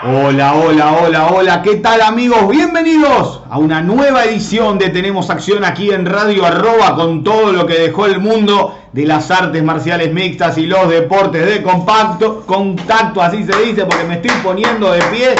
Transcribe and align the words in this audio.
Hola, 0.00 0.54
hola, 0.54 0.92
hola, 0.92 1.26
hola, 1.26 1.60
¿qué 1.60 1.74
tal 1.78 2.00
amigos? 2.02 2.46
Bienvenidos 2.48 3.42
a 3.50 3.58
una 3.58 3.82
nueva 3.82 4.26
edición 4.26 4.78
de 4.78 4.90
Tenemos 4.90 5.28
Acción 5.28 5.64
aquí 5.64 5.90
en 5.90 6.06
Radio 6.06 6.46
Arroba 6.46 6.94
con 6.94 7.24
todo 7.24 7.50
lo 7.50 7.66
que 7.66 7.80
dejó 7.80 8.06
el 8.06 8.20
mundo 8.20 8.78
de 8.92 9.04
las 9.06 9.28
artes 9.32 9.60
marciales 9.60 10.14
mixtas 10.14 10.56
y 10.56 10.68
los 10.68 10.88
deportes 10.88 11.44
de 11.44 11.64
compacto, 11.64 12.46
contacto, 12.46 13.20
así 13.20 13.42
se 13.42 13.60
dice, 13.60 13.86
porque 13.86 14.04
me 14.04 14.14
estoy 14.14 14.30
poniendo 14.44 14.92
de 14.92 15.02
pie. 15.02 15.34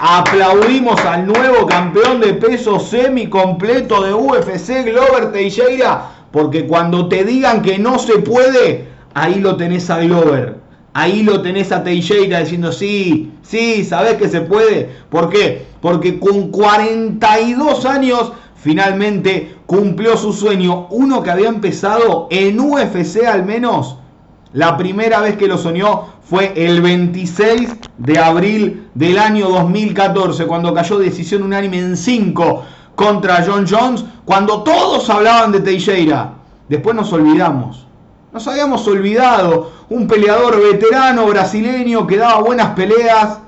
Aplaudimos 0.00 1.00
al 1.04 1.24
nuevo 1.28 1.64
campeón 1.66 2.20
de 2.20 2.34
peso 2.34 2.80
semi 2.80 3.28
completo 3.28 4.02
de 4.02 4.12
UFC, 4.12 4.86
Glover 4.86 5.30
Teixeira, 5.30 6.06
porque 6.32 6.66
cuando 6.66 7.06
te 7.06 7.22
digan 7.22 7.62
que 7.62 7.78
no 7.78 7.96
se 8.00 8.18
puede, 8.18 8.88
ahí 9.14 9.36
lo 9.36 9.56
tenés 9.56 9.88
a 9.88 10.00
Glover. 10.00 10.59
Ahí 10.92 11.22
lo 11.22 11.40
tenés 11.40 11.70
a 11.70 11.84
Teixeira 11.84 12.40
diciendo, 12.40 12.72
sí, 12.72 13.32
sí, 13.42 13.84
sabés 13.84 14.14
que 14.14 14.28
se 14.28 14.40
puede. 14.40 14.90
¿Por 15.08 15.30
qué? 15.30 15.66
Porque 15.80 16.18
con 16.18 16.50
42 16.50 17.86
años 17.86 18.32
finalmente 18.56 19.54
cumplió 19.66 20.16
su 20.16 20.32
sueño. 20.32 20.88
Uno 20.90 21.22
que 21.22 21.30
había 21.30 21.48
empezado 21.48 22.26
en 22.30 22.58
UFC 22.58 23.24
al 23.24 23.44
menos. 23.44 23.98
La 24.52 24.76
primera 24.76 25.20
vez 25.20 25.36
que 25.36 25.46
lo 25.46 25.58
soñó 25.58 26.06
fue 26.22 26.52
el 26.56 26.80
26 26.80 27.76
de 27.98 28.18
abril 28.18 28.88
del 28.94 29.18
año 29.18 29.48
2014, 29.48 30.46
cuando 30.46 30.74
cayó 30.74 30.98
decisión 30.98 31.44
unánime 31.44 31.78
en 31.78 31.96
5 31.96 32.64
contra 32.96 33.44
John 33.46 33.64
Jones, 33.68 34.04
cuando 34.24 34.64
todos 34.64 35.08
hablaban 35.08 35.52
de 35.52 35.60
Teixeira. 35.60 36.34
Después 36.68 36.96
nos 36.96 37.12
olvidamos. 37.12 37.86
Nos 38.32 38.46
habíamos 38.46 38.86
olvidado, 38.86 39.72
un 39.88 40.06
peleador 40.06 40.62
veterano 40.62 41.26
brasileño 41.26 42.06
que 42.06 42.16
daba 42.16 42.40
buenas 42.40 42.74
peleas, 42.76 43.38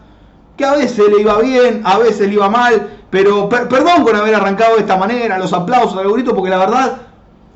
que 0.57 0.65
a 0.65 0.73
veces 0.73 1.09
le 1.09 1.21
iba 1.21 1.39
bien, 1.41 1.83
a 1.85 1.99
veces 1.99 2.27
le 2.27 2.35
iba 2.35 2.49
mal, 2.49 2.89
pero 3.09 3.49
perdón 3.49 4.03
por 4.03 4.17
haber 4.17 4.35
arrancado 4.35 4.75
de 4.75 4.81
esta 4.81 4.97
manera, 4.97 5.39
los 5.39 5.53
aplausos, 5.53 5.97
al 5.99 6.11
grito, 6.11 6.35
porque 6.35 6.51
la 6.51 6.59
verdad, 6.59 6.97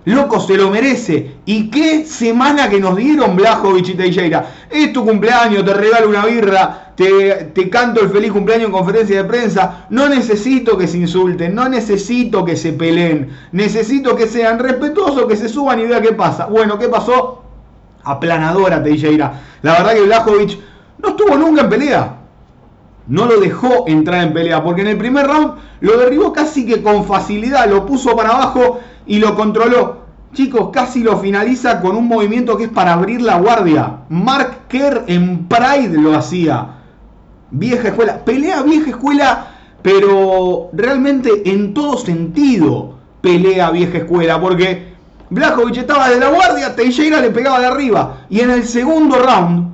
loco, 0.05 0.39
se 0.39 0.57
lo 0.57 0.71
merece. 0.71 1.35
Y 1.47 1.69
qué 1.69 2.07
semana 2.07 2.69
que 2.71 2.79
nos 2.79 2.95
dieron 2.95 3.35
Blajovic 3.35 3.89
y 3.89 3.95
Teixeira. 3.95 4.47
Es 4.71 4.93
tu 4.93 5.05
cumpleaños, 5.05 5.65
te 5.65 5.75
regalo 5.75 6.09
una 6.09 6.25
birra, 6.27 6.86
te, 6.97 7.71
canto 7.71 8.01
el 8.01 8.09
feliz 8.09 8.33
cumpleaños 8.33 8.67
en 8.67 8.73
conferencia 8.73 9.23
de 9.23 9.29
prensa. 9.29 9.87
No 9.91 10.09
necesito 10.09 10.77
que 10.77 10.89
se 10.89 10.99
insulten, 10.99 11.55
no 11.55 11.69
necesito 11.69 12.45
que 12.45 12.57
se 12.57 12.73
peleen, 12.73 13.31
necesito 13.53 14.17
que 14.17 14.27
sean 14.27 14.59
respetuosos, 14.59 15.27
que 15.27 15.37
se 15.37 15.49
suban 15.49 15.79
y 15.79 15.85
vean 15.85 16.03
qué 16.03 16.13
pasa. 16.13 16.47
Bueno, 16.47 16.79
¿qué 16.79 16.89
pasó? 16.89 17.43
Aplanadora 18.03 18.83
Teixeira. 18.83 19.43
La 19.63 19.73
verdad 19.73 19.95
que 19.95 20.03
Blajovic 20.03 20.59
no 21.03 21.11
estuvo 21.11 21.37
nunca 21.37 21.63
en 21.63 21.69
pelea. 21.69 22.17
No 23.09 23.27
lo 23.27 23.39
dejó 23.39 23.85
entrar 23.87 24.25
en 24.25 24.33
pelea, 24.33 24.65
porque 24.65 24.81
en 24.81 24.89
el 24.89 24.99
primer 24.99 25.27
round 25.27 25.55
lo 25.81 25.99
derribó 25.99 26.33
casi 26.33 26.67
que 26.67 26.83
con 26.83 27.05
facilidad, 27.05 27.69
lo 27.69 27.87
puso 27.87 28.17
para 28.17 28.31
abajo 28.31 28.81
y 29.07 29.19
lo 29.19 29.37
controló. 29.37 30.07
Chicos, 30.33 30.71
casi 30.73 31.03
lo 31.03 31.17
finaliza 31.19 31.81
con 31.81 31.97
un 31.97 32.09
movimiento 32.09 32.57
que 32.57 32.65
es 32.65 32.71
para 32.71 32.95
abrir 32.95 33.23
la 33.23 33.39
guardia. 33.39 33.99
Mark 34.09 34.67
Kerr 34.69 35.05
en 35.07 35.47
Pride 35.47 35.97
lo 35.99 36.17
hacía. 36.17 36.76
Vieja 37.51 37.89
escuela. 37.89 38.25
Pelea 38.25 38.63
vieja 38.63 38.91
escuela, 38.91 39.49
pero 39.83 40.71
realmente 40.73 41.49
en 41.51 41.75
todo 41.75 41.97
sentido 41.97 42.97
pelea 43.21 43.71
vieja 43.71 43.99
escuela. 43.99 44.41
Porque 44.41 44.95
Blajovic 45.31 45.77
estaba 45.79 46.09
de 46.09 46.21
la 46.21 46.31
guardia, 46.31 46.75
Teixeira 46.75 47.21
le 47.21 47.31
pegaba 47.31 47.61
de 47.61 47.67
arriba. 47.67 48.27
Y 48.31 48.41
en 48.41 48.51
el 48.51 48.65
segundo 48.65 49.19
round, 49.19 49.71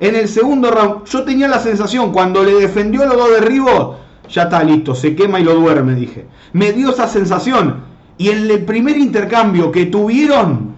en 0.00 0.14
el 0.14 0.28
segundo 0.28 0.70
round, 0.70 1.04
yo 1.04 1.24
tenía 1.24 1.48
la 1.48 1.58
sensación, 1.58 2.12
cuando 2.12 2.42
le 2.42 2.54
defendió 2.54 3.04
los 3.06 3.16
dos 3.16 3.30
derribos, 3.30 3.96
ya 4.28 4.44
está 4.44 4.62
listo, 4.62 4.94
se 4.94 5.14
quema 5.14 5.40
y 5.40 5.44
lo 5.44 5.54
duerme, 5.54 5.94
dije. 5.94 6.26
Me 6.52 6.72
dio 6.72 6.90
esa 6.90 7.08
sensación. 7.08 7.88
Y 8.16 8.28
en 8.28 8.50
el 8.50 8.64
primer 8.64 8.96
intercambio 8.98 9.72
que 9.72 9.86
tuvieron, 9.86 10.74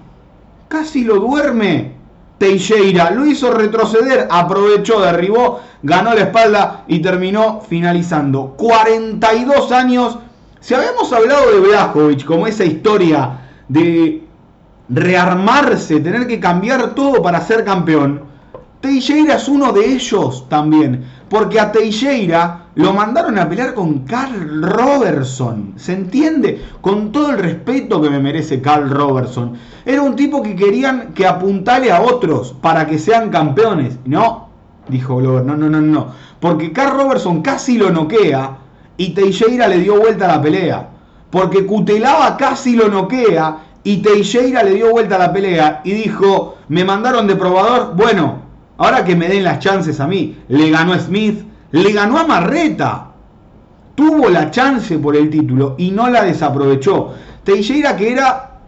casi 0.69 1.05
lo 1.05 1.17
duerme 1.17 2.02
Teixeira. 2.43 3.13
Lo 3.13 3.25
hizo 3.25 3.53
retroceder, 3.53 4.27
aprovechó, 4.29 5.01
derribó, 5.01 5.61
ganó 5.85 6.13
la 6.13 6.23
espalda 6.23 6.83
y 6.89 6.99
terminó 6.99 7.61
finalizando. 7.61 8.55
42 8.57 9.71
años. 9.71 10.19
Si 10.59 10.75
habíamos 10.75 11.13
hablado 11.13 11.53
de 11.53 11.61
Blajovic 11.61 12.25
como 12.25 12.49
esa 12.49 12.65
historia 12.65 13.39
de 13.69 14.25
rearmarse, 14.89 16.01
tener 16.01 16.27
que 16.27 16.41
cambiar 16.41 16.97
todo 16.97 17.23
para 17.23 17.41
ser 17.41 17.65
campeón, 17.65 18.23
Teixeira 18.81 19.37
es 19.37 19.47
uno 19.47 19.73
de 19.73 19.93
ellos 19.93 20.49
también. 20.49 21.05
Porque 21.33 21.59
a 21.59 21.73
Teixeira 21.73 22.67
lo 22.75 22.93
mandaron 22.93 23.39
a 23.39 23.49
pelear 23.49 23.73
con 23.73 24.01
Carl 24.01 24.63
Robertson. 24.63 25.73
¿Se 25.77 25.95
entiende? 25.95 26.63
Con 26.83 27.11
todo 27.11 27.31
el 27.31 27.39
respeto 27.39 28.03
que 28.03 28.11
me 28.11 28.19
merece 28.19 28.61
Carl 28.61 28.91
Robertson. 28.91 29.55
Era 29.87 30.03
un 30.03 30.15
tipo 30.15 30.43
que 30.43 30.55
querían 30.55 31.15
que 31.15 31.27
apuntale 31.27 31.91
a 31.91 32.03
otros 32.03 32.55
para 32.61 32.87
que 32.87 32.99
sean 32.99 33.31
campeones. 33.31 33.99
No, 34.05 34.51
dijo 34.89 35.17
Glover. 35.17 35.43
No, 35.43 35.57
no, 35.57 35.71
no, 35.71 35.81
no. 35.81 36.09
Porque 36.39 36.71
Carl 36.71 36.99
Robertson 36.99 37.41
casi 37.41 37.79
lo 37.79 37.89
noquea 37.89 38.59
y 38.99 39.15
Teixeira 39.15 39.69
le 39.69 39.79
dio 39.79 39.99
vuelta 39.99 40.27
a 40.27 40.37
la 40.37 40.43
pelea. 40.43 40.91
Porque 41.31 41.65
Cutelaba 41.65 42.37
casi 42.37 42.77
lo 42.77 42.89
noquea 42.89 43.57
y 43.85 44.03
Teixeira 44.03 44.63
le 44.63 44.75
dio 44.75 44.91
vuelta 44.91 45.15
a 45.15 45.21
la 45.21 45.33
pelea 45.33 45.81
y 45.83 45.93
dijo, 45.93 46.59
me 46.69 46.85
mandaron 46.85 47.27
de 47.27 47.37
probador. 47.37 47.97
Bueno, 47.97 48.42
Ahora 48.83 49.05
que 49.05 49.15
me 49.15 49.29
den 49.29 49.45
las 49.45 49.61
chances 49.61 50.01
a 50.01 50.09
mí, 50.09 50.39
le 50.49 50.69
ganó 50.71 50.93
a 50.93 50.99
Smith, 50.99 51.45
le 51.71 51.93
ganó 51.93 52.19
a 52.19 52.27
Marreta. 52.27 53.13
Tuvo 53.95 54.29
la 54.29 54.51
chance 54.51 54.99
por 54.99 55.15
el 55.15 55.31
título 55.31 55.77
y 55.79 55.93
no 55.93 56.11
la 56.11 56.25
desaprovechó. 56.25 57.11
Teixeira 57.45 57.95
que 57.95 58.11
era 58.11 58.59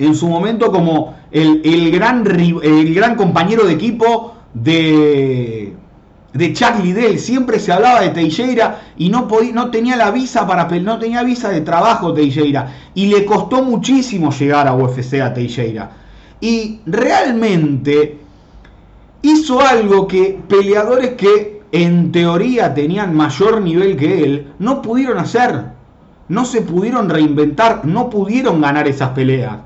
en 0.00 0.16
su 0.16 0.26
momento 0.26 0.72
como 0.72 1.14
el, 1.30 1.92
gran, 1.92 3.14
compañero 3.14 3.64
de 3.64 3.74
equipo 3.74 4.34
de, 4.52 5.76
de 6.32 6.52
Chuck 6.52 6.82
Liddell. 6.82 7.20
Siempre 7.20 7.60
se 7.60 7.70
hablaba 7.70 8.00
de 8.00 8.08
Teixeira 8.08 8.80
y 8.96 9.10
no, 9.10 9.28
podía, 9.28 9.52
no 9.52 9.70
tenía 9.70 9.94
la 9.94 10.10
visa 10.10 10.44
para 10.44 10.64
no 10.64 10.98
tenía 10.98 11.22
visa 11.22 11.50
de 11.50 11.60
trabajo 11.60 12.12
Teixeira. 12.12 12.74
Y 12.96 13.06
le 13.06 13.24
costó 13.24 13.62
muchísimo 13.62 14.32
llegar 14.32 14.66
a 14.66 14.74
UFC 14.74 15.20
a 15.20 15.32
Teixeira. 15.32 15.92
Y 16.40 16.80
realmente 16.84 18.21
hizo 19.22 19.60
algo 19.60 20.06
que 20.06 20.40
peleadores 20.48 21.10
que 21.14 21.62
en 21.72 22.12
teoría 22.12 22.74
tenían 22.74 23.16
mayor 23.16 23.62
nivel 23.62 23.96
que 23.96 24.24
él 24.24 24.52
no 24.58 24.82
pudieron 24.82 25.18
hacer. 25.18 25.72
No 26.28 26.44
se 26.44 26.62
pudieron 26.62 27.08
reinventar, 27.08 27.84
no 27.84 28.10
pudieron 28.10 28.60
ganar 28.60 28.86
esas 28.86 29.10
peleas. 29.10 29.58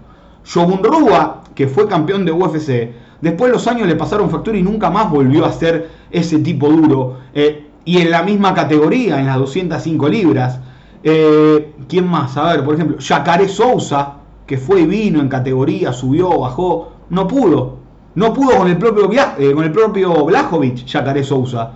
Shogun 0.44 0.82
Rua, 0.82 1.42
que 1.54 1.66
fue 1.66 1.88
campeón 1.88 2.24
de 2.24 2.32
UFC, 2.32 2.92
después 3.20 3.52
los 3.52 3.66
años 3.66 3.88
le 3.88 3.96
pasaron 3.96 4.30
factura 4.30 4.56
y 4.56 4.62
nunca 4.62 4.90
más 4.90 5.10
volvió 5.10 5.44
a 5.44 5.52
ser 5.52 5.90
ese 6.10 6.38
tipo 6.38 6.68
duro. 6.68 7.18
Eh, 7.34 7.66
y 7.84 7.98
en 7.98 8.10
la 8.10 8.22
misma 8.22 8.54
categoría, 8.54 9.18
en 9.18 9.26
las 9.26 9.38
205 9.38 10.08
libras. 10.08 10.60
Eh, 11.02 11.72
¿Quién 11.88 12.08
más? 12.08 12.36
A 12.36 12.52
ver, 12.52 12.64
por 12.64 12.74
ejemplo, 12.74 12.96
Jacare 13.00 13.48
Sousa, 13.48 14.14
que 14.46 14.58
fue 14.58 14.80
y 14.80 14.86
vino 14.86 15.20
en 15.20 15.28
categoría, 15.28 15.92
subió, 15.92 16.40
bajó, 16.40 16.92
no 17.10 17.26
pudo. 17.28 17.85
No 18.16 18.32
pudo 18.32 18.56
con 18.56 18.68
el 18.68 18.78
propio, 18.78 19.10
eh, 19.38 19.52
con 19.52 19.64
el 19.64 19.72
propio 19.72 20.24
Blajovic, 20.24 20.86
Jacare 20.86 21.22
Sousa. 21.22 21.70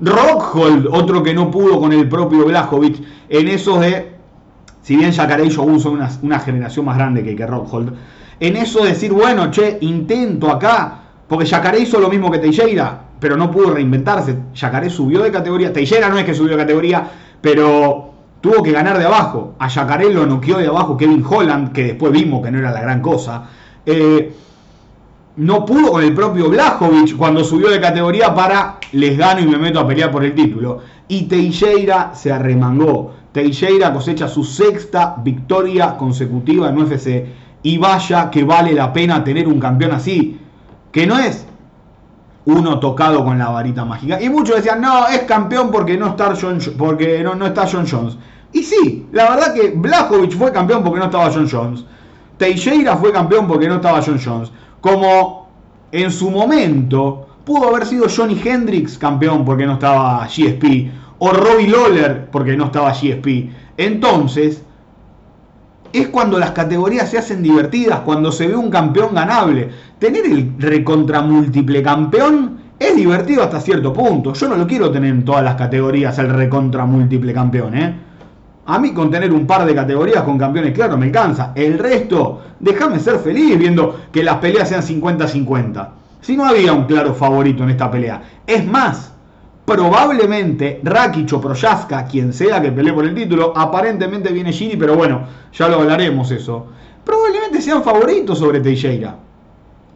Rockhold, 0.00 0.88
otro 0.90 1.22
que 1.22 1.34
no 1.34 1.50
pudo 1.50 1.78
con 1.78 1.92
el 1.92 2.08
propio 2.08 2.46
Blajovic. 2.46 3.02
En 3.28 3.46
esos 3.48 3.78
de, 3.80 4.16
si 4.80 4.96
bien 4.96 5.12
Jacare 5.12 5.44
y 5.44 5.50
Shogun 5.50 5.78
son 5.78 6.00
una, 6.22 6.40
generación 6.40 6.86
más 6.86 6.96
grande 6.96 7.22
que, 7.22 7.36
que 7.36 7.46
Rockhold, 7.46 7.92
en 8.40 8.56
eso 8.56 8.82
de 8.82 8.88
decir, 8.88 9.12
bueno, 9.12 9.50
che, 9.50 9.78
intento 9.82 10.50
acá, 10.50 10.98
porque 11.28 11.46
Jacare 11.46 11.78
hizo 11.78 12.00
lo 12.00 12.08
mismo 12.08 12.30
que 12.30 12.38
Teixeira, 12.38 12.98
pero 13.20 13.36
no 13.36 13.50
pudo 13.50 13.74
reinventarse. 13.74 14.36
Jacare 14.54 14.88
subió 14.88 15.22
de 15.22 15.30
categoría. 15.30 15.72
Teixeira 15.72 16.08
no 16.08 16.18
es 16.18 16.24
que 16.24 16.34
subió 16.34 16.52
de 16.52 16.62
categoría, 16.62 17.08
pero 17.40 18.12
tuvo 18.40 18.62
que 18.62 18.72
ganar 18.72 18.98
de 18.98 19.04
abajo. 19.04 19.54
A 19.58 19.68
Jacare 19.68 20.12
lo 20.12 20.26
noqueó 20.26 20.56
de 20.56 20.68
abajo 20.68 20.96
Kevin 20.96 21.22
Holland, 21.28 21.72
que 21.72 21.84
después 21.84 22.12
vimos 22.12 22.42
que 22.42 22.50
no 22.50 22.58
era 22.58 22.72
la 22.72 22.80
gran 22.80 23.02
cosa. 23.02 23.44
Eh, 23.84 24.34
no 25.36 25.64
pudo 25.64 25.92
con 25.92 26.02
el 26.02 26.14
propio 26.14 26.50
Blajovic 26.50 27.16
cuando 27.16 27.42
subió 27.42 27.70
de 27.70 27.80
categoría 27.80 28.34
para 28.34 28.78
les 28.92 29.16
gano 29.16 29.40
y 29.40 29.46
me 29.46 29.56
meto 29.56 29.80
a 29.80 29.86
pelear 29.86 30.10
por 30.10 30.24
el 30.24 30.34
título. 30.34 30.80
Y 31.08 31.22
Teixeira 31.22 32.12
se 32.14 32.32
arremangó. 32.32 33.12
Teixeira 33.32 33.92
cosecha 33.92 34.28
su 34.28 34.44
sexta 34.44 35.16
victoria 35.22 35.96
consecutiva 35.96 36.68
en 36.68 36.78
UFC. 36.78 37.26
Y 37.62 37.78
vaya 37.78 38.30
que 38.30 38.44
vale 38.44 38.74
la 38.74 38.92
pena 38.92 39.24
tener 39.24 39.48
un 39.48 39.58
campeón 39.58 39.92
así. 39.92 40.38
Que 40.90 41.06
no 41.06 41.18
es 41.18 41.46
uno 42.44 42.78
tocado 42.80 43.24
con 43.24 43.38
la 43.38 43.48
varita 43.48 43.84
mágica. 43.84 44.20
Y 44.20 44.28
muchos 44.28 44.56
decían, 44.56 44.80
no, 44.80 45.06
es 45.08 45.20
campeón 45.22 45.70
porque 45.70 45.96
no 45.96 46.08
está 46.08 46.34
John, 46.38 46.58
porque 46.76 47.22
no, 47.22 47.34
no 47.34 47.46
está 47.46 47.66
John 47.70 47.86
Jones. 47.90 48.16
Y 48.52 48.62
sí, 48.62 49.06
la 49.12 49.30
verdad 49.30 49.54
que 49.54 49.70
Blajovic 49.70 50.36
fue 50.36 50.52
campeón 50.52 50.82
porque 50.82 50.98
no 50.98 51.06
estaba 51.06 51.30
John 51.32 51.48
Jones. 51.50 51.84
Teixeira 52.36 52.96
fue 52.96 53.12
campeón 53.12 53.46
porque 53.46 53.68
no 53.68 53.76
estaba 53.76 54.02
John 54.04 54.20
Jones. 54.22 54.50
Como 54.82 55.48
en 55.92 56.10
su 56.10 56.28
momento 56.30 57.28
pudo 57.44 57.68
haber 57.68 57.86
sido 57.86 58.06
Johnny 58.14 58.38
Hendrix 58.44 58.98
campeón 58.98 59.44
porque 59.44 59.64
no 59.64 59.74
estaba 59.74 60.26
GSP. 60.26 60.90
O 61.20 61.30
Robbie 61.30 61.68
Lawler 61.68 62.28
porque 62.32 62.56
no 62.56 62.64
estaba 62.64 62.92
GSP. 62.92 63.48
Entonces, 63.76 64.62
es 65.92 66.08
cuando 66.08 66.36
las 66.36 66.50
categorías 66.50 67.08
se 67.08 67.18
hacen 67.18 67.44
divertidas, 67.44 68.00
cuando 68.00 68.32
se 68.32 68.48
ve 68.48 68.56
un 68.56 68.70
campeón 68.70 69.14
ganable. 69.14 69.70
Tener 70.00 70.26
el 70.26 70.54
recontra 70.58 71.22
múltiple 71.22 71.80
campeón 71.80 72.58
es 72.76 72.96
divertido 72.96 73.44
hasta 73.44 73.60
cierto 73.60 73.92
punto. 73.92 74.32
Yo 74.32 74.48
no 74.48 74.56
lo 74.56 74.66
quiero 74.66 74.90
tener 74.90 75.10
en 75.10 75.24
todas 75.24 75.44
las 75.44 75.54
categorías 75.54 76.18
el 76.18 76.28
recontra 76.28 76.86
múltiple 76.86 77.32
campeón, 77.32 77.76
¿eh? 77.76 77.94
A 78.64 78.78
mí 78.78 78.92
con 78.92 79.10
tener 79.10 79.32
un 79.32 79.46
par 79.46 79.66
de 79.66 79.74
categorías 79.74 80.22
con 80.22 80.38
campeones 80.38 80.72
claros 80.72 80.96
me 80.98 81.10
cansa. 81.10 81.52
El 81.54 81.78
resto, 81.78 82.42
déjame 82.60 83.00
ser 83.00 83.18
feliz 83.18 83.58
viendo 83.58 84.00
que 84.12 84.22
las 84.22 84.36
peleas 84.36 84.68
sean 84.68 84.82
50-50. 84.82 85.88
Si 86.20 86.36
no 86.36 86.46
había 86.46 86.72
un 86.72 86.84
claro 86.84 87.12
favorito 87.12 87.64
en 87.64 87.70
esta 87.70 87.90
pelea. 87.90 88.22
Es 88.46 88.64
más, 88.64 89.12
probablemente 89.64 90.80
Rakic 90.84 91.32
o 91.32 91.40
Proyaska, 91.40 92.04
quien 92.04 92.32
sea 92.32 92.62
que 92.62 92.70
pelee 92.70 92.92
por 92.92 93.04
el 93.04 93.16
título, 93.16 93.52
aparentemente 93.56 94.32
viene 94.32 94.52
Gini, 94.52 94.76
pero 94.76 94.94
bueno, 94.94 95.22
ya 95.52 95.68
lo 95.68 95.80
hablaremos 95.80 96.30
eso. 96.30 96.66
Probablemente 97.04 97.60
sean 97.60 97.82
favoritos 97.82 98.38
sobre 98.38 98.60
Teixeira. 98.60 99.16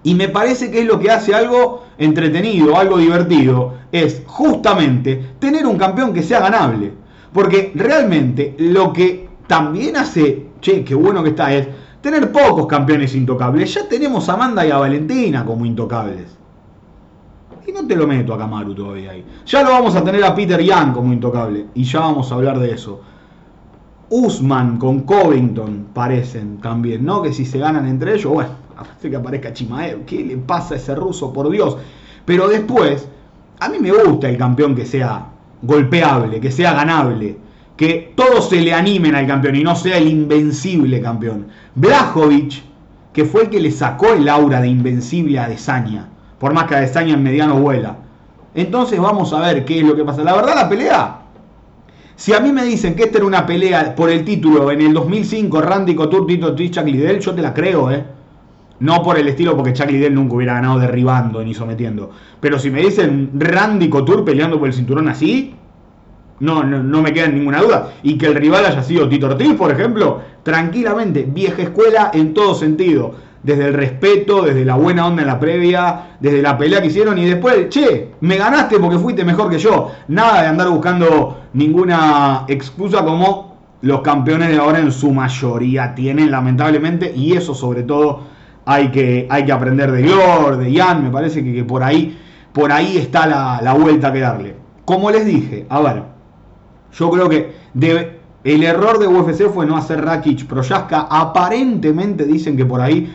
Y 0.02 0.14
me 0.14 0.28
parece 0.28 0.72
que 0.72 0.80
es 0.80 0.86
lo 0.86 0.98
que 0.98 1.12
hace 1.12 1.34
algo 1.34 1.84
entretenido, 1.98 2.76
algo 2.76 2.98
divertido, 2.98 3.74
es 3.92 4.22
justamente 4.26 5.34
tener 5.38 5.66
un 5.66 5.78
campeón 5.78 6.12
que 6.12 6.24
sea 6.24 6.40
ganable. 6.40 7.05
Porque 7.36 7.70
realmente 7.74 8.54
lo 8.56 8.94
que 8.94 9.28
también 9.46 9.98
hace, 9.98 10.46
che, 10.58 10.82
qué 10.82 10.94
bueno 10.94 11.22
que 11.22 11.28
está, 11.28 11.52
es 11.52 11.68
tener 12.00 12.32
pocos 12.32 12.66
campeones 12.66 13.14
intocables. 13.14 13.74
Ya 13.74 13.86
tenemos 13.86 14.26
a 14.30 14.32
Amanda 14.32 14.66
y 14.66 14.70
a 14.70 14.78
Valentina 14.78 15.44
como 15.44 15.66
intocables. 15.66 16.34
Y 17.66 17.72
no 17.72 17.86
te 17.86 17.94
lo 17.94 18.06
meto 18.06 18.32
a 18.32 18.38
Kamaru 18.38 18.74
todavía 18.74 19.10
ahí. 19.10 19.22
Ya 19.44 19.62
lo 19.62 19.68
vamos 19.68 19.94
a 19.96 20.02
tener 20.02 20.24
a 20.24 20.34
Peter 20.34 20.62
Young 20.62 20.94
como 20.94 21.12
intocable. 21.12 21.66
Y 21.74 21.84
ya 21.84 22.00
vamos 22.00 22.32
a 22.32 22.36
hablar 22.36 22.58
de 22.58 22.70
eso. 22.70 23.02
Usman 24.08 24.78
con 24.78 25.00
Covington 25.00 25.88
parecen 25.92 26.56
también, 26.62 27.04
¿no? 27.04 27.20
Que 27.20 27.34
si 27.34 27.44
se 27.44 27.58
ganan 27.58 27.86
entre 27.86 28.14
ellos, 28.14 28.32
bueno, 28.32 28.50
hace 28.78 29.10
que 29.10 29.16
aparezca 29.16 29.52
Chimaev. 29.52 30.06
¿Qué 30.06 30.24
le 30.24 30.38
pasa 30.38 30.72
a 30.72 30.78
ese 30.78 30.94
ruso, 30.94 31.34
por 31.34 31.50
Dios? 31.50 31.76
Pero 32.24 32.48
después, 32.48 33.06
a 33.60 33.68
mí 33.68 33.76
me 33.78 33.92
gusta 33.92 34.26
el 34.26 34.38
campeón 34.38 34.74
que 34.74 34.86
sea 34.86 35.35
golpeable, 35.62 36.40
que 36.40 36.50
sea 36.50 36.72
ganable, 36.72 37.36
que 37.76 38.12
todos 38.14 38.48
se 38.48 38.60
le 38.60 38.72
animen 38.72 39.14
al 39.14 39.26
campeón 39.26 39.56
y 39.56 39.62
no 39.62 39.74
sea 39.76 39.98
el 39.98 40.08
invencible 40.08 41.00
campeón. 41.00 41.46
Blajovic, 41.74 42.62
que 43.12 43.24
fue 43.24 43.42
el 43.42 43.50
que 43.50 43.60
le 43.60 43.70
sacó 43.70 44.12
el 44.12 44.28
aura 44.28 44.60
de 44.60 44.68
invencible 44.68 45.38
a 45.38 45.44
Adesanya, 45.44 46.08
por 46.38 46.52
más 46.52 46.64
que 46.64 46.76
Adesanya 46.76 47.14
en 47.14 47.22
mediano 47.22 47.58
vuela. 47.58 47.96
Entonces 48.54 48.98
vamos 48.98 49.32
a 49.32 49.40
ver 49.40 49.64
qué 49.64 49.80
es 49.80 49.86
lo 49.86 49.94
que 49.94 50.04
pasa. 50.04 50.22
La 50.22 50.34
verdad 50.34 50.54
la 50.54 50.68
pelea, 50.68 51.18
si 52.16 52.32
a 52.32 52.40
mí 52.40 52.50
me 52.50 52.64
dicen 52.64 52.94
que 52.94 53.04
esta 53.04 53.18
era 53.18 53.26
una 53.26 53.44
pelea 53.44 53.94
por 53.94 54.08
el 54.08 54.24
título 54.24 54.70
en 54.70 54.80
el 54.80 54.94
2005, 54.94 55.60
Randy 55.60 55.94
Couture, 55.94 56.26
Tito 56.26 56.56
Chuck 56.56 56.86
Liddell, 56.86 57.20
yo 57.20 57.34
te 57.34 57.42
la 57.42 57.52
creo, 57.52 57.90
¿eh? 57.90 58.15
No 58.78 59.02
por 59.02 59.18
el 59.18 59.28
estilo, 59.28 59.56
porque 59.56 59.72
Chuck 59.72 59.90
Liddell 59.90 60.14
nunca 60.14 60.34
hubiera 60.34 60.54
ganado 60.54 60.78
derribando 60.78 61.42
ni 61.42 61.54
sometiendo. 61.54 62.10
Pero 62.40 62.58
si 62.58 62.70
me 62.70 62.80
dicen 62.80 63.30
Randy 63.34 63.88
Couture 63.88 64.22
peleando 64.22 64.58
por 64.58 64.68
el 64.68 64.74
cinturón 64.74 65.08
así, 65.08 65.54
no, 66.40 66.62
no, 66.62 67.02
me 67.02 67.12
queda 67.12 67.28
ninguna 67.28 67.62
duda. 67.62 67.92
Y 68.02 68.18
que 68.18 68.26
el 68.26 68.34
rival 68.34 68.66
haya 68.66 68.82
sido 68.82 69.08
Tito 69.08 69.26
Ortiz, 69.26 69.54
por 69.54 69.70
ejemplo, 69.70 70.20
tranquilamente, 70.42 71.26
vieja 71.26 71.62
escuela 71.62 72.10
en 72.12 72.34
todo 72.34 72.54
sentido. 72.54 73.14
Desde 73.42 73.66
el 73.66 73.74
respeto, 73.74 74.42
desde 74.42 74.64
la 74.64 74.74
buena 74.74 75.06
onda 75.06 75.22
en 75.22 75.28
la 75.28 75.38
previa, 75.38 76.16
desde 76.20 76.42
la 76.42 76.58
pelea 76.58 76.80
que 76.82 76.88
hicieron 76.88 77.16
y 77.16 77.26
después, 77.26 77.68
che, 77.68 78.10
me 78.20 78.36
ganaste 78.36 78.78
porque 78.80 78.98
fuiste 78.98 79.24
mejor 79.24 79.48
que 79.48 79.58
yo. 79.58 79.92
Nada 80.08 80.42
de 80.42 80.48
andar 80.48 80.68
buscando 80.68 81.42
ninguna 81.52 82.44
excusa 82.48 83.04
como 83.04 83.56
los 83.82 84.00
campeones 84.00 84.48
de 84.48 84.58
ahora 84.58 84.80
en 84.80 84.90
su 84.90 85.12
mayoría 85.12 85.94
tienen, 85.94 86.30
lamentablemente, 86.30 87.12
y 87.14 87.34
eso 87.34 87.54
sobre 87.54 87.84
todo 87.84 88.35
hay 88.66 88.90
que, 88.90 89.26
hay 89.30 89.44
que 89.44 89.52
aprender 89.52 89.92
de 89.92 90.02
Glor, 90.02 90.58
de 90.58 90.70
Ian, 90.72 91.04
me 91.04 91.10
parece 91.10 91.42
que, 91.42 91.64
por 91.64 91.84
ahí, 91.84 92.18
por 92.52 92.72
ahí 92.72 92.98
está 92.98 93.26
la, 93.26 93.72
vuelta 93.74 94.12
que 94.12 94.20
darle. 94.20 94.56
Como 94.84 95.10
les 95.10 95.24
dije, 95.24 95.66
a 95.68 95.80
ver, 95.80 96.02
yo 96.92 97.10
creo 97.10 97.28
que 97.28 97.52
el 98.42 98.62
error 98.64 98.98
de 98.98 99.06
UFC 99.06 99.48
fue 99.52 99.66
no 99.66 99.76
hacer 99.76 100.04
Rakic 100.04 100.46
Proyaska. 100.46 101.06
Aparentemente 101.08 102.24
dicen 102.24 102.56
que 102.56 102.66
por 102.66 102.80
ahí 102.80 103.14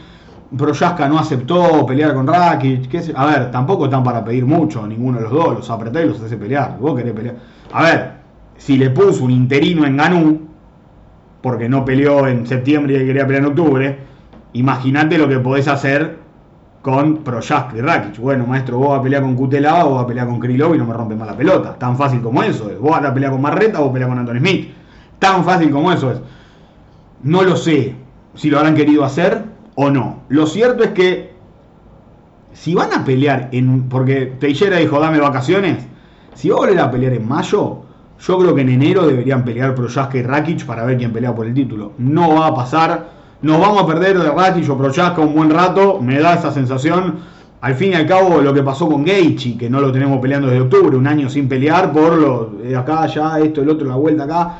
Proyaska 0.57 1.09
no 1.09 1.19
aceptó 1.19 1.85
pelear 1.85 2.13
con 2.13 2.27
Rakic. 2.27 3.13
A 3.15 3.25
ver, 3.25 3.51
tampoco 3.51 3.85
están 3.85 4.03
para 4.03 4.23
pedir 4.23 4.45
mucho, 4.45 4.87
ninguno 4.87 5.17
de 5.17 5.23
los 5.23 5.33
dos. 5.33 5.55
Los 5.55 5.69
apreté 5.69 6.05
y 6.05 6.09
los 6.09 6.21
hace 6.21 6.37
pelear. 6.37 6.77
Vos 6.79 6.95
querés 6.95 7.13
pelear. 7.13 7.35
A 7.73 7.83
ver, 7.83 8.11
si 8.57 8.77
le 8.77 8.89
puso 8.89 9.25
un 9.25 9.31
interino 9.31 9.85
en 9.85 9.97
Ganú, 9.97 10.41
porque 11.41 11.67
no 11.67 11.83
peleó 11.83 12.27
en 12.27 12.47
septiembre 12.47 12.95
y 12.95 13.05
quería 13.05 13.25
pelear 13.25 13.43
en 13.43 13.49
octubre, 13.49 14.10
Imagínate 14.53 15.17
lo 15.17 15.27
que 15.27 15.39
podés 15.39 15.67
hacer 15.67 16.19
con 16.81 17.17
Projask 17.17 17.75
y 17.75 17.81
Rakic. 17.81 18.17
Bueno, 18.17 18.45
maestro, 18.45 18.77
vos 18.77 18.89
vas 18.89 18.99
a 18.99 19.03
pelear 19.03 19.21
con 19.21 19.35
Kutelava, 19.35 19.83
vos 19.83 19.95
vas 19.95 20.03
a 20.03 20.07
pelear 20.07 20.27
con 20.27 20.39
Krylov 20.39 20.75
y 20.75 20.77
no 20.77 20.85
me 20.85 20.93
rompes 20.93 21.17
más 21.17 21.27
la 21.27 21.37
pelota. 21.37 21.75
Tan 21.77 21.95
fácil 21.95 22.21
como 22.21 22.43
eso 22.43 22.69
es. 22.69 22.79
Vos 22.79 22.91
vas 22.91 23.05
a 23.05 23.13
pelear 23.13 23.31
con 23.31 23.41
Marreta, 23.41 23.79
vos 23.79 23.91
pelear 23.91 24.09
con 24.09 24.19
Anthony 24.19 24.39
Smith. 24.39 24.69
Tan 25.19 25.43
fácil 25.43 25.69
como 25.69 25.91
eso 25.91 26.11
es. 26.11 26.21
No 27.23 27.43
lo 27.43 27.55
sé 27.55 27.95
si 28.33 28.49
lo 28.49 28.57
habrán 28.57 28.75
querido 28.75 29.05
hacer 29.05 29.43
o 29.75 29.89
no. 29.89 30.23
Lo 30.29 30.47
cierto 30.47 30.83
es 30.83 30.91
que 30.91 31.31
si 32.53 32.73
van 32.73 32.91
a 32.93 33.05
pelear 33.05 33.49
en. 33.51 33.87
Porque 33.87 34.33
Teixeira 34.39 34.77
dijo, 34.77 34.99
dame 34.99 35.19
vacaciones. 35.19 35.85
Si 36.33 36.49
va 36.49 36.55
a 36.55 36.59
volver 36.59 36.79
a 36.79 36.89
pelear 36.89 37.13
en 37.13 37.27
mayo, 37.27 37.83
yo 38.19 38.37
creo 38.39 38.55
que 38.55 38.61
en 38.61 38.69
enero 38.69 39.05
deberían 39.05 39.45
pelear 39.45 39.75
Projask 39.75 40.15
y 40.15 40.23
Rakic 40.23 40.65
para 40.65 40.85
ver 40.85 40.97
quién 40.97 41.13
pelea 41.13 41.35
por 41.35 41.45
el 41.45 41.53
título. 41.53 41.93
No 41.99 42.35
va 42.35 42.47
a 42.47 42.55
pasar 42.55 43.20
nos 43.41 43.59
vamos 43.59 43.83
a 43.83 43.87
perder 43.87 44.19
de 44.19 44.29
Rakic 44.29 44.69
o 44.69 44.77
Prochaska 44.77 45.21
un 45.21 45.33
buen 45.33 45.49
rato, 45.49 45.99
me 45.99 46.19
da 46.19 46.35
esa 46.35 46.51
sensación. 46.51 47.19
Al 47.61 47.75
fin 47.75 47.91
y 47.91 47.95
al 47.95 48.07
cabo, 48.07 48.41
lo 48.41 48.53
que 48.53 48.63
pasó 48.63 48.87
con 48.87 49.05
Geichi, 49.05 49.57
que 49.57 49.69
no 49.69 49.81
lo 49.81 49.91
tenemos 49.91 50.19
peleando 50.19 50.47
desde 50.47 50.61
octubre, 50.61 50.97
un 50.97 51.05
año 51.07 51.29
sin 51.29 51.47
pelear 51.47 51.91
por 51.91 52.13
lo 52.17 52.45
de 52.61 52.75
acá, 52.75 53.03
allá, 53.03 53.39
esto, 53.39 53.61
el 53.61 53.69
otro, 53.69 53.87
la 53.87 53.95
vuelta 53.95 54.23
acá. 54.23 54.57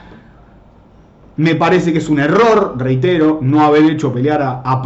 Me 1.38 1.56
parece 1.56 1.92
que 1.92 2.00
es 2.00 2.10
un 2.10 2.20
error, 2.20 2.76
reitero, 2.78 3.40
no 3.42 3.62
haber 3.64 3.86
hecho 3.86 4.14
pelear 4.14 4.42
a, 4.42 4.62
a 4.64 4.82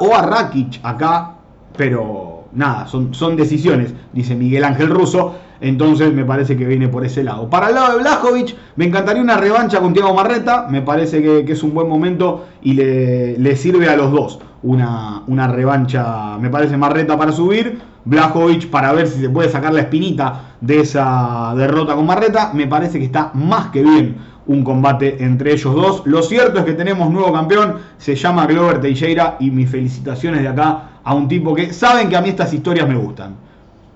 o 0.00 0.14
a 0.14 0.22
Rakic 0.22 0.80
acá, 0.82 1.36
pero 1.76 2.37
nada, 2.58 2.86
son, 2.88 3.14
son 3.14 3.36
decisiones, 3.36 3.94
dice 4.12 4.34
Miguel 4.34 4.64
Ángel 4.64 4.88
Russo. 4.90 5.36
Entonces 5.60 6.12
me 6.12 6.24
parece 6.24 6.56
que 6.56 6.64
viene 6.64 6.88
por 6.88 7.04
ese 7.04 7.24
lado. 7.24 7.50
Para 7.50 7.68
el 7.68 7.74
lado 7.74 7.94
de 7.94 8.02
Blajovic, 8.02 8.54
me 8.76 8.84
encantaría 8.84 9.20
una 9.20 9.36
revancha 9.36 9.80
con 9.80 9.92
Tiago 9.92 10.14
Marreta. 10.14 10.66
Me 10.70 10.82
parece 10.82 11.20
que, 11.20 11.52
es 11.52 11.62
un 11.64 11.74
buen 11.74 11.88
momento 11.88 12.46
y 12.62 12.74
le, 12.74 13.56
sirve 13.56 13.88
a 13.88 13.96
los 13.96 14.12
dos. 14.12 14.38
Una, 14.62 15.22
una, 15.26 15.48
revancha, 15.48 16.38
me 16.38 16.48
parece 16.48 16.76
Marreta 16.76 17.16
para 17.16 17.32
subir. 17.32 17.80
Blajovic 18.04 18.70
para 18.70 18.92
ver 18.92 19.08
si 19.08 19.20
se 19.20 19.28
puede 19.28 19.50
sacar 19.50 19.74
la 19.74 19.80
espinita 19.80 20.54
de 20.60 20.80
esa 20.80 21.54
derrota 21.56 21.94
con 21.96 22.06
Marreta. 22.06 22.52
Me 22.54 22.68
parece 22.68 22.98
que 23.00 23.04
está 23.04 23.32
más 23.34 23.68
que 23.70 23.82
bien 23.82 24.16
un 24.46 24.64
combate 24.64 25.22
entre 25.22 25.52
ellos 25.52 25.74
dos. 25.74 26.02
Lo 26.06 26.22
cierto 26.22 26.60
es 26.60 26.64
que 26.64 26.72
tenemos 26.72 27.10
nuevo 27.10 27.32
campeón. 27.32 27.76
Se 27.98 28.14
llama 28.14 28.46
Glover 28.46 28.80
Teixeira 28.80 29.36
y 29.40 29.50
mis 29.50 29.68
felicitaciones 29.68 30.42
de 30.42 30.48
acá 30.48 30.97
a 31.08 31.14
un 31.14 31.26
tipo 31.26 31.54
que 31.54 31.72
saben 31.72 32.10
que 32.10 32.16
a 32.18 32.20
mí 32.20 32.28
estas 32.28 32.52
historias 32.52 32.86
me 32.86 32.94
gustan 32.94 33.34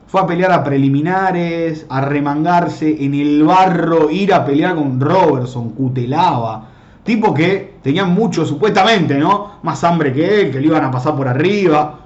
fue 0.06 0.22
a 0.22 0.26
pelear 0.26 0.50
a 0.50 0.64
preliminares, 0.64 1.84
a 1.90 2.00
remangarse 2.00 3.04
en 3.04 3.12
el 3.12 3.42
barro, 3.44 4.10
ir 4.10 4.32
a 4.32 4.46
pelear 4.46 4.74
con 4.74 4.98
Robertson, 4.98 5.70
Cutelaba. 5.70 6.68
Tipo 7.04 7.34
que 7.34 7.74
tenían 7.82 8.14
mucho, 8.14 8.46
supuestamente, 8.46 9.18
¿no? 9.18 9.58
Más 9.62 9.84
hambre 9.84 10.12
que 10.14 10.40
él, 10.40 10.50
que 10.52 10.60
le 10.60 10.68
iban 10.68 10.84
a 10.84 10.90
pasar 10.90 11.14
por 11.14 11.28
arriba. 11.28 11.98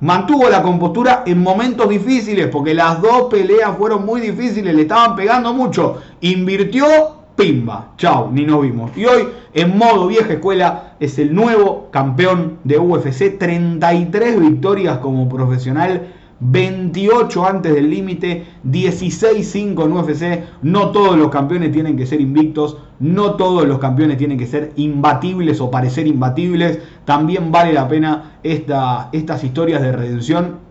Mantuvo 0.00 0.48
la 0.48 0.62
compostura 0.62 1.22
en 1.24 1.40
momentos 1.40 1.88
difíciles, 1.88 2.48
porque 2.48 2.74
las 2.74 3.00
dos 3.00 3.24
peleas 3.30 3.76
fueron 3.78 4.04
muy 4.04 4.20
difíciles, 4.20 4.74
le 4.74 4.82
estaban 4.82 5.14
pegando 5.14 5.54
mucho. 5.54 6.00
Invirtió, 6.22 7.17
pimba, 7.38 7.92
chao, 7.96 8.30
ni 8.32 8.44
nos 8.44 8.62
vimos. 8.62 8.90
Y 8.96 9.06
hoy, 9.06 9.28
en 9.54 9.78
modo 9.78 10.08
vieja 10.08 10.34
escuela, 10.34 10.94
es 10.98 11.18
el 11.18 11.32
nuevo 11.34 11.88
campeón 11.92 12.58
de 12.64 12.78
UFC, 12.78 13.38
33 13.38 14.40
victorias 14.40 14.98
como 14.98 15.28
profesional 15.28 16.08
28 16.40 17.46
antes 17.46 17.74
del 17.74 17.90
límite, 17.90 18.44
16-5 18.64 19.84
en 19.84 19.92
UFC. 19.92 20.44
No 20.62 20.90
todos 20.90 21.16
los 21.16 21.30
campeones 21.30 21.72
tienen 21.72 21.96
que 21.96 22.06
ser 22.06 22.20
invictos, 22.20 22.76
no 23.00 23.34
todos 23.34 23.66
los 23.66 23.78
campeones 23.78 24.18
tienen 24.18 24.38
que 24.38 24.46
ser 24.46 24.72
imbatibles 24.76 25.60
o 25.60 25.70
parecer 25.70 26.06
imbatibles. 26.06 26.80
También 27.04 27.50
vale 27.50 27.72
la 27.72 27.88
pena 27.88 28.38
estas 28.42 29.44
historias 29.44 29.80
de 29.80 29.92
redención 29.92 30.67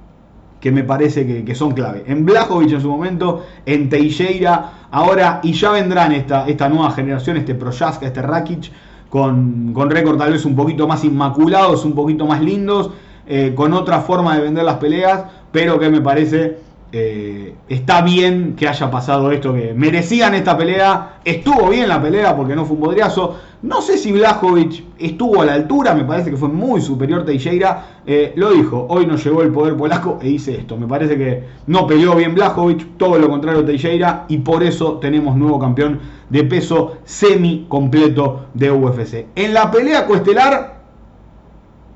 que 0.60 0.72
me 0.72 0.84
parece 0.84 1.44
que, 1.44 1.56
son 1.56 1.72
clave. 1.72 2.04
En 2.08 2.26
Blajovic 2.26 2.72
en 2.72 2.82
su 2.82 2.90
momento, 2.90 3.46
en 3.66 3.90
Teixeira, 3.90 4.72
ahora, 4.92 5.40
y 5.44 5.54
ya 5.54 5.72
vendrán 5.72 6.12
esta, 6.12 6.48
esta 6.48 6.68
nueva 6.70 6.92
generación, 6.92 7.38
este 7.38 7.56
Projaska, 7.56 8.08
este 8.08 8.22
Rakic, 8.22 8.72
con, 9.10 9.72
con 9.74 9.90
récord 9.90 10.18
tal 10.18 10.34
vez 10.34 10.46
un 10.46 10.56
poquito 10.56 10.88
más 10.88 11.04
inmaculados, 11.04 11.86
un 11.86 11.94
poquito 11.94 12.26
más 12.26 12.42
lindos, 12.42 12.92
eh, 13.28 13.54
con 13.56 13.74
otra 13.74 14.02
forma 14.02 14.36
de 14.36 14.42
vender 14.42 14.64
las 14.64 14.78
peleas, 14.78 15.26
pero 15.52 15.80
que 15.80 15.90
me 15.90 16.02
parece 16.02 16.60
eh, 16.94 17.54
está 17.68 18.02
bien 18.02 18.56
que 18.56 18.68
haya 18.68 18.90
pasado 18.90 19.32
esto, 19.32 19.54
que 19.54 19.74
merecían 19.74 20.34
esta 20.36 20.58
pelea, 20.58 21.20
estuvo 21.26 21.70
bien 21.70 21.90
la 21.90 22.02
pelea 22.02 22.36
porque 22.36 22.56
no 22.56 22.66
fue 22.66 22.76
un 22.76 22.82
bodriazo. 22.82 23.36
No 23.62 23.82
sé 23.82 23.98
si 23.98 24.14
Blajovic 24.14 24.84
estuvo 24.98 25.42
a 25.42 25.46
la 25.46 25.54
altura, 25.56 25.94
me 25.94 26.06
parece 26.06 26.30
que 26.30 26.38
fue 26.38 26.48
muy 26.48 26.80
superior 26.80 27.26
Teixeira. 27.26 28.02
Eh, 28.06 28.32
lo 28.38 28.52
dijo, 28.52 28.86
hoy 28.90 29.06
no 29.06 29.18
llegó 29.18 29.42
el 29.42 29.52
poder 29.52 29.76
polaco 29.76 30.20
e 30.22 30.30
hice 30.30 30.56
esto. 30.56 30.78
Me 30.78 30.88
parece 30.88 31.18
que 31.18 31.44
no 31.66 31.88
peleó 31.88 32.16
bien 32.16 32.34
Blajovic, 32.34 32.98
todo 32.98 33.18
lo 33.18 33.30
contrario 33.30 33.66
Teixeira, 33.66 34.26
y 34.30 34.38
por 34.38 34.64
eso 34.64 34.94
tenemos 35.00 35.36
nuevo 35.36 35.60
campeón 35.60 36.00
de 36.30 36.44
peso 36.46 36.98
semi 37.04 37.66
completo 37.68 38.46
de 38.54 38.72
UFC. 38.72 39.26
En 39.36 39.54
la 39.54 39.70
pelea 39.72 40.06
coestelar 40.06 40.78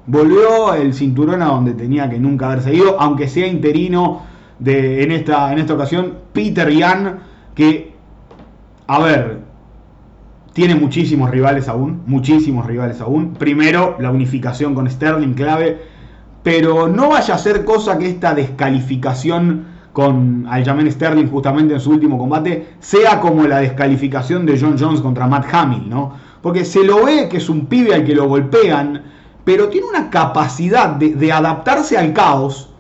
volvió 0.06 0.74
el 0.74 0.94
cinturón 0.94 1.42
a 1.42 1.46
donde 1.46 1.74
tenía 1.74 2.10
que 2.10 2.20
nunca 2.20 2.48
haber 2.48 2.62
seguido, 2.62 3.00
aunque 3.00 3.30
sea 3.30 3.48
interino 3.48 4.31
en, 4.66 5.12
esta, 5.12 5.52
en 5.52 5.60
esta 5.60 5.74
ocasión, 5.74 6.18
Peter 6.34 6.70
Yan, 6.70 7.20
que, 7.56 7.94
a 8.88 9.00
ver, 9.00 9.40
tiene 10.54 10.76
muchísimos 10.76 11.30
rivales 11.30 11.68
aún, 11.68 12.02
muchísimos 12.06 12.66
rivales 12.66 13.02
aún. 13.02 13.34
Primero, 13.34 13.96
la 14.00 14.12
unificación 14.12 14.76
con 14.76 14.90
Sterling 14.90 15.34
clave, 15.34 15.80
pero 16.44 16.88
no 16.88 17.10
vaya 17.10 17.36
a 17.36 17.38
ser 17.38 17.64
cosa 17.64 17.98
que 17.98 18.10
esta 18.10 18.34
descalificación 18.34 19.66
con 19.94 20.48
Aljamain 20.50 20.92
Sterling 20.92 21.28
justamente 21.28 21.74
en 21.74 21.80
su 21.80 21.92
último 21.92 22.18
combate 22.18 22.76
sea 22.80 23.20
como 23.20 23.46
la 23.46 23.60
descalificación 23.60 24.46
de 24.46 24.58
John 24.60 24.78
Jones 24.80 25.02
contra 25.02 25.28
Matt 25.28 25.54
Hamill, 25.54 25.90
¿no? 25.90 26.14
Porque 26.42 26.66
se 26.66 26.84
lo 26.84 27.06
ve 27.06 27.28
que 27.30 27.38
es 27.38 27.50
un 27.50 27.66
pibe 27.66 27.94
al 27.94 28.06
que 28.06 28.16
lo 28.16 28.28
golpean, 28.28 29.04
pero 29.44 29.68
tiene 29.68 29.88
una 29.88 30.10
capacidad 30.10 30.90
de 30.96 31.32
adaptarse 31.32 31.98
al 31.98 32.14
caos 32.14 32.71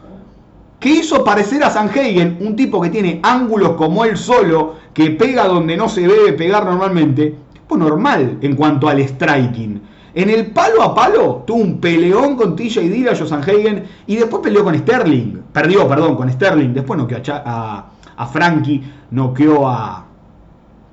que 0.82 0.90
hizo 0.90 1.24
parecer 1.24 1.64
a 1.64 1.70
Sanhagen 1.70 2.40
un 2.42 2.56
tipo 2.56 2.82
que 2.82 2.90
tiene 2.90 3.20
ángulos 3.22 3.74
como 3.74 4.04
él 4.04 4.18
solo, 4.18 4.78
que 4.96 5.12
pega 5.12 5.48
donde 5.48 5.78
no 5.78 5.88
se 5.88 6.02
debe 6.02 6.34
pegar 6.34 6.66
normalmente, 6.66 7.36
tipo 7.54 7.78
normal 7.78 8.40
en 8.42 8.56
cuanto 8.56 8.90
al 8.90 9.00
striking. 9.00 9.80
En 10.16 10.30
el 10.32 10.48
palo 10.48 10.82
a 10.82 10.96
palo 10.96 11.44
tuvo 11.46 11.62
un 11.62 11.80
peleón 11.80 12.36
con 12.36 12.56
TJ 12.56 12.80
Dillashaw 12.80 13.28
Sanhagen 13.28 13.84
y 14.08 14.16
después 14.16 14.42
peleó 14.42 14.64
con 14.64 14.76
Sterling. 14.76 15.38
Perdió, 15.54 15.88
perdón, 15.88 16.16
con 16.16 16.30
Sterling. 16.30 16.74
Después 16.74 16.98
noqueó 17.00 17.20
a, 17.46 17.86
a, 18.18 18.28
Frankie, 18.28 18.84
noqueó 19.12 19.68
a, 19.70 20.04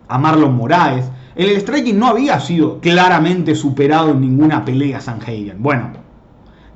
a 0.06 0.18
Marlon 0.18 0.54
Moraes. 0.54 1.10
En 1.34 1.48
el 1.48 1.60
striking 1.60 1.98
no 1.98 2.08
había 2.08 2.38
sido 2.40 2.78
claramente 2.78 3.54
superado 3.54 4.10
en 4.10 4.20
ninguna 4.20 4.64
pelea 4.64 5.00
Sanhagen. 5.00 5.62
Bueno, 5.62 5.92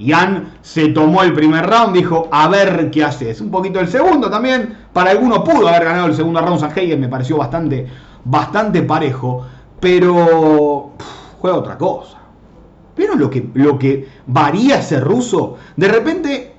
Ian 0.03 0.55
se 0.63 0.89
tomó 0.89 1.23
el 1.23 1.33
primer 1.33 1.67
round, 1.67 1.95
dijo, 1.95 2.29
a 2.31 2.49
ver 2.49 2.91
qué 2.91 3.05
haces. 3.05 3.41
Un 3.41 3.51
poquito 3.51 3.81
el 3.81 3.89
segundo 3.89 4.31
también. 4.31 4.77
Para 4.93 5.11
algunos 5.11 5.41
pudo 5.41 5.69
haber 5.69 5.85
ganado 5.85 6.07
el 6.07 6.15
segundo 6.15 6.41
round 6.41 6.61
Sanhagen, 6.61 7.01
me 7.01 7.09
pareció 7.09 7.37
bastante, 7.37 7.87
bastante 8.25 8.83
parejo. 8.83 9.47
Pero 9.81 10.93
juega 11.39 11.57
otra 11.57 11.79
cosa. 11.79 12.19
¿Vieron 12.97 13.19
lo 13.19 13.31
que, 13.31 13.49
lo 13.55 13.79
que 13.79 14.09
varía 14.27 14.79
ese 14.79 15.01
ruso? 15.01 15.57
De 15.77 15.89
repente, 15.89 16.53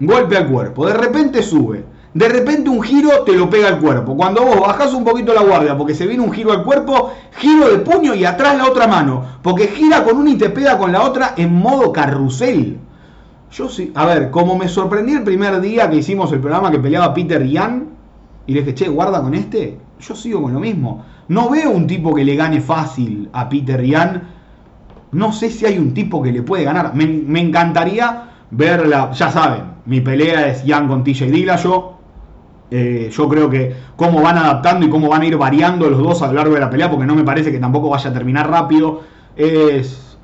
golpe 0.00 0.36
al 0.36 0.48
cuerpo. 0.48 0.86
De 0.86 0.94
repente 0.94 1.42
sube. 1.42 1.84
De 2.14 2.28
repente 2.28 2.68
un 2.68 2.82
giro 2.82 3.22
te 3.24 3.32
lo 3.32 3.48
pega 3.48 3.68
al 3.68 3.80
cuerpo. 3.80 4.14
Cuando 4.16 4.44
vos 4.44 4.60
bajás 4.60 4.92
un 4.92 5.02
poquito 5.02 5.32
la 5.32 5.42
guardia 5.42 5.78
porque 5.78 5.94
se 5.94 6.06
viene 6.06 6.22
un 6.22 6.32
giro 6.32 6.52
al 6.52 6.62
cuerpo, 6.62 7.12
giro 7.38 7.70
de 7.70 7.78
puño 7.78 8.14
y 8.14 8.24
atrás 8.24 8.56
la 8.56 8.66
otra 8.66 8.86
mano. 8.86 9.24
Porque 9.42 9.68
gira 9.68 10.04
con 10.04 10.18
una 10.18 10.30
y 10.30 10.36
te 10.36 10.50
pega 10.50 10.76
con 10.76 10.92
la 10.92 11.02
otra 11.02 11.32
en 11.36 11.54
modo 11.54 11.90
carrusel. 11.90 12.78
Yo 13.50 13.68
sí, 13.68 13.92
a 13.94 14.04
ver, 14.04 14.30
como 14.30 14.56
me 14.56 14.68
sorprendí 14.68 15.12
el 15.12 15.24
primer 15.24 15.60
día 15.60 15.88
que 15.88 15.96
hicimos 15.96 16.32
el 16.32 16.40
programa 16.40 16.70
que 16.70 16.78
peleaba 16.78 17.14
Peter 17.14 17.44
Ian, 17.46 17.88
y 18.46 18.54
le 18.54 18.60
dije, 18.60 18.74
che, 18.74 18.88
guarda 18.88 19.22
con 19.22 19.34
este, 19.34 19.78
yo 20.00 20.14
sigo 20.14 20.42
con 20.42 20.52
lo 20.52 20.60
mismo. 20.60 21.04
No 21.28 21.48
veo 21.48 21.70
un 21.70 21.86
tipo 21.86 22.14
que 22.14 22.24
le 22.24 22.34
gane 22.34 22.60
fácil 22.60 23.28
a 23.32 23.48
Peter 23.48 23.82
Ian. 23.82 24.22
No 25.12 25.32
sé 25.32 25.50
si 25.50 25.64
hay 25.64 25.78
un 25.78 25.94
tipo 25.94 26.22
que 26.22 26.32
le 26.32 26.42
puede 26.42 26.64
ganar. 26.64 26.94
Me, 26.94 27.06
me 27.06 27.40
encantaría 27.40 28.24
verla, 28.50 29.12
ya 29.12 29.30
saben, 29.30 29.62
mi 29.86 30.00
pelea 30.00 30.48
es 30.48 30.64
Ian 30.64 30.88
con 30.88 31.04
TJ 31.04 31.30
Dillashaw 31.30 32.01
eh, 32.74 33.10
yo 33.12 33.28
creo 33.28 33.50
que 33.50 33.70
cómo 33.96 34.22
van 34.22 34.38
adaptando 34.38 34.86
y 34.86 34.88
cómo 34.88 35.10
van 35.10 35.20
a 35.20 35.26
ir 35.26 35.36
variando 35.36 35.90
los 35.90 35.98
dos 35.98 36.22
a 36.22 36.28
lo 36.28 36.32
largo 36.32 36.54
de 36.54 36.60
la 36.60 36.70
pelea, 36.70 36.90
porque 36.90 37.04
no 37.04 37.14
me 37.14 37.22
parece 37.22 37.52
que 37.52 37.58
tampoco 37.58 37.90
vaya 37.90 38.08
a 38.08 38.12
terminar 38.14 38.48
rápido. 38.48 39.02
Es, 39.36 40.16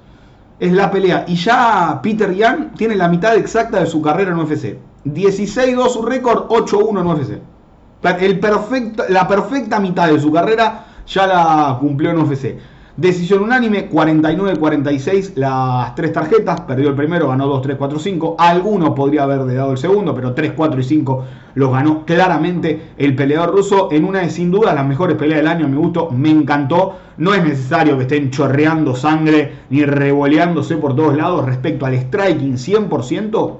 es 0.58 0.72
la 0.72 0.90
pelea. 0.90 1.26
Y 1.28 1.34
ya 1.34 2.00
Peter 2.02 2.34
Yan 2.34 2.72
tiene 2.72 2.96
la 2.96 3.06
mitad 3.08 3.36
exacta 3.36 3.80
de 3.80 3.86
su 3.86 4.00
carrera 4.00 4.30
en 4.30 4.38
UFC. 4.38 4.78
16-2 5.04 5.90
su 5.90 6.00
récord, 6.00 6.48
8-1 6.48 7.00
en 7.00 7.06
UFC. 7.06 8.22
El 8.22 8.40
perfecto, 8.40 9.04
la 9.10 9.28
perfecta 9.28 9.78
mitad 9.78 10.08
de 10.08 10.18
su 10.18 10.32
carrera 10.32 10.86
ya 11.06 11.26
la 11.26 11.76
cumplió 11.78 12.12
en 12.12 12.20
UFC. 12.20 12.56
Decisión 12.98 13.44
unánime, 13.44 13.88
49-46 13.88 15.34
las 15.36 15.94
tres 15.94 16.12
tarjetas. 16.12 16.62
Perdió 16.62 16.88
el 16.88 16.96
primero, 16.96 17.28
ganó 17.28 17.46
2, 17.46 17.62
3, 17.62 17.76
4, 17.76 17.96
5. 17.96 18.34
Algunos 18.36 18.90
podría 18.90 19.22
haber 19.22 19.46
dado 19.54 19.70
el 19.70 19.78
segundo, 19.78 20.12
pero 20.16 20.34
3, 20.34 20.54
4 20.56 20.80
y 20.80 20.82
5 20.82 21.24
los 21.54 21.70
ganó 21.70 22.04
claramente 22.04 22.90
el 22.96 23.14
peleador 23.14 23.54
ruso 23.54 23.88
en 23.92 24.04
una 24.04 24.22
de 24.22 24.30
sin 24.30 24.50
duda 24.50 24.74
las 24.74 24.84
mejores 24.84 25.16
peleas 25.16 25.38
del 25.38 25.46
año. 25.46 25.68
Me 25.68 25.76
gustó, 25.76 26.10
me 26.10 26.30
encantó. 26.30 26.96
No 27.18 27.34
es 27.34 27.44
necesario 27.44 27.96
que 27.98 28.02
estén 28.02 28.32
chorreando 28.32 28.96
sangre 28.96 29.58
ni 29.70 29.84
revoleándose 29.84 30.76
por 30.76 30.96
todos 30.96 31.16
lados 31.16 31.46
respecto 31.46 31.86
al 31.86 31.94
striking 31.94 32.54
100%. 32.54 33.56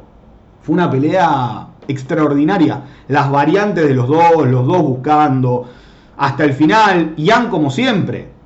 Fue 0.62 0.74
una 0.74 0.90
pelea 0.90 1.68
extraordinaria. 1.86 2.82
Las 3.06 3.30
variantes 3.30 3.86
de 3.86 3.94
los 3.94 4.08
dos, 4.08 4.48
los 4.48 4.66
dos 4.66 4.82
buscando 4.82 5.64
hasta 6.16 6.42
el 6.42 6.54
final. 6.54 7.14
Ian 7.16 7.50
como 7.50 7.70
siempre 7.70 8.37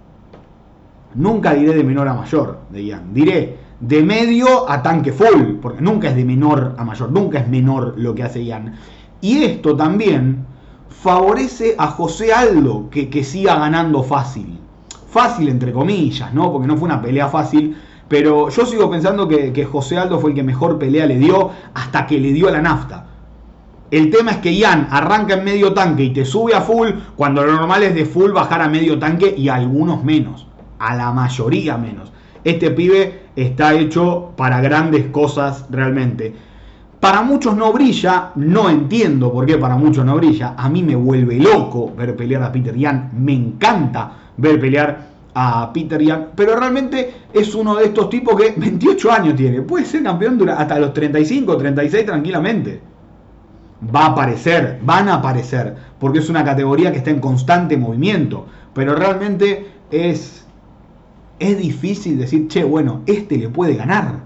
Nunca 1.14 1.52
diré 1.52 1.74
de 1.74 1.84
menor 1.84 2.08
a 2.08 2.14
mayor 2.14 2.60
de 2.70 2.84
Ian. 2.84 3.12
Diré 3.12 3.58
de 3.80 4.02
medio 4.02 4.70
a 4.70 4.82
tanque 4.82 5.12
full, 5.12 5.56
porque 5.60 5.82
nunca 5.82 6.08
es 6.08 6.16
de 6.16 6.24
menor 6.24 6.74
a 6.78 6.84
mayor, 6.84 7.10
nunca 7.10 7.40
es 7.40 7.48
menor 7.48 7.94
lo 7.96 8.14
que 8.14 8.22
hace 8.22 8.44
Ian. 8.44 8.74
Y 9.20 9.42
esto 9.42 9.76
también 9.76 10.46
favorece 10.88 11.74
a 11.78 11.88
José 11.88 12.32
Aldo 12.32 12.88
que, 12.90 13.10
que 13.10 13.24
siga 13.24 13.56
ganando 13.56 14.02
fácil. 14.02 14.58
Fácil 15.10 15.48
entre 15.48 15.72
comillas, 15.72 16.32
¿no? 16.32 16.50
Porque 16.50 16.66
no 16.66 16.76
fue 16.76 16.86
una 16.86 17.02
pelea 17.02 17.28
fácil. 17.28 17.76
Pero 18.08 18.48
yo 18.48 18.66
sigo 18.66 18.90
pensando 18.90 19.28
que, 19.28 19.52
que 19.52 19.64
José 19.64 19.98
Aldo 19.98 20.18
fue 20.18 20.30
el 20.30 20.36
que 20.36 20.42
mejor 20.42 20.78
pelea 20.78 21.06
le 21.06 21.18
dio 21.18 21.50
hasta 21.74 22.06
que 22.06 22.18
le 22.18 22.32
dio 22.32 22.50
la 22.50 22.62
nafta. 22.62 23.06
El 23.90 24.10
tema 24.10 24.30
es 24.30 24.36
que 24.38 24.54
Ian 24.54 24.88
arranca 24.90 25.34
en 25.34 25.44
medio 25.44 25.74
tanque 25.74 26.04
y 26.04 26.10
te 26.14 26.24
sube 26.24 26.54
a 26.54 26.62
full, 26.62 26.90
cuando 27.16 27.44
lo 27.44 27.52
normal 27.52 27.82
es 27.82 27.94
de 27.94 28.06
full 28.06 28.30
bajar 28.30 28.62
a 28.62 28.68
medio 28.68 28.98
tanque 28.98 29.34
y 29.36 29.48
algunos 29.48 30.02
menos 30.02 30.46
a 30.82 30.96
la 30.96 31.12
mayoría 31.12 31.78
menos. 31.78 32.12
Este 32.42 32.72
pibe 32.72 33.20
está 33.36 33.72
hecho 33.74 34.32
para 34.36 34.60
grandes 34.60 35.06
cosas 35.06 35.66
realmente. 35.70 36.34
Para 36.98 37.22
muchos 37.22 37.56
no 37.56 37.72
brilla, 37.72 38.32
no 38.34 38.68
entiendo 38.68 39.32
por 39.32 39.46
qué 39.46 39.58
para 39.58 39.76
muchos 39.76 40.04
no 40.04 40.16
brilla. 40.16 40.54
A 40.56 40.68
mí 40.68 40.82
me 40.82 40.96
vuelve 40.96 41.36
loco 41.36 41.92
ver 41.96 42.16
pelear 42.16 42.42
a 42.42 42.50
Peter 42.50 42.76
Yan, 42.76 43.10
me 43.16 43.32
encanta 43.32 44.12
ver 44.36 44.58
pelear 44.60 45.06
a 45.34 45.72
Peter 45.72 46.02
Yan, 46.02 46.30
pero 46.34 46.56
realmente 46.56 47.14
es 47.32 47.54
uno 47.54 47.76
de 47.76 47.86
estos 47.86 48.10
tipos 48.10 48.34
que 48.40 48.54
28 48.56 49.12
años 49.12 49.36
tiene, 49.36 49.62
puede 49.62 49.84
ser 49.84 50.02
campeón 50.02 50.48
hasta 50.48 50.80
los 50.80 50.92
35, 50.92 51.56
36 51.56 52.06
tranquilamente. 52.06 52.80
Va 53.94 54.06
a 54.06 54.06
aparecer, 54.06 54.80
van 54.82 55.08
a 55.08 55.14
aparecer, 55.14 55.74
porque 55.98 56.18
es 56.18 56.28
una 56.28 56.44
categoría 56.44 56.90
que 56.90 56.98
está 56.98 57.10
en 57.10 57.20
constante 57.20 57.76
movimiento, 57.76 58.46
pero 58.74 58.94
realmente 58.94 59.66
es 59.90 60.41
es 61.38 61.58
difícil 61.58 62.18
decir, 62.18 62.48
che, 62.48 62.64
bueno, 62.64 63.02
este 63.06 63.36
le 63.36 63.48
puede 63.48 63.74
ganar. 63.74 64.20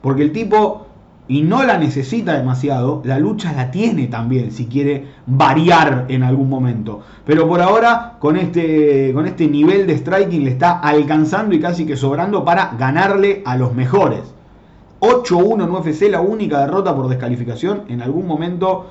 Porque 0.00 0.22
el 0.22 0.32
tipo, 0.32 0.86
y 1.26 1.42
no 1.42 1.62
la 1.62 1.78
necesita 1.78 2.34
demasiado, 2.34 3.00
la 3.04 3.18
lucha 3.18 3.52
la 3.52 3.70
tiene 3.70 4.06
también 4.06 4.52
si 4.52 4.66
quiere 4.66 5.06
variar 5.26 6.06
en 6.08 6.22
algún 6.22 6.48
momento. 6.48 7.00
Pero 7.24 7.48
por 7.48 7.60
ahora, 7.62 8.16
con 8.18 8.36
este, 8.36 9.12
con 9.14 9.26
este 9.26 9.48
nivel 9.48 9.86
de 9.86 9.96
striking 9.96 10.44
le 10.44 10.50
está 10.50 10.78
alcanzando 10.78 11.54
y 11.54 11.60
casi 11.60 11.86
que 11.86 11.96
sobrando 11.96 12.44
para 12.44 12.74
ganarle 12.78 13.42
a 13.46 13.56
los 13.56 13.74
mejores. 13.74 14.34
8-1 15.00 15.64
en 15.64 15.70
UFC, 15.70 16.10
la 16.10 16.20
única 16.20 16.60
derrota 16.60 16.94
por 16.94 17.08
descalificación. 17.08 17.82
En 17.88 18.00
algún 18.00 18.26
momento, 18.26 18.90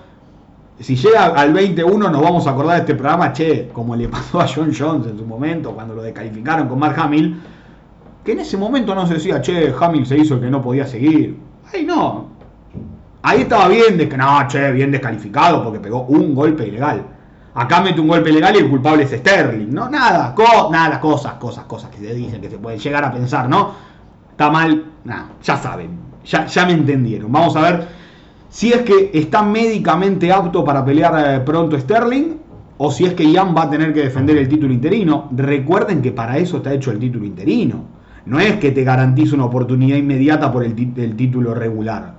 si 0.80 0.96
llega 0.96 1.26
al 1.26 1.54
20-1, 1.54 2.12
nos 2.12 2.22
vamos 2.22 2.48
a 2.48 2.52
acordar 2.52 2.76
de 2.76 2.82
este 2.82 2.96
programa, 2.96 3.32
che, 3.32 3.70
como 3.72 3.96
le 3.96 4.08
pasó 4.10 4.42
a 4.42 4.48
John 4.48 4.72
Jones 4.78 5.08
en 5.08 5.18
su 5.18 5.26
momento, 5.26 5.72
cuando 5.74 5.94
lo 5.94 6.02
descalificaron 6.02 6.68
con 6.68 6.80
Mark 6.80 7.00
Hamill, 7.00 7.40
que 8.24 8.32
en 8.32 8.40
ese 8.40 8.58
momento 8.58 8.96
no 8.96 9.06
se 9.06 9.16
decía, 9.16 9.42
che, 9.42 9.74
Hamill 9.80 10.06
se 10.06 10.18
hizo 10.18 10.36
el 10.36 10.42
que 10.42 10.50
no 10.50 10.62
podía 10.62 10.86
seguir. 10.86 11.38
Ay, 11.72 11.86
no. 11.86 12.28
Ahí 13.22 13.42
estaba 13.42 13.68
bien, 13.68 13.98
de 13.98 14.10
que 14.10 14.18
no, 14.18 14.48
che, 14.48 14.72
bien 14.72 14.92
descalificado 14.92 15.64
porque 15.64 15.80
pegó 15.80 16.04
un 16.04 16.34
golpe 16.34 16.68
ilegal. 16.68 17.04
Acá 17.56 17.82
mete 17.82 18.02
un 18.02 18.08
golpe 18.08 18.32
ilegal 18.32 18.56
y 18.56 18.60
el 18.60 18.70
culpable 18.70 19.04
es 19.04 19.12
Sterling. 19.12 19.72
No, 19.72 19.88
nada, 19.90 20.34
nada, 20.72 21.00
cosas, 21.00 21.34
cosas, 21.36 21.66
cosas 21.66 21.92
que 21.92 22.00
se 22.00 22.14
dicen, 22.16 22.42
que 22.42 22.50
se 22.50 22.58
pueden 22.58 22.80
llegar 22.80 23.04
a 23.06 23.14
pensar, 23.14 23.48
¿no? 23.48 23.74
Está 24.32 24.50
mal, 24.50 24.86
nada, 25.04 25.28
ya 25.44 25.58
saben, 25.58 25.92
ya, 26.26 26.48
ya 26.48 26.66
me 26.66 26.74
entendieron. 26.74 27.32
Vamos 27.32 27.56
a 27.56 27.62
ver 27.62 27.88
si 28.54 28.72
es 28.72 28.84
que 28.84 29.10
está 29.16 29.42
médicamente 29.42 30.32
apto 30.32 30.64
para 30.64 30.86
pelear 30.86 31.14
eh, 31.18 31.40
pronto 31.40 31.76
Sterling 31.76 32.36
o 32.78 32.92
si 32.92 33.04
es 33.04 33.16
que 33.16 33.28
Ian 33.28 33.56
va 33.58 33.64
a 33.64 33.70
tener 33.72 33.92
que 33.92 34.02
defender 34.02 34.38
el 34.38 34.48
título 34.48 34.72
interino. 34.72 35.28
Recuerden 35.36 36.04
que 36.04 36.12
para 36.12 36.38
eso 36.38 36.58
está 36.58 36.72
hecho 36.72 36.92
el 36.92 37.00
título 37.00 37.26
interino. 37.26 37.84
No 38.28 38.40
es 38.40 38.58
que 38.58 38.70
te 38.70 38.84
garantice 38.84 39.34
una 39.34 39.46
oportunidad 39.46 39.98
inmediata 39.98 40.52
por 40.52 40.64
el, 40.64 40.76
el 40.96 41.16
título 41.16 41.56
regular 41.56 42.14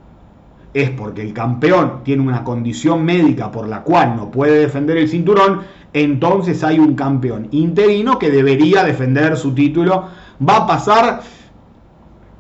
es 0.74 0.90
porque 0.90 1.22
el 1.22 1.32
campeón 1.32 2.00
tiene 2.02 2.22
una 2.22 2.42
condición 2.42 3.04
médica 3.04 3.52
por 3.52 3.68
la 3.68 3.82
cual 3.82 4.16
no 4.16 4.32
puede 4.32 4.58
defender 4.58 4.96
el 4.96 5.08
cinturón, 5.08 5.60
entonces 5.92 6.64
hay 6.64 6.80
un 6.80 6.96
campeón 6.96 7.46
interino 7.52 8.18
que 8.18 8.28
debería 8.28 8.82
defender 8.82 9.36
su 9.36 9.54
título. 9.54 10.08
Va 10.46 10.56
a 10.56 10.66
pasar, 10.66 11.20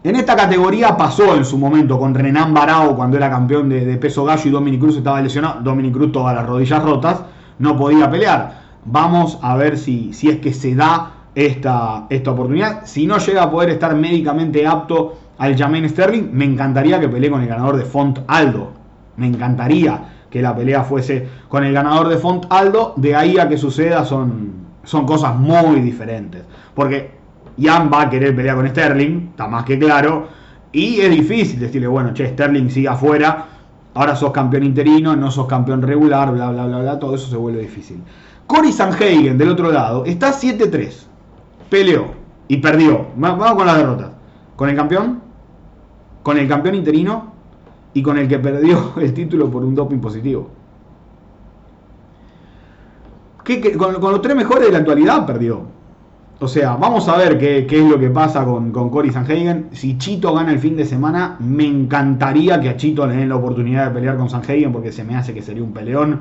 en 0.04 0.16
esta 0.16 0.36
categoría 0.36 0.98
pasó 0.98 1.34
en 1.34 1.46
su 1.46 1.56
momento 1.56 1.98
con 1.98 2.14
Renan 2.14 2.52
Barao 2.52 2.94
cuando 2.94 3.16
era 3.16 3.30
campeón 3.30 3.70
de, 3.70 3.96
peso 3.96 4.22
gallo 4.24 4.42
y 4.44 4.50
Dominic 4.50 4.78
Cruz 4.78 4.98
estaba 4.98 5.22
lesionado, 5.22 5.62
Dominic 5.62 5.94
Cruz 5.94 6.12
todas 6.12 6.36
las 6.36 6.44
rodillas 6.46 6.82
rotas, 6.82 7.22
no 7.58 7.74
podía 7.78 8.10
pelear. 8.10 8.64
Vamos 8.84 9.38
a 9.40 9.56
ver 9.56 9.78
si, 9.78 10.12
si 10.12 10.28
es 10.28 10.40
que 10.40 10.52
se 10.52 10.74
da 10.74 11.12
esta, 11.34 12.04
esta 12.10 12.30
oportunidad. 12.32 12.84
Si 12.84 13.06
no 13.06 13.16
llega 13.16 13.44
a 13.44 13.50
poder 13.50 13.70
estar 13.70 13.94
médicamente 13.94 14.66
apto 14.66 15.16
al 15.38 15.56
Jermaine 15.56 15.88
Sterling, 15.88 16.28
me 16.32 16.44
encantaría 16.44 17.00
que 17.00 17.08
pelee 17.08 17.30
con 17.30 17.40
el 17.40 17.48
ganador 17.48 17.78
de 17.78 17.84
Font 17.84 18.18
Aldo. 18.26 18.72
Me 19.16 19.26
encantaría 19.26 20.26
que 20.28 20.42
la 20.42 20.54
pelea 20.54 20.84
fuese 20.84 21.26
con 21.48 21.64
el 21.64 21.72
ganador 21.72 22.08
de 22.08 22.18
Font 22.18 22.44
Aldo. 22.50 22.92
De 22.96 23.16
ahí 23.16 23.38
a 23.38 23.48
que 23.48 23.56
suceda 23.56 24.04
son, 24.04 24.52
son 24.84 25.06
cosas 25.06 25.34
muy 25.34 25.80
diferentes. 25.80 26.42
Porque 26.74 27.23
Jan 27.60 27.90
va 27.92 28.02
a 28.02 28.10
querer 28.10 28.34
pelear 28.34 28.56
con 28.56 28.68
Sterling, 28.68 29.28
está 29.30 29.46
más 29.46 29.64
que 29.64 29.78
claro. 29.78 30.28
Y 30.72 31.00
es 31.00 31.10
difícil 31.10 31.60
decirle, 31.60 31.86
bueno, 31.86 32.12
che, 32.12 32.28
Sterling 32.28 32.68
sigue 32.68 32.88
afuera. 32.88 33.46
Ahora 33.94 34.16
sos 34.16 34.32
campeón 34.32 34.64
interino, 34.64 35.14
no 35.14 35.30
sos 35.30 35.46
campeón 35.46 35.82
regular, 35.82 36.32
bla, 36.32 36.50
bla, 36.50 36.66
bla, 36.66 36.78
bla. 36.80 36.98
Todo 36.98 37.14
eso 37.14 37.28
se 37.28 37.36
vuelve 37.36 37.60
difícil. 37.60 38.02
Cory 38.46 38.72
Sanhagen, 38.72 39.38
del 39.38 39.50
otro 39.50 39.70
lado, 39.70 40.04
está 40.04 40.32
7-3. 40.32 40.92
Peleó 41.70 42.06
y 42.48 42.56
perdió. 42.58 43.06
Vamos 43.16 43.54
con 43.54 43.66
las 43.66 43.76
derrotas. 43.76 44.10
Con 44.56 44.68
el 44.68 44.76
campeón, 44.76 45.20
con 46.22 46.38
el 46.38 46.48
campeón 46.48 46.74
interino 46.74 47.32
y 47.92 48.02
con 48.02 48.18
el 48.18 48.28
que 48.28 48.38
perdió 48.38 48.92
el 49.00 49.14
título 49.14 49.50
por 49.50 49.64
un 49.64 49.74
doping 49.74 49.98
positivo. 50.00 50.50
con, 53.78 54.12
los 54.12 54.22
tres 54.22 54.36
mejores 54.36 54.66
de 54.66 54.72
la 54.72 54.78
actualidad 54.78 55.24
perdió. 55.24 55.62
O 56.44 56.48
sea, 56.48 56.76
vamos 56.76 57.08
a 57.08 57.16
ver 57.16 57.38
qué, 57.38 57.66
es 57.66 57.88
lo 57.88 57.98
que 57.98 58.10
pasa 58.10 58.44
con, 58.44 58.70
con 58.70 58.90
Cory 58.90 59.10
Sanhagen. 59.10 59.68
Si 59.72 59.96
Chito 59.96 60.34
gana 60.34 60.52
el 60.52 60.58
fin 60.58 60.76
de 60.76 60.84
semana, 60.84 61.36
me 61.40 61.64
encantaría 61.64 62.60
que 62.60 62.68
a 62.68 62.76
Chito 62.76 63.06
le 63.06 63.16
den 63.16 63.30
la 63.30 63.36
oportunidad 63.36 63.86
de 63.86 63.94
pelear 63.94 64.18
con 64.18 64.28
Sanhagen 64.28 64.70
porque 64.70 64.92
se 64.92 65.04
me 65.04 65.16
hace 65.16 65.32
que 65.32 65.40
sería 65.40 65.62
un 65.62 65.72
peleón. 65.72 66.20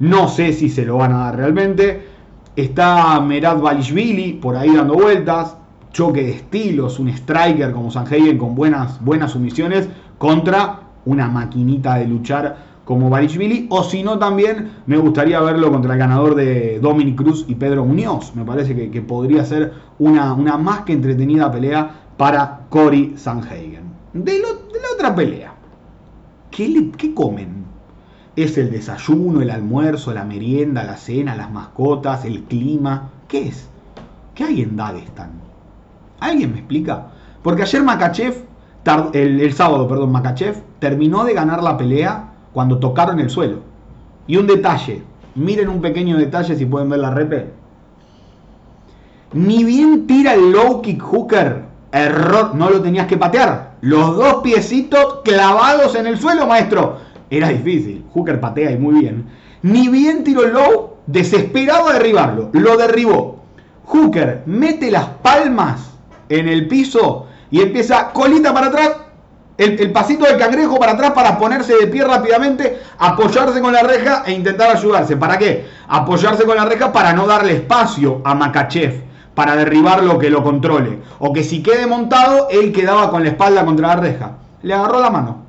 No 0.00 0.26
sé 0.26 0.52
si 0.54 0.68
se 0.68 0.84
lo 0.84 0.96
van 0.96 1.12
a 1.12 1.18
dar 1.18 1.36
realmente. 1.36 2.04
Está 2.56 3.20
Merad 3.20 3.60
Valishvili 3.60 4.32
por 4.32 4.56
ahí 4.56 4.74
dando 4.74 4.94
vueltas 4.94 5.56
choque 5.92 6.24
de 6.24 6.30
estilos, 6.32 6.98
un 6.98 7.08
striker 7.08 7.70
como 7.70 7.92
Sanhagen 7.92 8.38
con 8.38 8.56
buenas, 8.56 9.00
buenas 9.04 9.30
sumisiones 9.30 9.88
contra 10.18 10.80
una 11.04 11.28
maquinita 11.28 11.94
de 11.94 12.08
luchar 12.08 12.69
como 12.90 13.08
Barishvili, 13.08 13.68
o 13.70 13.84
si 13.84 14.02
no 14.02 14.18
también 14.18 14.72
me 14.86 14.96
gustaría 14.96 15.40
verlo 15.40 15.70
contra 15.70 15.92
el 15.92 15.98
ganador 16.00 16.34
de 16.34 16.80
Dominic 16.80 17.14
Cruz 17.14 17.44
y 17.46 17.54
Pedro 17.54 17.84
Muñoz. 17.84 18.34
Me 18.34 18.44
parece 18.44 18.90
que, 18.90 19.00
podría 19.00 19.44
ser 19.44 19.74
una, 20.00 20.34
una, 20.34 20.58
más 20.58 20.80
que 20.80 20.92
entretenida 20.92 21.52
pelea 21.52 21.88
para 22.16 22.62
Cory 22.68 23.14
Sanhagen. 23.16 23.84
De, 24.12 24.32
de 24.32 24.40
la 24.40 24.88
otra 24.92 25.14
pelea, 25.14 25.54
¿qué, 26.50 26.90
¿qué 26.98 27.14
comen? 27.14 27.64
¿Es 28.34 28.58
el 28.58 28.72
desayuno, 28.72 29.40
el 29.40 29.50
almuerzo, 29.50 30.12
la 30.12 30.24
merienda, 30.24 30.82
la 30.82 30.96
cena, 30.96 31.36
las 31.36 31.52
mascotas, 31.52 32.24
el 32.24 32.42
clima? 32.42 33.10
¿Qué 33.28 33.46
es? 33.46 33.68
¿Qué 34.34 34.42
hay 34.42 34.62
en 34.62 34.74
Dagestan? 34.74 35.30
¿Alguien 36.18 36.50
me 36.50 36.58
explica? 36.58 37.06
Porque 37.44 37.62
ayer 37.62 37.84
Makachev, 37.84 38.34
el, 39.12 39.52
sábado, 39.52 39.86
perdón, 39.86 40.10
Makachev 40.10 40.56
terminó 40.80 41.22
de 41.22 41.34
ganar 41.34 41.62
la 41.62 41.76
pelea 41.76 42.29
cuando 42.52 42.78
tocaron 42.78 43.20
el 43.20 43.30
suelo. 43.30 43.58
Y 44.26 44.36
un 44.36 44.46
detalle, 44.46 45.02
miren 45.34 45.68
un 45.68 45.80
pequeño 45.80 46.16
detalle 46.16 46.56
si 46.56 46.66
pueden 46.66 46.90
ver 46.90 47.00
la 47.00 47.10
repe. 47.10 47.50
Ni 49.32 49.64
bien 49.64 50.06
tira 50.06 50.34
el 50.34 50.50
low 50.50 50.82
kick 50.82 51.00
hooker, 51.00 51.62
error, 51.92 52.54
no 52.54 52.70
lo 52.70 52.80
tenías 52.80 53.06
que 53.06 53.16
patear. 53.16 53.76
Los 53.80 54.16
dos 54.16 54.42
piecitos 54.42 55.20
clavados 55.24 55.94
en 55.94 56.06
el 56.06 56.18
suelo, 56.18 56.46
maestro. 56.46 56.98
Era 57.30 57.48
difícil, 57.48 58.04
hooker 58.12 58.40
patea 58.40 58.72
y 58.72 58.78
muy 58.78 59.00
bien. 59.00 59.26
Ni 59.62 59.88
bien 59.88 60.24
tiró 60.24 60.44
el 60.44 60.52
low, 60.52 60.96
desesperado 61.06 61.88
a 61.88 61.92
derribarlo, 61.94 62.50
lo 62.52 62.76
derribó. 62.76 63.40
Hooker 63.84 64.42
mete 64.46 64.90
las 64.90 65.06
palmas 65.22 65.92
en 66.28 66.48
el 66.48 66.68
piso 66.68 67.26
y 67.50 67.60
empieza 67.60 68.12
colita 68.12 68.54
para 68.54 68.68
atrás, 68.68 68.92
el, 69.60 69.92
pasito 69.92 70.24
del 70.24 70.38
cangrejo 70.38 70.78
para 70.78 70.92
atrás 70.92 71.10
para 71.10 71.38
ponerse 71.38 71.76
de 71.76 71.86
pie 71.86 72.02
rápidamente, 72.04 72.80
apoyarse 72.98 73.60
con 73.60 73.72
la 73.72 73.82
reja 73.82 74.22
e 74.24 74.32
intentar 74.32 74.74
ayudarse. 74.74 75.16
¿Para 75.18 75.38
qué? 75.38 75.66
Apoyarse 75.86 76.44
con 76.44 76.56
la 76.56 76.64
reja 76.64 76.92
para 76.92 77.12
no 77.12 77.26
darle 77.26 77.56
espacio 77.56 78.22
a 78.24 78.34
Makachev, 78.34 79.02
para 79.34 79.54
derribar 79.56 80.02
lo 80.02 80.18
que 80.18 80.30
lo 80.30 80.42
controle. 80.42 81.00
O 81.18 81.32
que 81.32 81.44
si 81.44 81.62
quede 81.62 81.86
montado, 81.86 82.48
él 82.50 82.72
quedaba 82.72 83.10
con 83.10 83.22
la 83.22 83.30
espalda 83.30 83.64
contra 83.64 83.88
la 83.88 83.96
reja. 83.96 84.32
Le 84.62 84.72
agarró 84.72 85.00
la 85.00 85.10
mano. 85.10 85.42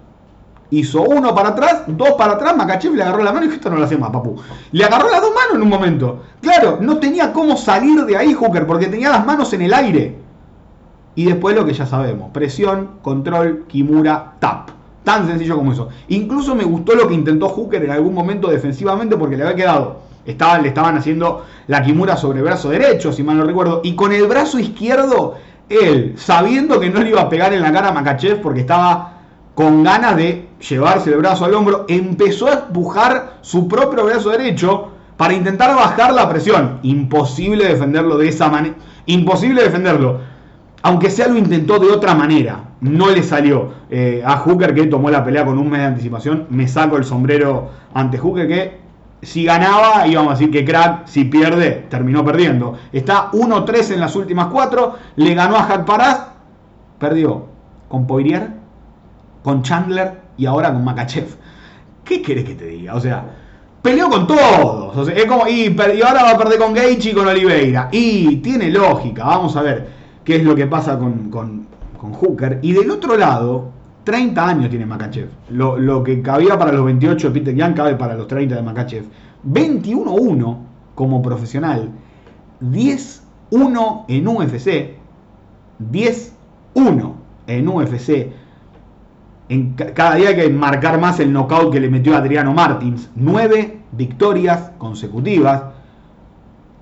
Hizo 0.71 1.03
uno 1.03 1.33
para 1.33 1.49
atrás, 1.49 1.83
dos 1.87 2.11
para 2.11 2.33
atrás, 2.33 2.55
Makachev 2.55 2.93
le 2.93 3.03
agarró 3.03 3.23
la 3.23 3.31
mano 3.31 3.45
y 3.45 3.49
esto 3.49 3.69
no 3.69 3.77
lo 3.77 3.85
hacemos, 3.85 4.09
papu. 4.09 4.41
Le 4.73 4.83
agarró 4.83 5.09
las 5.09 5.21
dos 5.21 5.31
manos 5.33 5.55
en 5.55 5.61
un 5.61 5.69
momento. 5.69 6.23
Claro, 6.41 6.79
no 6.81 6.97
tenía 6.97 7.31
cómo 7.31 7.55
salir 7.55 8.05
de 8.05 8.17
ahí 8.17 8.33
Hooker, 8.33 8.67
porque 8.67 8.87
tenía 8.87 9.09
las 9.09 9.25
manos 9.25 9.53
en 9.53 9.61
el 9.61 9.73
aire. 9.73 10.17
Y 11.15 11.25
después 11.25 11.55
lo 11.55 11.65
que 11.65 11.73
ya 11.73 11.85
sabemos, 11.85 12.31
presión, 12.31 12.91
control, 13.01 13.65
Kimura, 13.67 14.33
tap. 14.39 14.69
Tan 15.03 15.27
sencillo 15.27 15.57
como 15.57 15.73
eso. 15.73 15.89
Incluso 16.09 16.55
me 16.55 16.63
gustó 16.63 16.93
lo 16.95 17.07
que 17.07 17.15
intentó 17.15 17.49
Hooker 17.49 17.83
en 17.83 17.91
algún 17.91 18.13
momento 18.13 18.49
defensivamente 18.49 19.17
porque 19.17 19.35
le 19.35 19.43
había 19.43 19.55
quedado. 19.55 20.01
le 20.25 20.67
estaban 20.67 20.97
haciendo 20.97 21.43
la 21.67 21.81
Kimura 21.81 22.15
sobre 22.15 22.39
el 22.39 22.45
brazo 22.45 22.69
derecho, 22.69 23.11
si 23.11 23.23
mal 23.23 23.37
no 23.37 23.43
recuerdo. 23.43 23.81
Y 23.83 23.95
con 23.95 24.11
el 24.13 24.27
brazo 24.27 24.59
izquierdo, 24.59 25.35
él, 25.69 26.13
sabiendo 26.17 26.79
que 26.79 26.89
no 26.89 27.01
le 27.01 27.09
iba 27.09 27.21
a 27.21 27.29
pegar 27.29 27.51
en 27.53 27.61
la 27.61 27.73
cara 27.73 27.89
a 27.89 27.93
Makachev 27.93 28.41
porque 28.41 28.61
estaba 28.61 29.13
con 29.55 29.83
ganas 29.83 30.15
de 30.15 30.47
llevarse 30.69 31.09
el 31.09 31.17
brazo 31.17 31.45
al 31.45 31.55
hombro, 31.55 31.85
empezó 31.89 32.47
a 32.47 32.65
empujar 32.67 33.37
su 33.41 33.67
propio 33.67 34.05
brazo 34.05 34.29
derecho 34.29 34.91
para 35.17 35.33
intentar 35.33 35.75
bajar 35.75 36.13
la 36.13 36.29
presión. 36.29 36.79
Imposible 36.83 37.65
defenderlo 37.65 38.17
de 38.17 38.29
esa 38.29 38.49
manera. 38.49 38.75
Imposible 39.07 39.63
defenderlo 39.63 40.30
aunque 40.83 41.09
sea 41.09 41.27
lo 41.27 41.37
intentó 41.37 41.79
de 41.79 41.91
otra 41.91 42.15
manera, 42.15 42.71
no 42.81 43.09
le 43.09 43.23
salió. 43.23 43.69
Eh, 43.89 44.23
a 44.25 44.37
Hooker 44.37 44.73
que 44.73 44.87
tomó 44.87 45.09
la 45.09 45.23
pelea 45.23 45.45
con 45.45 45.57
un 45.57 45.69
mes 45.69 45.81
de 45.81 45.87
anticipación, 45.87 46.47
me 46.49 46.67
saco 46.67 46.97
el 46.97 47.03
sombrero 47.03 47.69
ante 47.93 48.17
Hooker 48.17 48.47
que 48.47 48.81
si 49.21 49.43
ganaba 49.43 50.07
íbamos 50.07 50.31
a 50.31 50.35
decir 50.35 50.51
que 50.51 50.65
crack, 50.65 51.07
si 51.07 51.25
pierde 51.25 51.85
terminó 51.89 52.25
perdiendo. 52.25 52.77
Está 52.91 53.29
1-3 53.31 53.93
en 53.93 53.99
las 53.99 54.15
últimas 54.15 54.47
cuatro, 54.47 54.95
le 55.15 55.33
ganó 55.35 55.55
a 55.57 55.63
Hack 55.63 55.85
Paraz, 55.85 56.27
perdió 56.97 57.45
con 57.87 58.07
Poirier, 58.07 58.49
con 59.43 59.61
Chandler 59.61 60.19
y 60.37 60.47
ahora 60.47 60.73
con 60.73 60.83
Makachev. 60.83 61.27
¿Qué 62.03 62.21
querés 62.21 62.45
que 62.45 62.55
te 62.55 62.65
diga? 62.65 62.95
O 62.95 62.99
sea, 62.99 63.23
peleó 63.83 64.09
con 64.09 64.25
todos. 64.25 65.07
es 65.09 65.25
como, 65.25 65.47
y, 65.47 65.67
y 65.67 66.01
ahora 66.01 66.23
va 66.23 66.31
a 66.31 66.37
perder 66.37 66.57
con 66.57 66.73
Gaethje 66.73 67.11
y 67.11 67.13
con 67.13 67.27
Oliveira. 67.27 67.89
Y 67.91 68.37
tiene 68.37 68.71
lógica, 68.71 69.23
vamos 69.25 69.55
a 69.55 69.61
ver 69.61 70.00
qué 70.23 70.37
es 70.37 70.43
lo 70.43 70.55
que 70.55 70.67
pasa 70.67 70.97
con, 70.99 71.29
con, 71.29 71.67
Hooker. 72.13 72.59
Y 72.63 72.73
del 72.73 72.89
otro 72.89 73.15
lado, 73.15 73.69
30 74.05 74.47
años 74.47 74.69
tiene 74.69 74.87
Makachev. 74.87 75.29
Lo, 75.49 76.03
que 76.03 76.21
cabía 76.21 76.57
para 76.57 76.71
los 76.71 76.85
28 76.85 77.27
de 77.29 77.39
Peter 77.39 77.55
Young 77.55 77.75
cabe 77.75 77.95
para 77.95 78.15
los 78.15 78.27
30 78.27 78.55
de 78.55 78.61
Makachev. 78.63 79.05
21-1 79.47 80.57
como 80.95 81.21
profesional. 81.21 81.91
10-1 82.61 84.05
en 84.07 84.27
UFC. 84.27 84.97
10-1 85.91 87.13
en 87.47 87.67
UFC. 87.67 88.31
En 89.49 89.73
cada 89.73 90.15
día 90.15 90.29
hay 90.29 90.35
que 90.35 90.49
marcar 90.49 90.99
más 90.99 91.19
el 91.19 91.31
knockout 91.31 91.71
que 91.71 91.79
le 91.79 91.89
metió 91.89 92.15
Adriano 92.15 92.53
Martins. 92.53 93.11
Nueve 93.15 93.81
victorias 93.91 94.71
consecutivas. 94.77 95.63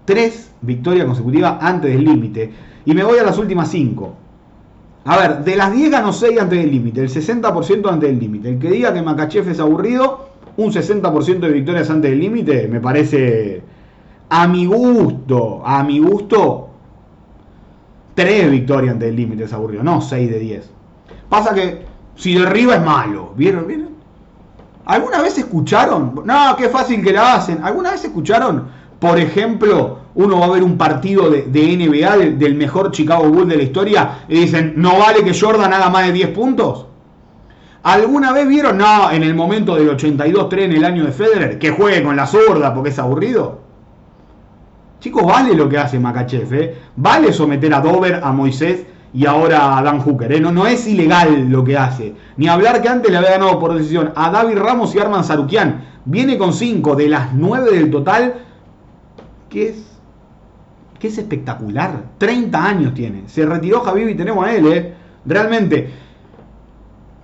Tres 0.10 0.50
victorias 0.62 1.06
consecutivas 1.06 1.58
antes 1.62 1.92
del 1.94 2.04
límite. 2.04 2.52
Y 2.84 2.96
me 2.96 3.04
voy 3.04 3.20
a 3.20 3.24
las 3.24 3.38
últimas 3.38 3.70
cinco. 3.70 4.16
A 5.06 5.16
ver, 5.18 5.44
de 5.44 5.56
las 5.56 5.72
10 5.72 5.92
ganó 5.92 6.12
6 6.12 6.42
antes 6.42 6.58
del 6.58 6.72
límite, 6.72 7.02
el 7.02 7.10
60% 7.10 7.88
antes 7.88 8.10
del 8.10 8.20
límite. 8.20 8.50
El 8.50 8.58
que 8.58 8.72
diga 8.72 8.92
que 8.92 9.04
Makachev 9.04 9.48
es 9.48 9.60
aburrido, 9.60 10.30
un 10.58 10.72
60% 10.72 11.42
de 11.42 11.52
victorias 11.52 11.92
antes 11.92 12.10
del 12.10 12.20
límite, 12.20 12.68
me 12.68 12.80
parece 12.80 13.62
a 14.30 14.48
mi 14.48 14.66
gusto, 14.66 15.62
a 15.64 15.84
mi 15.84 16.00
gusto, 16.00 16.70
3 18.16 18.50
victorias 18.50 18.94
antes 18.94 19.10
del 19.10 19.16
límite 19.16 19.44
es 19.44 19.54
aburrido, 19.54 19.84
no 19.84 20.02
6 20.02 20.28
de 20.28 20.40
10. 20.40 20.72
Pasa 21.30 21.54
que 21.54 21.86
si 22.16 22.34
derriba 22.34 22.78
es 22.78 22.84
malo, 22.84 23.32
¿vieron? 23.38 23.68
¿Vieron? 23.68 23.90
¿Alguna 24.86 25.22
vez 25.22 25.38
escucharon? 25.38 26.24
No, 26.26 26.56
qué 26.58 26.68
fácil 26.68 27.04
que 27.04 27.14
la 27.14 27.36
hacen. 27.36 27.64
¿Alguna 27.64 27.92
vez 27.92 28.04
escucharon, 28.04 28.79
por 29.00 29.20
ejemplo, 29.20 30.00
uno 30.16 30.40
va 30.40 30.48
a 30.48 30.50
ver 30.50 30.64
un 30.64 30.78
partido 30.78 31.30
de, 31.30 31.46
NBA 31.48 32.18
del, 32.38 32.56
mejor 32.56 32.92
Chicago 32.92 33.30
Bulls 33.30 33.48
de 33.48 33.58
la 33.58 33.64
historia 33.64 34.20
y 34.28 34.42
dicen, 34.42 34.74
no 34.76 35.00
vale 35.00 35.24
que 35.24 35.38
Jordan 35.38 35.72
haga 35.74 35.90
más 35.90 36.08
de 36.08 36.14
10 36.14 36.28
puntos. 36.30 36.86
¿Alguna 37.84 38.34
vez 38.34 38.48
vieron? 38.48 38.78
No, 38.78 39.10
en 39.10 39.24
el 39.24 39.34
momento 39.34 39.76
del 39.76 39.90
82-3 39.96 40.64
en 40.64 40.74
el 40.74 40.84
año 40.84 41.06
de 41.06 41.12
Federer, 41.14 41.58
que 41.58 41.72
juegue 41.72 42.04
con 42.04 42.16
la 42.16 42.28
zurda 42.28 42.74
porque 42.74 42.90
es 42.90 43.00
aburrido. 43.00 43.60
Chicos, 45.00 45.26
vale 45.26 45.56
lo 45.56 45.70
que 45.70 45.78
hace 45.78 45.98
Makachev, 45.98 46.54
¿eh? 46.54 46.78
Vale 46.98 47.32
someter 47.32 47.74
a 47.74 47.80
Dover, 47.80 48.20
a 48.22 48.34
Moisés 48.34 48.86
y 49.14 49.26
ahora 49.26 49.78
a 49.78 49.82
Dan 49.82 50.00
Hooker, 50.02 50.34
¿eh? 50.34 50.42
No, 50.42 50.68
es 50.68 50.86
ilegal 50.88 51.50
lo 51.50 51.64
que 51.64 51.78
hace. 51.78 52.14
Ni 52.36 52.50
hablar 52.50 52.82
que 52.82 52.90
antes 52.90 53.10
le 53.10 53.18
había 53.18 53.32
ganado 53.32 53.58
por 53.60 53.74
decisión 53.74 54.12
a 54.14 54.30
David 54.30 54.58
Ramos 54.58 54.94
y 54.94 55.00
Arman 55.00 55.24
Sarukian. 55.24 55.86
Viene 56.04 56.38
con 56.38 56.52
5 56.52 56.98
de 56.98 57.08
las 57.08 57.34
9 57.34 57.72
del 57.72 57.90
total, 57.90 58.34
que 59.50 59.70
es 59.70 60.00
que 61.00 61.08
es 61.08 61.18
espectacular. 61.18 62.04
30 62.18 62.66
años 62.66 62.94
tiene. 62.94 63.24
Se 63.28 63.46
retiró 63.46 63.82
Javi 63.82 64.04
y 64.04 64.16
tenemos 64.16 64.46
a 64.46 64.54
él, 64.54 64.68
¿eh? 64.68 64.94
Realmente. 65.26 65.90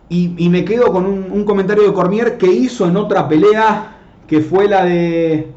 Y, 0.08 0.50
me 0.50 0.64
quedo 0.64 0.94
con 0.94 1.06
un, 1.06 1.44
comentario 1.46 1.84
de 1.84 1.92
Cormier 1.92 2.38
que 2.38 2.48
hizo 2.48 2.88
en 2.88 2.96
otra 2.96 3.28
pelea 3.28 3.98
que 4.28 4.40
fue 4.40 4.68
la 4.68 4.86
de. 4.86 5.52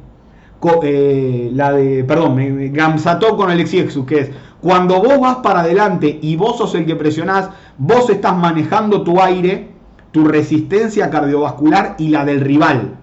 Eh, 0.83 1.51
la 1.53 1.73
de. 1.73 2.03
Perdón, 2.05 2.35
me, 2.35 2.69
Gamsató 2.69 3.37
con 3.37 3.51
Alexi 3.51 3.79
Exus, 3.79 4.05
que 4.05 4.21
es. 4.21 4.31
Cuando 4.61 5.01
vos 5.01 5.21
vas 5.21 5.37
para 5.37 5.61
adelante 5.61 6.19
y 6.21 6.35
vos 6.35 6.59
sos 6.59 6.75
el 6.75 6.85
que 6.85 6.97
presionás, 6.97 7.51
vos 7.77 8.11
estás 8.11 8.37
manejando 8.37 9.03
tu 9.03 9.21
aire, 9.21 9.69
tu 10.11 10.25
resistencia 10.25 11.11
cardiovascular 11.11 11.95
y 11.99 12.09
la 12.09 12.25
del 12.25 12.41
rival. 12.41 12.98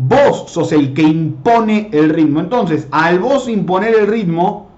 Vos 0.00 0.44
sos 0.46 0.70
el 0.70 0.94
que 0.94 1.02
impone 1.02 1.88
el 1.92 2.10
ritmo. 2.10 2.38
Entonces, 2.38 2.86
al 2.92 3.18
vos 3.18 3.48
imponer 3.48 3.96
el 3.96 4.06
ritmo, 4.06 4.68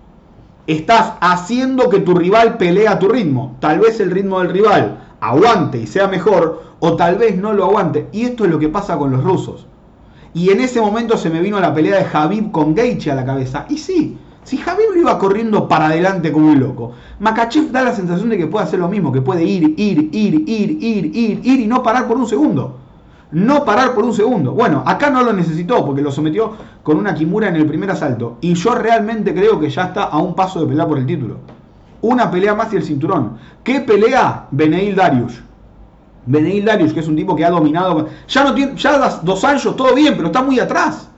estás 0.67 1.13
haciendo 1.21 1.91
que 1.91 2.01
tu 2.01 2.15
rival 2.15 2.57
pelee 2.57 2.89
a 2.89 2.99
tu 2.99 3.07
ritmo. 3.07 3.55
Tal 3.61 3.81
vez 3.81 4.01
el 4.01 4.13
ritmo 4.13 4.41
del 4.41 4.49
rival 4.49 4.99
aguante 5.21 5.77
y 5.77 5.87
sea 5.87 6.09
mejor, 6.09 6.63
o 6.81 6.97
tal 6.97 7.17
vez 7.17 7.37
no 7.37 7.53
lo 7.53 7.67
aguante. 7.67 8.09
Y 8.13 8.23
esto 8.23 8.47
es 8.47 8.51
lo 8.51 8.59
que 8.59 8.71
pasa 8.71 8.97
con 8.97 9.11
los 9.11 9.23
rusos. 9.23 9.67
Y 10.33 10.49
en 10.49 10.61
ese 10.61 10.81
momento 10.81 11.19
se 11.19 11.29
me 11.29 11.43
vino 11.43 11.61
la 11.61 11.75
pelea 11.75 11.99
de 11.99 12.05
Javib 12.05 12.51
con 12.51 12.75
Gaethje 12.75 13.11
a 13.11 13.15
la 13.15 13.27
cabeza. 13.27 13.67
Y 13.69 13.77
sí, 13.77 14.17
si 14.45 14.57
Javib 14.57 14.91
lo 14.95 15.01
iba 15.01 15.19
corriendo 15.19 15.69
para 15.69 15.89
adelante 15.89 16.33
como 16.33 16.49
un 16.49 16.61
loco, 16.61 16.93
Makachev 17.19 17.71
da 17.71 17.83
la 17.83 17.93
sensación 17.93 18.31
de 18.31 18.39
que 18.39 18.47
puede 18.47 18.65
hacer 18.65 18.79
lo 18.79 18.89
mismo, 18.89 19.13
que 19.13 19.21
puede 19.21 19.45
ir, 19.45 19.75
ir, 19.77 20.09
ir, 20.13 20.49
ir, 20.49 20.79
ir, 20.81 21.15
ir, 21.15 21.41
ir 21.45 21.61
y 21.61 21.67
no 21.67 21.83
parar 21.83 22.09
por 22.09 22.17
un 22.17 22.27
segundo 22.27 22.77
no 23.33 23.65
parar 23.65 23.95
por 23.95 24.05
un 24.05 24.13
segundo. 24.13 24.53
Bueno, 24.53 24.83
acá 24.87 25.11
no 25.11 25.23
lo 25.23 25.33
necesitó 25.33 25.85
porque 25.85 26.03
lo 26.03 26.11
sometió 26.11 26.55
con 26.83 26.97
una 26.97 27.15
Kimura 27.15 27.49
en 27.49 27.57
el 27.57 27.67
primer 27.67 27.91
asalto. 27.91 28.39
Y 28.41 28.55
yo 28.55 28.75
realmente 28.75 29.35
creo 29.35 29.61
que 29.61 29.71
ya 29.71 29.85
está 29.85 30.05
a 30.05 30.19
un 30.19 30.35
paso 30.35 30.61
de 30.61 30.67
pelear 30.67 30.89
por 30.89 30.99
el 30.99 31.07
título. 31.07 31.39
Una 32.03 32.31
pelea 32.31 32.55
más 32.55 32.73
y 32.73 32.77
el 32.77 32.83
cinturón. 32.83 33.37
¿Qué 33.63 33.81
pelea 33.81 34.47
Beneil 34.51 34.97
Darius? 34.97 35.41
Beneil 36.27 36.65
Darius, 36.65 36.93
que 36.93 37.01
es 37.01 37.09
un 37.09 37.17
tipo 37.17 37.37
que 37.37 37.45
ha 37.45 37.51
dominado. 37.51 38.09
Ya 38.29 38.45
no 38.45 38.55
tiene. 38.55 38.75
Ya 38.77 39.21
dos 39.23 39.45
años, 39.45 39.77
todo 39.77 39.95
bien, 39.95 40.15
pero 40.17 40.27
está 40.27 40.43
muy 40.43 40.59
atrás. 40.59 41.09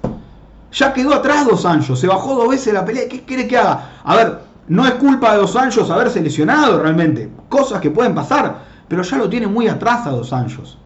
Ya 0.73 0.93
quedó 0.93 1.15
atrás 1.15 1.47
dos 1.47 1.65
años. 1.65 1.99
Se 1.99 2.07
bajó 2.07 2.35
dos 2.35 2.49
veces 2.49 2.75
la 2.75 2.85
pelea. 2.85 3.09
¿Qué 3.09 3.23
quiere 3.23 3.47
que 3.47 3.57
haga? 3.57 3.91
A 4.05 4.17
ver, 4.17 4.41
no 4.69 4.87
es 4.87 4.93
culpa 4.95 5.33
de 5.33 5.39
dos 5.39 5.55
años 5.57 5.89
haberse 5.91 6.21
lesionado 6.21 6.83
realmente. 6.83 7.31
Cosas 7.49 7.81
que 7.81 7.91
pueden 7.91 8.15
pasar. 8.15 8.71
Pero 8.89 9.03
ya 9.03 9.17
lo 9.17 9.29
tiene 9.29 9.47
muy 9.47 9.69
atrás 9.69 10.07
a 10.07 10.11
dos 10.11 10.33
años. 10.33 10.79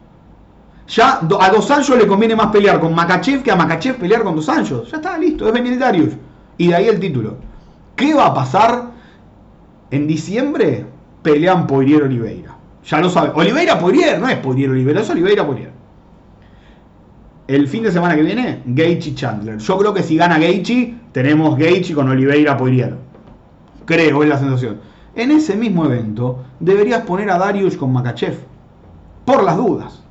Ya 0.87 1.19
a 1.19 1.49
Dos 1.49 1.69
Anjos 1.69 1.97
le 1.97 2.07
conviene 2.07 2.35
más 2.35 2.47
pelear 2.47 2.79
con 2.79 2.95
Makachev 2.95 3.43
que 3.43 3.51
a 3.51 3.55
Makachev 3.55 3.97
pelear 3.97 4.23
con 4.23 4.35
Dos 4.35 4.47
Anjos. 4.47 4.89
Ya 4.89 4.97
está, 4.97 5.17
listo, 5.17 5.45
es 5.47 5.53
Benedarius. 5.53 6.13
Y 6.57 6.67
de 6.67 6.75
ahí 6.75 6.87
el 6.87 6.99
título. 6.99 7.35
¿Qué 7.95 8.13
va 8.13 8.27
a 8.27 8.33
pasar 8.33 8.85
en 9.91 10.07
diciembre? 10.07 10.85
Pelean 11.21 11.67
Poirier 11.67 12.03
Oliveira. 12.03 12.55
Ya 12.85 13.01
lo 13.01 13.09
sabe. 13.09 13.31
Oliveira 13.35 13.77
Poirier, 13.77 14.17
no 14.19 14.29
es 14.29 14.37
Poirier 14.37 14.69
Oliveira, 14.69 15.01
es 15.01 15.09
Oliveira 15.09 15.45
Poirier. 15.45 15.71
El 17.47 17.67
fin 17.67 17.83
de 17.83 17.91
semana 17.91 18.15
que 18.15 18.23
viene, 18.23 18.61
Gaethje 18.65 19.13
Chandler. 19.13 19.57
Yo 19.57 19.77
creo 19.77 19.93
que 19.93 20.03
si 20.03 20.15
gana 20.15 20.39
Gaethje, 20.39 20.95
tenemos 21.11 21.57
Gaethje 21.57 21.93
con 21.93 22.07
Oliveira 22.07 22.55
Poirier. 22.55 22.95
Creo, 23.85 24.23
es 24.23 24.29
la 24.29 24.37
sensación. 24.37 24.79
En 25.15 25.31
ese 25.31 25.55
mismo 25.55 25.85
evento, 25.85 26.45
deberías 26.61 27.01
poner 27.01 27.29
a 27.29 27.37
Darius 27.37 27.75
con 27.75 27.91
Makachev. 27.91 28.37
Por 29.25 29.43
las 29.43 29.57
dudas 29.57 30.06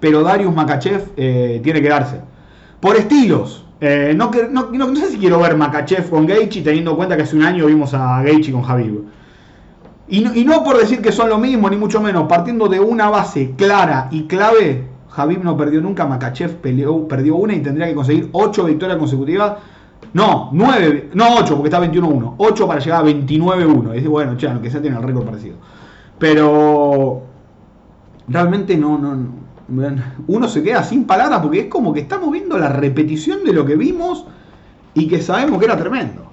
pero 0.00 0.22
Darius 0.22 0.54
Makachev 0.54 1.12
eh, 1.16 1.60
tiene 1.62 1.80
que 1.80 1.88
darse. 1.88 2.20
Por 2.80 2.96
estilos. 2.96 3.64
Eh, 3.80 4.14
no, 4.14 4.30
sé 4.96 5.08
si 5.10 5.18
quiero 5.18 5.40
ver 5.40 5.56
Makachev 5.56 6.10
con 6.10 6.26
Gaethje 6.26 6.62
teniendo 6.62 6.90
en 6.90 6.96
cuenta 6.96 7.16
que 7.16 7.22
hace 7.22 7.36
un 7.36 7.42
año 7.42 7.66
vimos 7.66 7.94
a 7.94 8.22
Gaethje 8.22 8.52
con 8.52 8.62
Javib. 8.62 9.04
Y 10.08 10.44
no, 10.44 10.64
por 10.64 10.76
decir 10.76 11.00
que 11.00 11.12
son 11.12 11.28
lo 11.28 11.38
mismo, 11.38 11.70
ni 11.70 11.76
mucho 11.76 12.00
menos. 12.00 12.26
Partiendo 12.26 12.66
de 12.66 12.80
una 12.80 13.08
base 13.10 13.54
clara 13.56 14.08
y 14.10 14.24
clave, 14.24 14.88
Javib 15.08 15.44
no 15.44 15.56
perdió 15.56 15.80
nunca, 15.80 16.04
Makachev 16.04 16.56
perdió 16.56 17.36
una 17.36 17.54
y 17.54 17.60
tendría 17.60 17.86
que 17.86 17.94
conseguir 17.94 18.28
8 18.32 18.64
victorias 18.64 18.98
consecutivas. 18.98 19.52
No, 20.12 20.50
9, 20.52 21.10
no 21.14 21.36
8 21.36 21.54
porque 21.54 21.68
está 21.68 21.80
21-1. 21.80 22.34
8 22.38 22.66
para 22.66 22.80
llegar 22.80 23.04
a 23.04 23.08
29-1. 23.08 23.94
Es 23.94 24.08
bueno, 24.08 24.36
che, 24.36 24.48
aunque 24.48 24.68
sea 24.68 24.80
tiene 24.80 24.96
el 24.96 25.02
récord 25.02 25.24
parecido. 25.24 25.56
Pero 26.18 27.22
realmente 28.26 28.76
no, 28.76 28.98
no, 28.98 29.16
uno 30.26 30.48
se 30.48 30.62
queda 30.62 30.82
sin 30.82 31.04
palabras 31.04 31.40
porque 31.40 31.60
es 31.60 31.66
como 31.66 31.92
que 31.92 32.00
estamos 32.00 32.30
viendo 32.30 32.58
la 32.58 32.68
repetición 32.68 33.44
de 33.44 33.52
lo 33.52 33.64
que 33.64 33.76
vimos 33.76 34.26
y 34.94 35.06
que 35.08 35.22
sabemos 35.22 35.58
que 35.58 35.66
era 35.66 35.76
tremendo. 35.76 36.30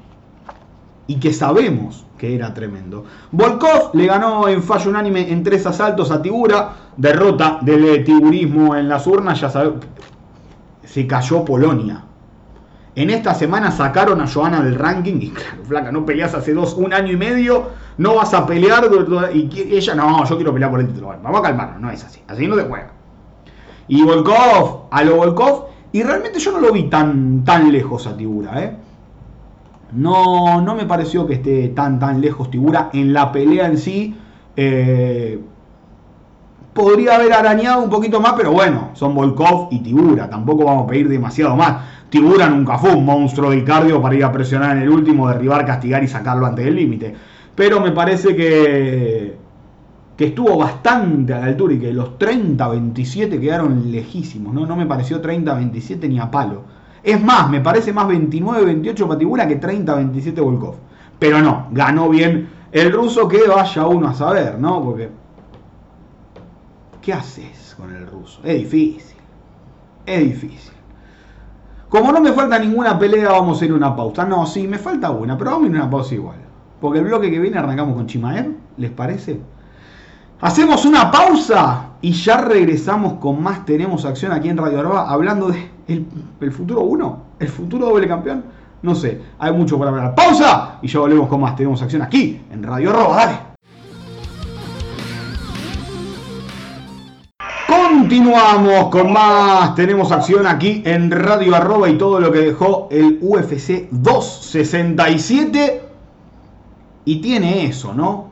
Y 1.07 1.19
que 1.19 1.31
sabemos 1.31 2.05
que 2.17 2.35
era 2.35 2.53
tremendo. 2.53 3.05
Volkov 3.31 3.91
le 3.93 4.07
ganó 4.07 4.47
en 4.47 4.61
fallo 4.61 4.89
unánime 4.89 5.31
en 5.31 5.43
tres 5.43 5.65
asaltos 5.65 6.11
a 6.11 6.21
Tibura. 6.21 6.73
Derrota 6.97 7.59
del 7.61 8.03
tiburismo 8.03 8.75
en 8.75 8.89
las 8.89 9.07
urnas. 9.07 9.39
Ya 9.39 9.49
sabemos. 9.49 9.85
Se 10.83 11.07
cayó 11.07 11.45
Polonia. 11.45 12.03
En 12.95 13.11
esta 13.11 13.35
semana 13.35 13.71
sacaron 13.71 14.19
a 14.19 14.27
Joana 14.27 14.61
del 14.61 14.75
ranking. 14.75 15.19
Y 15.21 15.29
claro, 15.29 15.63
flaca, 15.63 15.91
no 15.91 16.05
peleas 16.05 16.33
hace 16.33 16.53
dos, 16.53 16.73
un 16.73 16.93
año 16.93 17.13
y 17.13 17.17
medio. 17.17 17.69
No 17.97 18.15
vas 18.15 18.33
a 18.33 18.45
pelear. 18.45 18.89
Y 19.33 19.49
ella, 19.71 19.95
no, 19.95 20.25
yo 20.25 20.35
quiero 20.35 20.51
pelear 20.51 20.71
por 20.71 20.79
el 20.81 20.87
título. 20.87 21.15
vamos 21.23 21.39
a 21.39 21.43
calmarnos. 21.43 21.79
No 21.79 21.89
es 21.91 22.03
así. 22.03 22.21
Así 22.27 22.47
no 22.47 22.55
te 22.55 22.63
juega. 22.63 22.96
Y 23.87 24.03
Volkov, 24.03 24.87
a 24.91 25.03
lo 25.03 25.15
Volkov, 25.17 25.65
y 25.91 26.03
realmente 26.03 26.39
yo 26.39 26.51
no 26.51 26.59
lo 26.59 26.73
vi 26.73 26.83
tan, 26.83 27.43
tan 27.43 27.71
lejos 27.71 28.07
a 28.07 28.15
Tibura, 28.15 28.63
¿eh? 28.63 28.75
No, 29.93 30.61
no 30.61 30.75
me 30.75 30.85
pareció 30.85 31.25
que 31.25 31.35
esté 31.35 31.69
tan, 31.69 31.97
tan 31.97 32.19
lejos 32.19 32.51
Tibura 32.51 32.89
en 32.93 33.13
la 33.13 33.31
pelea 33.31 33.67
en 33.67 33.77
sí. 33.77 34.15
Eh, 34.55 35.39
podría 36.73 37.15
haber 37.15 37.33
arañado 37.33 37.81
un 37.81 37.89
poquito 37.89 38.19
más, 38.19 38.33
pero 38.33 38.51
bueno, 38.51 38.89
son 38.93 39.15
Volkov 39.15 39.69
y 39.71 39.79
Tibura, 39.79 40.29
tampoco 40.29 40.65
vamos 40.65 40.83
a 40.83 40.87
pedir 40.87 41.07
demasiado 41.07 41.55
más. 41.55 41.77
Tibura 42.09 42.49
nunca 42.49 42.77
fue 42.77 42.93
un 42.93 43.05
monstruo 43.05 43.51
del 43.51 43.63
cardio 43.63 44.01
para 44.01 44.15
ir 44.15 44.23
a 44.23 44.31
presionar 44.31 44.77
en 44.77 44.83
el 44.83 44.89
último, 44.89 45.27
derribar, 45.27 45.65
castigar 45.65 46.03
y 46.03 46.07
sacarlo 46.07 46.45
antes 46.45 46.65
del 46.65 46.75
límite. 46.75 47.15
Pero 47.55 47.79
me 47.79 47.91
parece 47.91 48.35
que 48.35 49.35
que 50.17 50.25
estuvo 50.25 50.57
bastante 50.57 51.33
a 51.35 51.39
la 51.39 51.45
altura 51.45 51.75
y 51.75 51.79
que 51.79 51.93
los 51.93 52.17
30-27 52.17 53.39
quedaron 53.39 53.91
lejísimos, 53.91 54.51
¿no? 54.51 54.65
No 54.65 54.75
me 54.75 54.87
pareció 54.87 55.21
30-27 55.21 56.09
ni 56.09 56.19
a 56.19 56.31
palo. 56.31 56.63
Es 57.03 57.23
más, 57.23 57.49
me 57.51 57.61
parece 57.61 57.93
más 57.93 58.07
29-28 58.07 59.07
Patibura 59.07 59.47
que 59.47 59.61
30-27 59.61 60.41
Volkov. 60.41 60.75
Pero 61.19 61.39
no, 61.41 61.67
ganó 61.71 62.09
bien 62.09 62.49
el 62.71 62.91
ruso 62.91 63.27
que 63.27 63.47
vaya 63.47 63.85
uno 63.85 64.07
a 64.07 64.13
saber, 64.15 64.59
¿no? 64.59 64.83
Porque... 64.83 65.09
¿Qué 66.99 67.13
haces 67.13 67.75
con 67.77 67.95
el 67.95 68.07
ruso? 68.07 68.41
Es 68.43 68.57
difícil. 68.57 69.17
Es 70.05 70.23
difícil. 70.23 70.73
Como 71.89 72.11
no 72.11 72.19
me 72.19 72.33
falta 72.33 72.57
ninguna 72.57 72.97
pelea, 72.97 73.29
vamos 73.29 73.61
a 73.61 73.65
ir 73.65 73.71
a 73.71 73.75
una 73.75 73.95
pausa. 73.95 74.25
No, 74.25 74.45
sí, 74.47 74.67
me 74.67 74.79
falta 74.79 75.11
una, 75.11 75.37
pero 75.37 75.51
vamos 75.51 75.67
a 75.67 75.69
ir 75.69 75.77
a 75.77 75.83
una 75.83 75.89
pausa 75.89 76.15
igual. 76.15 76.37
Porque 76.81 76.99
el 76.99 77.05
bloque 77.05 77.29
que 77.29 77.39
viene 77.39 77.59
arrancamos 77.59 77.95
con 77.95 78.07
Chimaer, 78.07 78.51
¿les 78.77 78.91
parece? 78.91 79.39
Hacemos 80.39 80.85
una 80.85 81.09
pausa 81.09 81.93
y 81.99 82.11
ya 82.11 82.37
regresamos 82.37 83.13
con 83.13 83.41
más 83.41 83.65
Tenemos 83.65 84.05
Acción 84.05 84.31
aquí 84.31 84.49
en 84.49 84.57
Radio 84.57 84.79
Arroba 84.79 85.09
hablando 85.09 85.47
de 85.47 85.71
el, 85.87 86.51
futuro 86.51 86.81
1, 86.81 87.23
el 87.39 87.47
futuro 87.47 87.87
doble 87.87 88.07
campeón. 88.07 88.43
No 88.83 88.93
sé, 88.93 89.19
hay 89.39 89.51
mucho 89.51 89.79
para 89.79 89.89
hablar. 89.89 90.13
Pausa 90.13 90.77
y 90.83 90.87
ya 90.87 90.99
volvemos 90.99 91.27
con 91.27 91.41
más 91.41 91.55
Tenemos 91.55 91.81
Acción 91.81 92.03
aquí 92.03 92.39
en 92.51 92.61
Radio 92.61 92.91
Arroba. 92.91 93.15
Dale. 93.15 93.39
Continuamos 97.67 98.89
con 98.89 99.11
más. 99.11 99.73
Tenemos 99.73 100.11
acción 100.11 100.45
aquí 100.45 100.83
en 100.85 101.09
Radio 101.09 101.55
Arroba 101.55 101.89
y 101.89 101.97
todo 101.97 102.19
lo 102.19 102.31
que 102.31 102.39
dejó 102.39 102.87
el 102.91 103.17
UFC 103.21 103.89
267. 103.89 105.81
Y 107.05 107.21
tiene 107.21 107.65
eso, 107.65 107.93
¿no? 107.93 108.27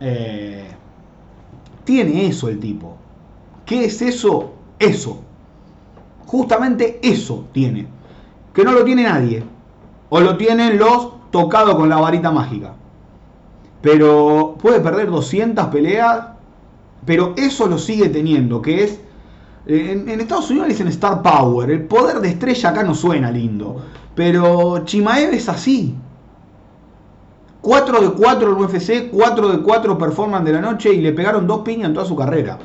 Eh, 0.00 0.71
tiene 1.84 2.26
eso 2.26 2.48
el 2.48 2.58
tipo. 2.58 2.96
¿Qué 3.64 3.84
es 3.84 4.02
eso? 4.02 4.52
Eso. 4.78 5.20
Justamente 6.26 7.00
eso 7.02 7.46
tiene. 7.52 7.86
Que 8.52 8.64
no 8.64 8.72
lo 8.72 8.84
tiene 8.84 9.04
nadie. 9.04 9.44
O 10.10 10.20
lo 10.20 10.36
tienen 10.36 10.78
los 10.78 11.30
tocados 11.30 11.74
con 11.74 11.88
la 11.88 11.96
varita 11.96 12.30
mágica. 12.30 12.74
Pero 13.80 14.56
puede 14.60 14.80
perder 14.80 15.10
200 15.10 15.66
peleas. 15.66 16.26
Pero 17.04 17.34
eso 17.36 17.66
lo 17.66 17.78
sigue 17.78 18.08
teniendo. 18.08 18.62
Que 18.62 18.84
es... 18.84 19.00
En, 19.66 20.08
Estados 20.20 20.50
Unidos 20.50 20.68
dicen 20.68 20.88
Star 20.88 21.22
Power. 21.22 21.70
El 21.70 21.84
poder 21.84 22.20
de 22.20 22.28
estrella 22.28 22.70
acá 22.70 22.82
no 22.82 22.94
suena 22.94 23.30
lindo. 23.30 23.82
Pero 24.14 24.84
Chimaev 24.84 25.32
es 25.32 25.48
así. 25.48 25.94
4 27.62 28.00
de 28.00 28.10
4 28.10 28.50
en 28.50 28.64
UFC, 28.64 29.08
4 29.10 29.48
de 29.48 29.62
4 29.62 29.96
performance 29.96 30.44
de 30.44 30.52
la 30.52 30.60
noche 30.60 30.92
y 30.92 31.00
le 31.00 31.12
pegaron 31.12 31.46
dos 31.46 31.60
piñas 31.60 31.88
en 31.88 31.94
toda 31.94 32.04
su 32.04 32.16
carrera. 32.16 32.58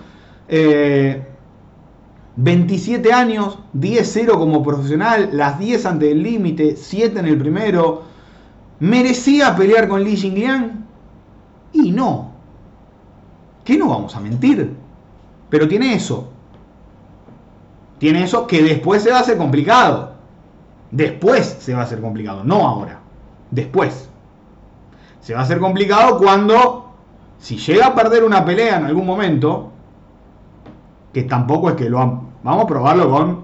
27 2.36 3.08
eh, 3.08 3.14
años, 3.14 3.60
10-0 3.76 4.32
como 4.32 4.64
profesional, 4.64 5.30
las 5.34 5.60
10 5.60 5.86
ante 5.86 6.12
el 6.12 6.24
límite, 6.24 6.76
7 6.76 7.20
en 7.20 7.28
el 7.28 7.38
primero. 7.38 8.04
¿Merecía 8.80 9.56
pelear 9.56 9.88
con 9.88 10.04
Li 10.04 10.18
Jingliang? 10.18 10.86
Y 11.74 11.92
no. 11.92 12.32
¿Qué 13.64 13.78
no 13.78 13.90
vamos 13.90 14.16
a 14.16 14.20
mentir? 14.20 14.74
Pero 15.50 15.68
tiene 15.68 15.94
eso. 15.94 16.30
Tiene 18.00 18.24
eso 18.24 18.48
que 18.48 18.64
después 18.64 19.04
se 19.04 19.12
va 19.12 19.18
a 19.18 19.22
hacer 19.22 19.38
complicado. 19.38 20.14
Después 20.90 21.58
se 21.60 21.74
va 21.74 21.82
a 21.82 21.84
hacer 21.84 22.02
complicado, 22.02 22.44
no 22.44 22.66
ahora. 22.68 23.00
Después 23.52 24.07
se 25.28 25.34
va 25.34 25.42
a 25.42 25.44
hacer 25.44 25.60
complicado 25.60 26.20
cuando, 26.20 26.90
si 27.38 27.58
llega 27.58 27.88
a 27.88 27.94
perder 27.94 28.24
una 28.24 28.46
pelea 28.46 28.78
en 28.78 28.86
algún 28.86 29.06
momento, 29.06 29.74
que 31.12 31.24
tampoco 31.24 31.70
es 31.72 31.76
que 31.76 31.90
lo 31.90 31.98
vamos 32.44 32.64
a 32.64 32.66
probarlo 32.66 33.12
con, 33.12 33.40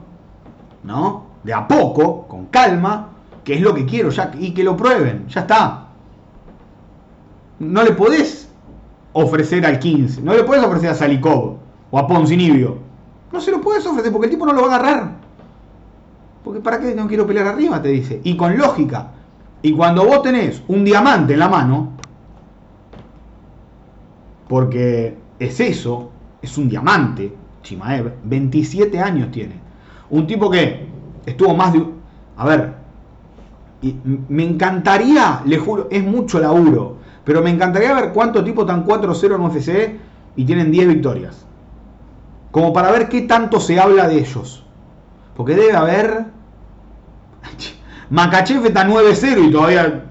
¿no? 0.83 1.23
De 1.43 1.53
a 1.53 1.67
poco, 1.67 2.25
con 2.25 2.45
calma, 2.45 3.09
que 3.43 3.55
es 3.55 3.61
lo 3.61 3.73
que 3.73 3.85
quiero, 3.85 4.11
ya, 4.11 4.31
y 4.39 4.53
que 4.53 4.63
lo 4.63 4.77
prueben, 4.77 5.27
ya 5.27 5.41
está. 5.41 5.87
No 7.59 7.83
le 7.83 7.91
podés 7.91 8.49
ofrecer 9.11 9.65
al 9.65 9.77
15, 9.77 10.21
no 10.21 10.35
le 10.35 10.45
podés 10.45 10.63
ofrecer 10.63 10.91
a 10.91 10.95
Salikov 10.95 11.57
o 11.91 11.99
a 11.99 12.07
Poncinibio. 12.07 12.77
No 13.29 13.41
se 13.41 13.51
lo 13.51 13.59
puedes 13.59 13.85
ofrecer 13.85 14.09
porque 14.09 14.27
el 14.27 14.31
tipo 14.31 14.45
no 14.45 14.53
lo 14.53 14.61
va 14.61 14.71
a 14.71 14.75
agarrar. 14.77 15.11
Porque 16.45 16.61
para 16.61 16.79
qué 16.79 16.95
no 16.95 17.07
quiero 17.07 17.27
pelear 17.27 17.47
arriba, 17.47 17.81
te 17.81 17.89
dice. 17.89 18.21
Y 18.23 18.37
con 18.37 18.57
lógica, 18.57 19.11
y 19.63 19.71
cuando 19.71 20.05
vos 20.05 20.21
tenés 20.21 20.61
un 20.67 20.83
diamante 20.83 21.33
en 21.33 21.39
la 21.39 21.47
mano, 21.47 21.93
porque 24.49 25.17
es 25.39 25.59
eso, 25.61 26.11
es 26.41 26.57
un 26.57 26.67
diamante, 26.67 27.33
Chimaev, 27.63 28.13
27 28.25 28.99
años 28.99 29.31
tiene. 29.31 29.55
Un 30.09 30.27
tipo 30.27 30.51
que 30.51 30.85
estuvo 31.25 31.55
más 31.55 31.71
de... 31.71 31.81
A 32.35 32.45
ver, 32.45 32.73
me 34.27 34.43
encantaría, 34.43 35.41
le 35.45 35.57
juro, 35.57 35.87
es 35.89 36.03
mucho 36.03 36.41
laburo, 36.41 36.97
pero 37.23 37.41
me 37.41 37.49
encantaría 37.49 37.93
ver 37.93 38.11
cuántos 38.11 38.43
tipos 38.43 38.65
están 38.65 38.85
4-0 38.85 39.35
en 39.35 39.41
UFC 39.41 39.99
y 40.35 40.43
tienen 40.43 40.71
10 40.71 40.87
victorias. 40.89 41.45
Como 42.51 42.73
para 42.73 42.91
ver 42.91 43.07
qué 43.07 43.21
tanto 43.21 43.61
se 43.61 43.79
habla 43.79 44.09
de 44.09 44.19
ellos. 44.19 44.65
Porque 45.37 45.55
debe 45.55 45.73
haber 45.73 46.25
Makachev 48.13 48.63
está 48.63 48.87
9-0 48.87 49.47
y 49.47 49.51
todavía 49.51 50.03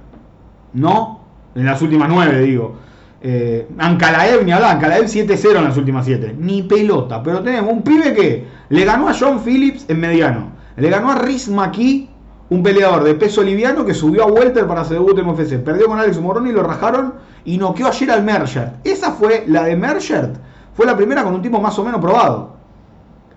no, 0.73 1.21
en 1.55 1.65
las 1.65 1.81
últimas 1.83 2.09
9 2.09 2.41
digo. 2.41 2.75
Eh, 3.21 3.69
Ankalaev 3.79 4.45
ni 4.45 4.51
hablar, 4.51 4.73
Ankalaev 4.73 5.05
7-0 5.05 5.59
en 5.59 5.65
las 5.65 5.77
últimas 5.77 6.05
7. 6.05 6.35
Ni 6.37 6.65
pelota, 6.65 7.23
pero 7.23 7.45
tenemos 7.45 7.73
un 7.73 7.83
pibe 7.83 8.13
que 8.13 8.45
le 8.71 8.85
ganó 8.85 9.09
a 9.09 9.15
John 9.15 9.39
Phillips 9.39 9.85
en 9.89 10.01
mediano. 10.01 10.51
Le 10.75 10.91
ganó 10.91 11.13
a 11.13 11.15
Riz 11.15 11.49
McKee, 11.49 12.11
un 12.51 12.65
peleador 12.65 13.05
de 13.05 13.15
peso 13.15 13.41
liviano 13.41 13.85
que 13.85 13.95
subió 13.95 14.25
a 14.25 14.27
Welter 14.27 14.67
para 14.67 14.81
hacer 14.81 14.99
debut 14.99 15.17
en 15.21 15.29
UFC. 15.29 15.59
Perdió 15.59 15.87
con 15.87 16.01
Alex 16.01 16.19
Moroni 16.19 16.51
y 16.51 16.55
lo 16.55 16.65
rajaron 16.65 17.15
y 17.45 17.57
noqueó 17.57 17.87
ayer 17.87 18.11
al 18.11 18.25
Merchant. 18.25 18.85
Esa 18.85 19.13
fue 19.13 19.45
la 19.47 19.63
de 19.63 19.77
Merchant. 19.77 20.39
Fue 20.75 20.87
la 20.87 20.97
primera 20.97 21.23
con 21.23 21.37
un 21.37 21.43
tipo 21.43 21.61
más 21.61 21.79
o 21.79 21.85
menos 21.85 22.01
probado. 22.01 22.62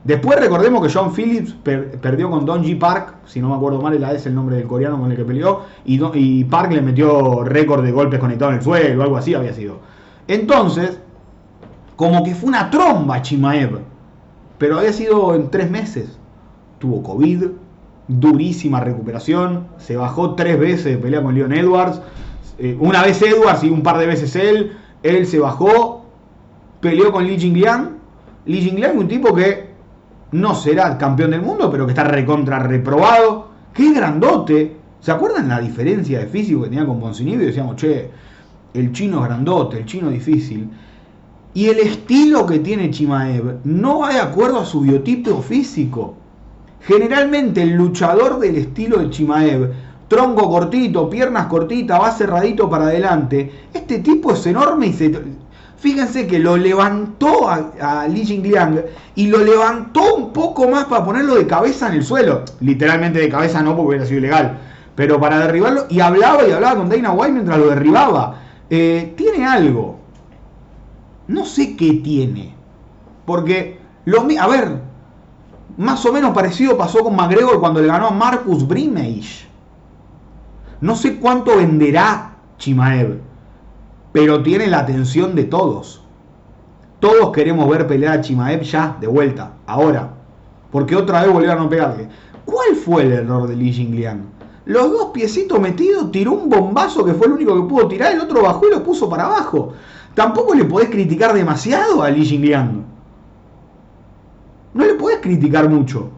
Después 0.05 0.39
recordemos 0.39 0.85
que 0.85 0.93
John 0.93 1.11
Phillips 1.15 1.55
perdió 1.63 2.29
con 2.29 2.45
Don 2.45 2.63
G 2.63 2.77
Park, 2.77 3.15
si 3.25 3.41
no 3.41 3.49
me 3.49 3.55
acuerdo 3.55 3.81
mal, 3.81 3.95
es 4.13 4.25
el 4.27 4.35
nombre 4.35 4.55
del 4.55 4.67
coreano 4.67 4.99
con 4.99 5.09
el 5.09 5.17
que 5.17 5.25
peleó, 5.25 5.63
y, 5.83 6.43
Park 6.43 6.71
le 6.73 6.83
metió 6.83 7.43
récord 7.43 7.83
de 7.83 7.91
golpes 7.91 8.19
conectados 8.19 8.53
en 8.53 8.59
el 8.59 8.63
suelo, 8.63 9.01
algo 9.01 9.17
así 9.17 9.33
había 9.33 9.51
sido. 9.51 9.79
Entonces, 10.27 10.99
como 11.95 12.23
que 12.23 12.35
fue 12.35 12.49
una 12.49 12.69
tromba 12.69 13.23
Chimaev, 13.23 13.79
pero 14.59 14.77
había 14.77 14.93
sido 14.93 15.33
en 15.33 15.49
tres 15.49 15.71
meses. 15.71 16.19
Tuvo 16.77 17.01
COVID, 17.01 17.45
durísima 18.07 18.81
recuperación, 18.81 19.65
se 19.79 19.97
bajó 19.97 20.35
tres 20.35 20.59
veces 20.59 20.85
de 20.85 20.97
pelea 20.97 21.23
con 21.23 21.33
Leon 21.33 21.51
Edwards, 21.51 21.99
eh, 22.59 22.77
una 22.79 23.01
vez 23.01 23.19
Edwards 23.23 23.63
y 23.63 23.71
un 23.71 23.81
par 23.81 23.97
de 23.97 24.05
veces 24.05 24.35
él, 24.35 24.77
él 25.01 25.25
se 25.25 25.39
bajó, 25.39 26.05
peleó 26.79 27.11
con 27.11 27.25
Li 27.25 27.39
Jingliang, 27.39 27.97
Li 28.45 28.61
Jingliang 28.61 28.99
un 28.99 29.07
tipo 29.07 29.33
que 29.33 29.73
no 30.31 30.55
será 30.55 30.97
campeón 30.97 31.31
del 31.31 31.41
mundo, 31.41 31.69
pero 31.71 31.85
que 31.85 31.91
está 31.91 32.03
recontra 32.03 32.59
reprobado. 32.59 33.49
¡Qué 33.73 33.93
grandote! 33.93 34.77
¿Se 34.99 35.11
acuerdan 35.11 35.47
la 35.47 35.59
diferencia 35.59 36.19
de 36.19 36.25
físico 36.25 36.63
que 36.63 36.69
tenía 36.69 36.85
con 36.85 36.99
Poncinibio? 36.99 37.45
Decíamos, 37.45 37.75
che, 37.75 38.09
el 38.73 38.91
chino 38.91 39.21
es 39.21 39.25
grandote, 39.25 39.79
el 39.79 39.85
chino 39.85 40.09
difícil. 40.09 40.69
Y 41.53 41.67
el 41.67 41.79
estilo 41.79 42.45
que 42.45 42.59
tiene 42.59 42.89
Chimaev 42.89 43.59
no 43.63 43.99
va 43.99 44.13
de 44.13 44.19
acuerdo 44.19 44.59
a 44.59 44.65
su 44.65 44.81
biotipo 44.81 45.41
físico. 45.41 46.15
Generalmente 46.81 47.61
el 47.61 47.75
luchador 47.75 48.39
del 48.39 48.57
estilo 48.57 48.97
de 48.97 49.09
Chimaev, 49.09 49.71
tronco 50.07 50.49
cortito, 50.49 51.09
piernas 51.09 51.47
cortitas, 51.47 51.99
va 51.99 52.11
cerradito 52.11 52.69
para 52.69 52.85
adelante, 52.85 53.51
este 53.73 53.99
tipo 53.99 54.33
es 54.33 54.45
enorme 54.45 54.87
y 54.87 54.93
se, 54.93 55.11
Fíjense 55.77 56.25
que 56.25 56.39
lo 56.39 56.57
levantó 56.57 57.49
a, 57.49 58.07
Li 58.07 58.25
Jingliang 58.25 58.81
y 59.15 59.27
lo 59.27 59.39
levantó 59.43 60.15
un 60.15 60.31
poco 60.31 60.67
más 60.69 60.85
para 60.85 61.03
ponerlo 61.03 61.35
de 61.35 61.47
cabeza 61.47 61.89
en 61.89 61.95
el 61.95 62.03
suelo. 62.03 62.43
Literalmente 62.61 63.19
de 63.19 63.29
cabeza 63.29 63.61
no, 63.61 63.75
porque 63.75 63.89
hubiera 63.89 64.05
sido 64.05 64.19
ilegal. 64.19 64.57
Pero 64.95 65.19
para 65.19 65.39
derribarlo. 65.39 65.85
Y 65.89 65.99
hablaba 65.99 66.47
y 66.47 66.51
hablaba 66.51 66.77
con 66.77 66.89
Dana 66.89 67.11
White 67.11 67.33
mientras 67.33 67.57
lo 67.57 67.67
derribaba. 67.67 68.41
Eh, 68.69 69.13
tiene 69.17 69.45
algo. 69.45 69.99
No 71.27 71.45
sé 71.45 71.75
qué 71.75 71.93
tiene. 72.03 72.55
Porque, 73.25 73.79
lo, 74.05 74.25
a 74.39 74.47
ver, 74.47 74.79
más 75.77 76.05
o 76.05 76.13
menos 76.13 76.33
parecido 76.33 76.77
pasó 76.77 76.99
con 76.99 77.15
McGregor 77.15 77.59
cuando 77.59 77.81
le 77.81 77.87
ganó 77.87 78.07
a 78.07 78.11
Marcus 78.11 78.65
Brimage. 78.65 79.45
No 80.79 80.95
sé 80.95 81.17
cuánto 81.17 81.57
venderá 81.57 82.35
Chimaev 82.57 83.19
pero 84.15 84.41
tiene 84.41 84.67
la 84.67 84.79
atención 84.79 85.35
de 85.35 85.43
todos. 85.43 86.01
Todos 87.01 87.33
queremos 87.33 87.67
ver 87.67 87.85
pelear 87.85 88.19
a 88.19 88.21
Chimaev 88.21 88.61
ya, 88.61 88.95
de 89.01 89.07
vuelta, 89.07 89.55
ahora. 89.67 90.09
Porque 90.71 90.95
otra 90.95 91.21
vez 91.21 91.33
volvieron 91.33 91.57
a 91.57 91.63
no 91.63 91.69
pegarle. 91.69 92.07
¿Cuál 92.45 92.77
fue 92.77 93.03
el 93.03 93.11
error 93.11 93.45
de 93.45 93.57
Li 93.57 93.73
Jingliang? 93.73 94.21
Los 94.63 94.89
dos 94.89 95.07
piecitos 95.07 95.59
metidos, 95.59 96.13
tiró 96.13 96.31
un 96.31 96.47
bombazo 96.47 97.03
que 97.03 97.13
fue 97.13 97.27
el 97.27 97.33
único 97.33 97.55
que 97.55 97.67
pudo 97.67 97.89
tirar, 97.89 98.13
el 98.13 98.21
otro 98.21 98.41
bajó 98.41 98.65
y 98.69 98.71
lo 98.71 98.83
puso 98.85 99.09
para 99.09 99.25
abajo. 99.25 99.73
Tampoco 100.13 100.55
le 100.55 100.63
podés 100.63 100.87
criticar 100.87 101.33
demasiado 101.33 102.01
a 102.01 102.09
Li 102.09 102.23
Jingliang. 102.23 102.85
No 104.75 104.85
le 104.85 104.93
podés 104.93 105.19
criticar 105.19 105.67
mucho. 105.67 106.09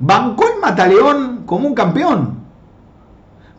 Bancó 0.00 0.42
el 0.52 0.60
Mataleón 0.60 1.44
como 1.46 1.68
un 1.68 1.74
campeón. 1.76 2.35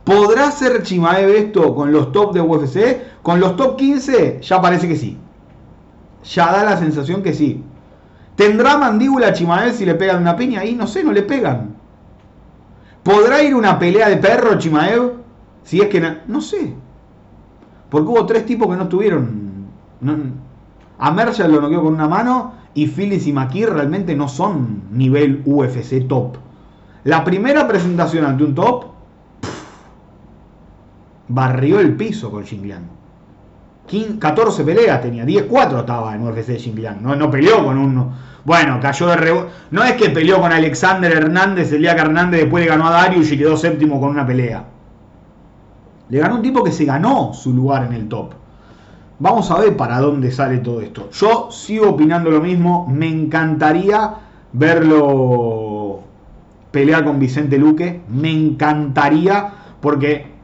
¿Podrá 0.07 0.51
ser 0.51 0.83
Chimaev 0.83 1.35
esto 1.35 1.75
con 1.75 1.91
los 1.91 2.13
top 2.13 2.33
de 2.33 2.39
UFC? 2.39 3.21
Con 3.21 3.41
los 3.41 3.57
top 3.57 3.75
15 3.75 4.39
ya 4.41 4.61
parece 4.61 4.87
que 4.87 4.95
sí. 4.95 5.17
Ya 6.23 6.49
da 6.49 6.63
la 6.63 6.77
sensación 6.77 7.21
que 7.21 7.33
sí. 7.33 7.61
¿Tendrá 8.37 8.77
mandíbula 8.77 9.33
Chimaev 9.33 9.73
si 9.73 9.85
le 9.85 9.95
pegan 9.95 10.21
una 10.21 10.37
piña? 10.37 10.61
Ahí 10.61 10.75
no 10.75 10.87
sé, 10.87 11.03
no 11.03 11.11
le 11.11 11.23
pegan. 11.23 11.75
¿Podrá 13.03 13.43
ir 13.43 13.53
una 13.53 13.77
pelea 13.77 14.07
de 14.07 14.15
perro 14.15 14.57
Chimaev? 14.57 15.11
Si 15.65 15.81
es 15.81 15.89
que 15.89 15.99
no, 16.25 16.39
sé. 16.39 16.73
Porque 17.89 18.07
hubo 18.07 18.25
tres 18.25 18.45
tipos 18.45 18.69
que 18.69 18.77
no 18.77 18.83
estuvieron. 18.83 19.67
A 20.99 21.11
Mercer 21.11 21.49
lo 21.49 21.59
noqueó 21.59 21.83
con 21.83 21.93
una 21.93 22.07
mano 22.07 22.53
y 22.73 22.87
Phyllis 22.87 23.27
y 23.27 23.33
McKee 23.33 23.65
realmente 23.65 24.15
no 24.15 24.29
son 24.29 24.83
nivel 24.89 25.41
UFC 25.43 26.07
top. 26.07 26.37
La 27.03 27.25
primera 27.25 27.67
presentación 27.67 28.23
ante 28.23 28.45
un 28.45 28.55
top 28.55 28.96
barrió 31.27 31.79
el 31.79 31.95
piso 31.95 32.31
con 32.31 32.45
Xinjiang. 32.45 32.97
14 34.19 34.63
peleas 34.63 35.01
tenía, 35.01 35.25
10-4 35.25 35.79
estaba 35.79 36.13
en 36.13 36.27
UFC 36.27 36.57
Xinjiang. 36.57 37.01
No, 37.01 37.15
no 37.15 37.31
peleó 37.31 37.63
con 37.63 37.77
uno. 37.77 38.13
Bueno, 38.43 38.79
cayó 38.81 39.07
de 39.07 39.17
rebote. 39.17 39.49
No 39.71 39.83
es 39.83 39.93
que 39.93 40.09
peleó 40.09 40.39
con 40.39 40.51
Alexander 40.51 41.11
Hernández 41.11 41.71
el 41.73 41.81
día 41.81 41.95
que 41.95 42.01
Hernández 42.01 42.41
después 42.41 42.63
le 42.63 42.69
ganó 42.69 42.87
a 42.87 42.91
Darius 42.91 43.31
y 43.31 43.37
quedó 43.37 43.57
séptimo 43.57 43.99
con 43.99 44.11
una 44.11 44.25
pelea. 44.25 44.65
Le 46.09 46.19
ganó 46.19 46.35
un 46.35 46.41
tipo 46.41 46.63
que 46.63 46.71
se 46.71 46.85
ganó 46.85 47.33
su 47.33 47.53
lugar 47.53 47.83
en 47.83 47.93
el 47.93 48.07
top. 48.07 48.31
Vamos 49.19 49.51
a 49.51 49.57
ver 49.59 49.75
para 49.75 49.99
dónde 49.99 50.31
sale 50.31 50.59
todo 50.59 50.79
esto. 50.79 51.09
Yo 51.11 51.49
sigo 51.51 51.89
opinando 51.89 52.29
lo 52.29 52.39
mismo. 52.39 52.87
Me 52.87 53.09
encantaría 53.09 54.13
verlo 54.53 56.01
pelear 56.71 57.03
con 57.03 57.19
Vicente 57.19 57.57
Luque. 57.57 58.01
Me 58.07 58.31
encantaría 58.31 59.51
porque 59.81 60.36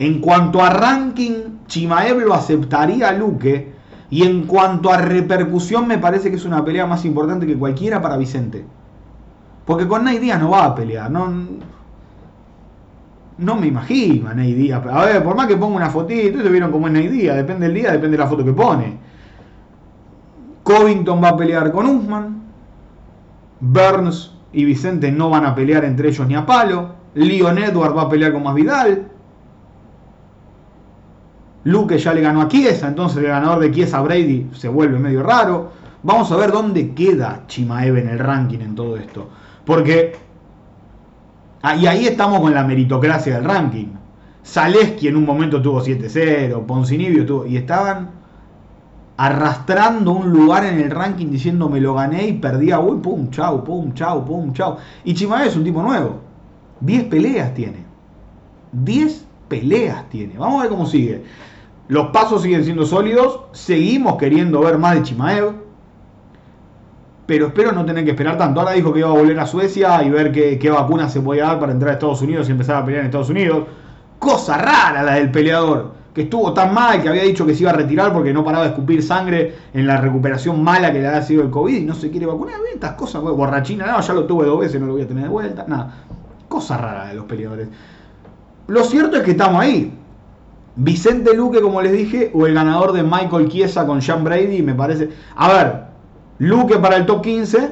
en 0.00 0.22
cuanto 0.22 0.62
a 0.62 0.70
ranking, 0.70 1.66
Chimaev 1.66 2.20
lo 2.20 2.32
aceptaría 2.32 3.10
a 3.10 3.12
Luque. 3.12 3.70
Y 4.08 4.24
en 4.24 4.46
cuanto 4.46 4.90
a 4.90 4.96
repercusión, 4.96 5.86
me 5.86 5.98
parece 5.98 6.30
que 6.30 6.36
es 6.36 6.44
una 6.46 6.64
pelea 6.64 6.86
más 6.86 7.04
importante 7.04 7.46
que 7.46 7.56
cualquiera 7.56 8.00
para 8.00 8.16
Vicente. 8.16 8.64
Porque 9.66 9.86
con 9.86 10.04
Ney 10.04 10.18
Díaz 10.18 10.40
no 10.40 10.50
va 10.50 10.64
a 10.64 10.74
pelear. 10.74 11.10
No, 11.10 11.30
no 13.36 13.56
me 13.56 13.66
imagino 13.66 14.30
a 14.30 14.34
Ney 14.34 14.54
Díaz. 14.54 14.82
A 14.90 15.04
ver, 15.04 15.22
por 15.22 15.36
más 15.36 15.46
que 15.46 15.58
ponga 15.58 15.76
una 15.76 15.90
fotito, 15.90 16.38
ustedes 16.38 16.50
vieron 16.50 16.72
cómo 16.72 16.86
es 16.86 16.94
Ney 16.94 17.08
Díaz. 17.08 17.36
Depende 17.36 17.66
del 17.66 17.74
día, 17.74 17.92
depende 17.92 18.16
de 18.16 18.22
la 18.22 18.26
foto 18.28 18.42
que 18.42 18.54
pone. 18.54 18.96
Covington 20.62 21.22
va 21.22 21.28
a 21.28 21.36
pelear 21.36 21.70
con 21.72 21.84
Usman. 21.84 22.40
Burns 23.60 24.34
y 24.54 24.64
Vicente 24.64 25.12
no 25.12 25.28
van 25.28 25.44
a 25.44 25.54
pelear 25.54 25.84
entre 25.84 26.08
ellos 26.08 26.26
ni 26.26 26.36
a 26.36 26.46
palo. 26.46 26.94
Leon 27.12 27.58
Edward 27.58 27.94
va 27.94 28.02
a 28.02 28.08
pelear 28.08 28.32
con 28.32 28.42
Masvidal. 28.42 29.09
Luke 31.64 31.98
ya 31.98 32.14
le 32.14 32.22
ganó 32.22 32.40
a 32.42 32.48
Chiesa, 32.48 32.88
entonces 32.88 33.18
el 33.18 33.28
ganador 33.28 33.60
de 33.60 33.70
Chiesa 33.70 34.00
Brady 34.00 34.50
se 34.54 34.68
vuelve 34.68 34.98
medio 34.98 35.22
raro. 35.22 35.72
Vamos 36.02 36.32
a 36.32 36.36
ver 36.36 36.50
dónde 36.50 36.94
queda 36.94 37.44
Chimaev 37.46 37.98
en 37.98 38.08
el 38.08 38.18
ranking 38.18 38.60
en 38.60 38.74
todo 38.74 38.96
esto. 38.96 39.28
Porque. 39.64 40.16
Ah, 41.62 41.76
y 41.76 41.86
ahí 41.86 42.06
estamos 42.06 42.40
con 42.40 42.54
la 42.54 42.64
meritocracia 42.64 43.34
del 43.34 43.44
ranking. 43.44 43.88
Zaleski 44.42 45.08
en 45.08 45.16
un 45.16 45.26
momento 45.26 45.60
tuvo 45.60 45.82
7-0, 45.82 46.64
Poncinibio 46.64 47.26
tuvo. 47.26 47.46
Y 47.46 47.58
estaban 47.58 48.10
arrastrando 49.18 50.12
un 50.12 50.30
lugar 50.30 50.64
en 50.64 50.80
el 50.80 50.90
ranking 50.90 51.26
diciendo 51.26 51.68
me 51.68 51.78
lo 51.78 51.92
gané 51.92 52.28
y 52.28 52.32
perdía, 52.32 52.80
uy, 52.80 53.00
pum, 53.02 53.28
chau, 53.28 53.62
pum, 53.62 53.92
chau, 53.92 54.24
pum, 54.24 54.54
chau. 54.54 54.78
Y 55.04 55.12
Chimaev 55.12 55.48
es 55.48 55.56
un 55.56 55.64
tipo 55.64 55.82
nuevo. 55.82 56.20
10 56.80 57.04
peleas 57.04 57.52
tiene. 57.52 57.84
10 58.72 59.26
peleas 59.48 60.08
tiene. 60.08 60.38
Vamos 60.38 60.60
a 60.60 60.62
ver 60.62 60.70
cómo 60.70 60.86
sigue. 60.86 61.22
Los 61.90 62.06
pasos 62.10 62.42
siguen 62.42 62.62
siendo 62.62 62.86
sólidos. 62.86 63.40
Seguimos 63.50 64.16
queriendo 64.16 64.60
ver 64.60 64.78
más 64.78 64.94
de 64.94 65.02
Chimaev. 65.02 65.54
Pero 67.26 67.48
espero 67.48 67.72
no 67.72 67.84
tener 67.84 68.04
que 68.04 68.12
esperar 68.12 68.38
tanto. 68.38 68.60
Ahora 68.60 68.74
dijo 68.74 68.92
que 68.92 69.00
iba 69.00 69.08
a 69.08 69.12
volver 69.12 69.40
a 69.40 69.46
Suecia 69.46 70.00
y 70.04 70.08
ver 70.08 70.30
qué, 70.30 70.56
qué 70.56 70.70
vacuna 70.70 71.08
se 71.08 71.20
podía 71.20 71.46
dar 71.46 71.58
para 71.58 71.72
entrar 71.72 71.90
a 71.90 71.92
Estados 71.94 72.22
Unidos 72.22 72.48
y 72.48 72.52
empezar 72.52 72.76
a 72.76 72.84
pelear 72.84 73.00
en 73.00 73.06
Estados 73.06 73.28
Unidos. 73.28 73.64
Cosa 74.20 74.56
rara 74.56 75.02
la 75.02 75.14
del 75.14 75.32
peleador. 75.32 75.94
Que 76.14 76.22
estuvo 76.22 76.52
tan 76.54 76.72
mal 76.72 77.02
que 77.02 77.08
había 77.08 77.24
dicho 77.24 77.44
que 77.44 77.56
se 77.56 77.62
iba 77.62 77.72
a 77.72 77.74
retirar 77.74 78.12
porque 78.12 78.32
no 78.32 78.44
paraba 78.44 78.64
de 78.64 78.70
escupir 78.70 79.02
sangre 79.02 79.56
en 79.74 79.84
la 79.84 79.96
recuperación 79.96 80.62
mala 80.62 80.92
que 80.92 81.00
le 81.00 81.08
había 81.08 81.22
sido 81.22 81.42
el 81.42 81.50
COVID 81.50 81.76
y 81.76 81.84
no 81.84 81.96
se 81.96 82.08
quiere 82.08 82.26
vacunar. 82.26 82.54
Estas 82.72 82.92
cosas, 82.92 83.20
borrachina, 83.20 83.86
no, 83.86 84.00
ya 84.00 84.14
lo 84.14 84.26
tuve 84.26 84.46
dos 84.46 84.60
veces, 84.60 84.80
no 84.80 84.86
lo 84.86 84.92
voy 84.92 85.02
a 85.02 85.08
tener 85.08 85.24
de 85.24 85.28
vuelta. 85.28 85.64
Nada. 85.66 85.92
Cosa 86.48 86.76
rara 86.76 87.08
de 87.08 87.14
los 87.14 87.24
peleadores. 87.24 87.66
Lo 88.68 88.84
cierto 88.84 89.16
es 89.16 89.24
que 89.24 89.32
estamos 89.32 89.60
ahí. 89.60 89.99
Vicente 90.82 91.34
Luque, 91.34 91.60
como 91.60 91.82
les 91.82 91.92
dije, 91.92 92.30
o 92.32 92.46
el 92.46 92.54
ganador 92.54 92.92
de 92.92 93.02
Michael 93.02 93.50
Chiesa 93.50 93.86
con 93.86 94.00
Sean 94.00 94.24
Brady, 94.24 94.62
me 94.62 94.74
parece. 94.74 95.10
A 95.36 95.52
ver, 95.52 95.84
Luque 96.38 96.78
para 96.78 96.96
el 96.96 97.04
top 97.04 97.22
15, 97.22 97.70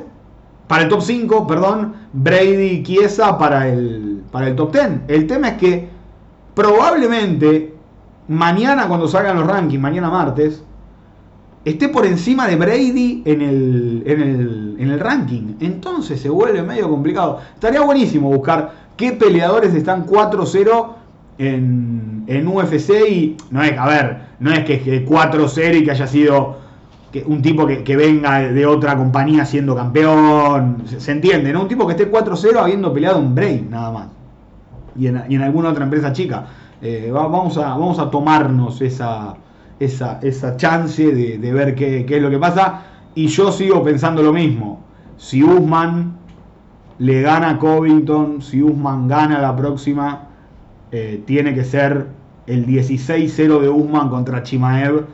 para 0.66 0.83
el 0.83 0.88
top 0.90 1.01
5, 1.01 1.47
perdón, 1.47 1.94
Brady 2.12 2.83
Chiesa 2.83 3.38
para 3.38 3.66
el, 3.66 4.23
para 4.31 4.49
el 4.49 4.57
top 4.57 4.73
10. 4.73 4.88
El 5.09 5.27
tema 5.27 5.49
es 5.49 5.55
que 5.55 5.88
probablemente 6.55 7.75
mañana, 8.29 8.87
cuando 8.87 9.09
salgan 9.09 9.38
los 9.38 9.47
rankings, 9.47 9.81
mañana 9.81 10.11
martes, 10.11 10.62
esté 11.64 11.88
por 11.88 12.05
encima 12.05 12.47
de 12.47 12.57
Brady 12.57 13.23
en 13.25 13.40
el, 13.40 14.03
en 14.05 14.21
el, 14.21 14.77
en 14.81 14.90
el 14.90 15.01
ranking. 15.01 15.55
Entonces 15.61 16.21
se 16.21 16.29
vuelve 16.29 16.62
medio 16.62 16.90
complicado. 16.90 17.38
Estaría 17.55 17.81
buenísimo 17.81 18.29
buscar 18.29 18.88
qué 18.99 19.12
peleadores 19.12 19.75
están 19.75 20.05
4-0 20.05 20.98
en, 21.38 22.24
en, 22.27 22.48
UFC 22.48 22.90
y 23.09 23.37
no 23.51 23.62
es, 23.62 23.79
a 23.79 23.87
ver, 23.87 24.18
no 24.40 24.53
es 24.53 24.64
que, 24.64 25.07
4-0 25.07 25.77
y 25.77 25.85
que 25.85 25.90
haya 25.90 26.07
sido 26.07 26.59
un 27.27 27.40
tipo 27.40 27.66
que, 27.66 27.96
venga 27.96 28.40
de 28.40 28.66
otra 28.66 28.96
compañía 28.96 29.44
siendo 29.44 29.74
campeón, 29.74 30.83
se, 30.85 31.12
entiende, 31.12 31.53
¿no? 31.53 31.62
Un 31.62 31.68
tipo 31.68 31.87
que 31.87 31.92
esté 31.92 32.11
4-0 32.11 32.59
habiendo 32.59 32.92
peleado 32.92 33.18
un 33.18 33.35
Brain 33.35 33.70
nada 33.70 33.90
más. 33.90 34.09
Y 34.96 35.07
en, 35.07 35.42
alguna 35.42 35.70
otra 35.70 35.85
empresa 35.85 36.12
chica. 36.12 36.46
Eh, 36.83 37.11
vamos, 37.12 37.57
a, 37.57 37.68
vamos 37.70 37.98
a 37.98 38.11
tomarnos 38.11 38.81
esa, 38.83 39.35
esa, 39.81 40.18
esa 40.22 40.57
chance 40.57 41.12
de, 41.12 41.53
ver 41.53 41.74
qué, 41.74 42.05
qué, 42.05 42.16
es 42.16 42.22
lo 42.22 42.31
que 42.31 42.38
pasa. 42.38 42.83
Y 43.14 43.29
yo 43.29 43.53
sigo 43.53 43.83
pensando 43.83 44.22
lo 44.22 44.33
mismo. 44.33 44.81
Si 45.16 45.42
Usman 45.42 46.18
le 46.98 47.22
gana 47.22 47.51
a 47.51 47.59
Covington, 47.59 48.42
si 48.42 48.62
Usman 48.62 49.09
gana 49.09 49.40
la 49.40 49.55
próxima, 49.57 50.28
eh, 50.90 51.22
tiene 51.27 51.55
que 51.55 51.64
ser 51.64 52.07
el 52.46 52.66
16-0 52.66 53.61
de 53.61 53.68
Usman 53.68 54.09
contra 54.09 54.42
Chimaev 54.42 55.05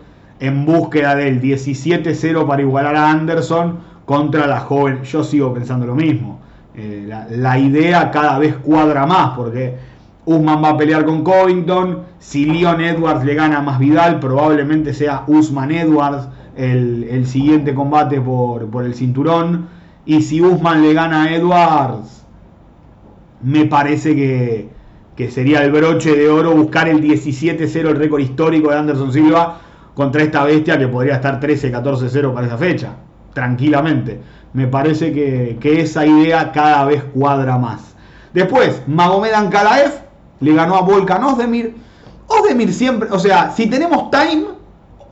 en 0.41 0.65
búsqueda 0.65 1.15
del 1.17 1.41
17-0 1.41 2.47
para 2.47 2.63
igualar 2.63 2.97
a 2.97 3.11
Anderson 3.11 3.79
contra 4.05 4.47
la 4.47 4.61
joven. 4.61 5.03
Yo 5.03 5.25
sigo 5.25 5.53
pensando 5.53 5.87
lo 5.87 5.95
mismo. 5.95 6.41
Eh, 6.77 7.09
la, 7.31 7.59
idea 7.59 8.11
cada 8.11 8.39
vez 8.39 8.57
cuadra 8.57 9.07
más 9.07 9.37
porque 9.37 9.77
Usman 10.25 10.63
va 10.63 10.71
a 10.71 10.77
pelear 10.77 11.05
con 11.05 11.23
Covington. 11.23 12.01
Si 12.19 12.47
Leon 12.47 12.81
Edwards 12.81 13.25
le 13.25 13.35
gana 13.35 13.61
más 13.61 13.79
Vidal, 13.79 14.21
probablemente 14.21 14.93
sea 14.93 15.25
Usman 15.27 15.71
Edwards 15.71 16.29
el, 16.57 17.27
siguiente 17.27 17.75
combate 17.75 18.21
por, 18.21 18.69
por 18.71 18.85
el 18.85 18.95
cinturón. 18.95 19.69
Y 20.07 20.23
si 20.23 20.41
Usman 20.41 20.83
le 20.83 20.93
gana 20.93 21.25
a 21.25 21.35
Edwards, 21.35 22.25
me 23.43 23.67
parece 23.67 24.15
que, 24.15 24.69
sería 25.31 25.63
el 25.63 25.71
broche 25.71 26.15
de 26.15 26.29
oro 26.29 26.53
buscar 26.53 26.89
el 26.89 27.01
17-0, 27.01 27.77
el 27.77 27.97
récord 27.97 28.21
histórico 28.21 28.71
de 28.71 28.79
Anderson 28.79 29.13
Silva, 29.13 29.59
contra 29.95 30.23
esta 30.23 30.45
bestia 30.45 30.79
que 30.79 30.89
podría 30.89 31.15
estar 31.15 31.41
13-14-0 31.41 32.35
para 32.35 32.47
esa 32.47 32.59
fecha, 32.59 32.97
tranquilamente. 33.33 34.21
Me 34.53 34.67
parece 34.67 35.13
que, 35.13 35.59
esa 35.81 36.07
idea 36.07 36.53
cada 36.53 36.85
vez 36.85 37.03
cuadra 37.15 37.59
más. 37.59 37.95
Después, 38.33 38.83
Magomed 38.87 39.33
Ankalaev 39.33 39.93
le 40.41 40.55
ganó 40.55 40.77
a 40.77 40.83
Volkan 40.83 41.23
Ozdemir. 41.25 41.75
Ozdemir 42.27 42.73
siempre, 42.73 43.09
o 43.11 43.19
sea, 43.19 43.51
si 43.51 43.69
tenemos 43.69 44.11
time, 44.11 44.47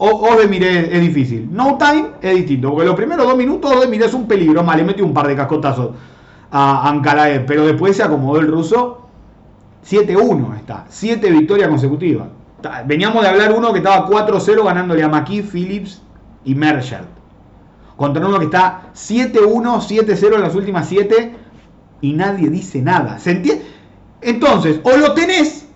o, 0.04 0.36
de 0.36 0.56
es, 0.56 0.88
es, 0.94 1.00
difícil. 1.00 1.48
No 1.52 1.78
time 1.78 2.08
es 2.20 2.34
distinto. 2.34 2.70
Porque 2.70 2.86
los 2.86 2.96
primeros 2.96 3.24
dos 3.24 3.36
minutos 3.36 3.72
Odemir 3.72 4.02
es 4.02 4.12
un 4.12 4.26
peligro. 4.26 4.64
Más 4.64 4.76
le 4.76 4.82
metió 4.82 5.04
un 5.04 5.14
par 5.14 5.28
de 5.28 5.36
cascotazos 5.36 5.90
a 6.50 6.88
Ankalaev. 6.88 7.46
Pero 7.46 7.64
después 7.66 7.96
se 7.96 8.02
acomodó 8.02 8.40
el 8.40 8.48
ruso. 8.48 9.01
7-1 9.88 10.56
está. 10.56 10.86
7 10.88 11.30
victorias 11.30 11.68
consecutivas. 11.68 12.28
Veníamos 12.86 13.22
de 13.22 13.28
hablar 13.28 13.52
uno 13.52 13.72
que 13.72 13.78
estaba 13.78 14.08
4-0 14.08 14.64
ganándole 14.64 15.02
a 15.02 15.08
McKee, 15.08 15.42
Phillips 15.42 16.02
y 16.44 16.54
Merchant. 16.54 17.06
Contra 17.96 18.26
uno 18.26 18.38
que 18.38 18.46
está 18.46 18.90
7-1, 18.94 19.32
7-0 19.80 20.34
en 20.34 20.40
las 20.40 20.54
últimas 20.54 20.88
7 20.88 21.34
y 22.00 22.12
nadie 22.12 22.48
dice 22.50 22.80
nada. 22.80 23.18
¿Se 23.18 23.32
entiende? 23.32 23.64
Entonces, 24.20 24.80
o 24.84 24.96
lo 24.96 25.14
tenés 25.14 25.66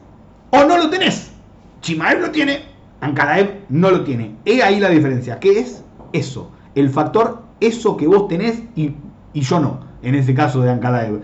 o 0.50 0.64
no 0.64 0.78
lo 0.78 0.90
tenés. 0.90 1.32
Chimaev 1.80 2.20
lo 2.20 2.30
tiene, 2.30 2.64
Ankalaev 3.00 3.64
no 3.68 3.90
lo 3.90 4.04
tiene. 4.04 4.36
He 4.44 4.62
ahí 4.62 4.80
la 4.80 4.88
diferencia. 4.88 5.38
¿Qué 5.38 5.58
es 5.58 5.84
eso? 6.12 6.50
El 6.74 6.90
factor 6.90 7.42
eso 7.60 7.96
que 7.96 8.06
vos 8.06 8.28
tenés 8.28 8.62
y, 8.74 8.94
yo 9.34 9.60
no, 9.60 9.80
en 10.02 10.14
ese 10.14 10.34
caso 10.34 10.60
de 10.60 10.70
Ankalaev. 10.70 11.22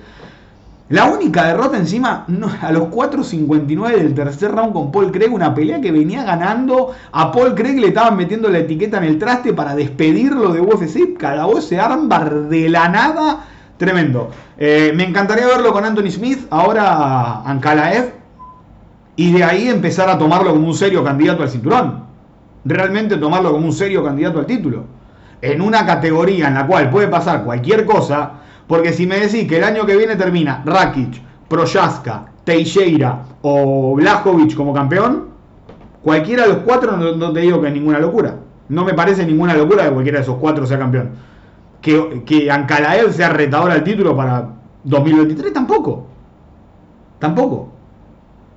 La 0.93 1.07
única 1.07 1.47
derrota 1.47 1.79
encima, 1.79 2.27
a 2.61 2.71
los 2.71 2.83
4.59 2.83 3.97
del 3.97 4.13
tercer 4.13 4.53
round 4.53 4.75
con 4.75 4.93
Paul 4.93 5.11
Craig, 5.11 5.33
una 5.33 5.55
pelea 5.55 5.81
que 5.81 5.91
venía 5.91 6.23
ganando. 6.23 6.91
A 7.13 7.33
Paul 7.33 7.55
Craig 7.55 7.81
le 7.81 7.87
estaban 7.89 8.15
metiendo 8.15 8.51
la 8.51 8.59
etiqueta 8.59 8.99
en 8.99 9.05
el 9.05 9.19
traste 9.19 9.55
para 9.55 9.75
despedirlo 9.75 10.53
de 10.53 10.61
UFC. 10.61 11.17
Calabó 11.17 11.57
ese 11.57 11.81
armbar 11.81 12.51
de 12.51 12.69
la 12.69 12.91
nada. 12.91 13.39
Tremendo. 13.79 14.33
Eh, 14.59 14.93
me 14.95 15.05
encantaría 15.05 15.47
verlo 15.47 15.73
con 15.73 15.83
Anthony 15.83 16.11
Smith. 16.11 16.47
Ahora 16.51 17.41
Ankalaev 17.47 18.13
y 19.17 19.33
de 19.33 19.45
ahí 19.45 19.69
empezar 19.69 20.11
a 20.11 20.19
tomarlo 20.19 20.51
como 20.51 20.69
un 20.69 20.75
serio 20.75 21.03
candidato 21.03 21.43
al 21.43 21.49
cinturón. 21.49 22.05
realmente 22.67 23.17
tomarlo 23.17 23.51
como 23.51 23.65
un 23.65 23.73
serio 23.73 24.05
candidato 24.05 24.41
al 24.41 24.47
título. 24.47 24.85
En 25.41 25.63
una 25.63 25.87
categoría 25.87 26.49
en 26.49 26.55
la 26.55 26.67
cual 26.67 26.91
puede 26.91 27.09
pasar 27.09 27.45
cualquier 27.45 27.87
cosa, 27.87 28.42
porque 28.67 28.93
si 28.93 29.07
me 29.07 29.19
decís 29.19 29.49
que 29.49 29.59
el 29.59 29.65
año 29.65 29.87
que 29.87 29.97
viene 29.97 30.17
termina 30.17 30.63
Rakic, 30.65 31.21
Proyaska, 31.49 32.27
Teixeira 32.45 33.23
o 33.43 33.95
Blajovic 33.95 34.55
como 34.55 34.73
campeón, 34.73 35.29
cualquiera 36.03 36.45
de 36.45 36.49
los 36.51 36.59
cuatro 36.59 36.97
no, 36.97 37.33
te 37.33 37.41
digo 37.41 37.61
que 37.61 37.69
es 37.69 37.75
ninguna 37.75 37.99
locura. 37.99 38.37
No 38.69 38.85
me 38.85 38.95
parece 38.95 39.27
ninguna 39.27 39.55
locura 39.55 39.85
que 39.85 39.91
cualquiera 39.91 40.19
de 40.19 40.23
esos 40.23 40.37
cuatro 40.37 40.67
sea 40.67 40.79
campeón. 40.79 41.11
Que, 41.81 42.23
que 42.25 42.51
Ancalaev 42.51 43.13
sea 43.13 43.31
retador 43.31 43.71
al 43.71 43.85
título 43.85 44.17
para 44.17 44.49
2023 44.85 45.53
tampoco. 45.53 46.07
Tampoco. 47.19 47.73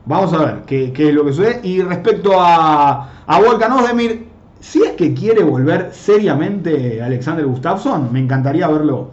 Vamos 0.05 0.33
a 0.33 0.37
ver 0.45 0.61
qué, 0.65 0.93
es 0.95 1.13
lo 1.13 1.25
que 1.25 1.33
sucede. 1.33 1.59
Y 1.63 1.81
respecto 1.81 2.39
a, 2.39 3.09
a 3.25 3.39
Volkan 3.39 3.71
Ozdemir, 3.71 4.27
si 4.59 4.83
es 4.83 4.91
que 4.93 5.13
quiere 5.13 5.43
volver 5.43 5.89
seriamente 5.93 7.01
Alexander 7.01 7.45
Gustafsson, 7.45 8.11
me 8.11 8.19
encantaría 8.19 8.67
verlo. 8.67 9.11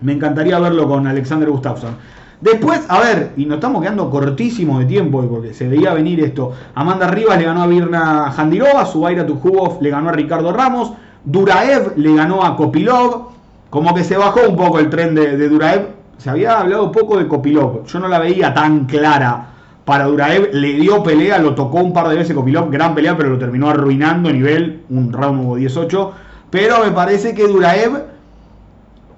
Me 0.00 0.12
encantaría 0.12 0.58
verlo 0.58 0.88
con 0.88 1.06
Alexander 1.06 1.48
Gustafsson. 1.50 1.96
Después, 2.40 2.82
a 2.88 3.00
ver, 3.00 3.32
y 3.38 3.46
nos 3.46 3.56
estamos 3.56 3.80
quedando 3.80 4.10
cortísimos 4.10 4.80
de 4.80 4.84
tiempo 4.84 5.22
porque 5.26 5.54
se 5.54 5.66
veía 5.66 5.94
venir 5.94 6.20
esto. 6.20 6.52
Amanda 6.74 7.08
Rivas 7.08 7.38
le 7.38 7.44
ganó 7.44 7.62
a 7.62 7.66
Virna 7.66 8.30
Jandirova, 8.32 8.84
Subaira 8.84 9.24
Tujubov 9.24 9.80
le 9.80 9.88
ganó 9.88 10.10
a 10.10 10.12
Ricardo 10.12 10.52
Ramos, 10.52 10.92
Duraev 11.24 11.96
le 11.96 12.14
ganó 12.14 12.44
a 12.44 12.54
Kopilov. 12.54 13.28
Como 13.70 13.94
que 13.94 14.04
se 14.04 14.16
bajó 14.16 14.40
un 14.48 14.56
poco 14.56 14.78
el 14.78 14.90
tren 14.90 15.14
de, 15.14 15.36
de 15.36 15.48
Duraev. 15.48 15.88
Se 16.18 16.28
había 16.28 16.60
hablado 16.60 16.92
poco 16.92 17.16
de 17.16 17.26
Kopilov. 17.26 17.86
Yo 17.86 17.98
no 17.98 18.08
la 18.08 18.18
veía 18.18 18.52
tan 18.52 18.84
clara 18.84 19.46
para 19.86 20.04
Duraev. 20.04 20.50
Le 20.52 20.74
dio 20.74 21.02
pelea, 21.02 21.38
lo 21.38 21.54
tocó 21.54 21.78
un 21.78 21.92
par 21.92 22.08
de 22.08 22.16
veces 22.16 22.36
Kopilov. 22.36 22.70
Gran 22.70 22.94
pelea, 22.94 23.16
pero 23.16 23.30
lo 23.30 23.38
terminó 23.38 23.70
arruinando 23.70 24.28
a 24.28 24.32
nivel 24.32 24.82
un 24.90 25.12
round 25.12 25.56
18. 25.56 26.12
Pero 26.50 26.84
me 26.84 26.90
parece 26.90 27.34
que 27.34 27.48
Duraev 27.48 28.13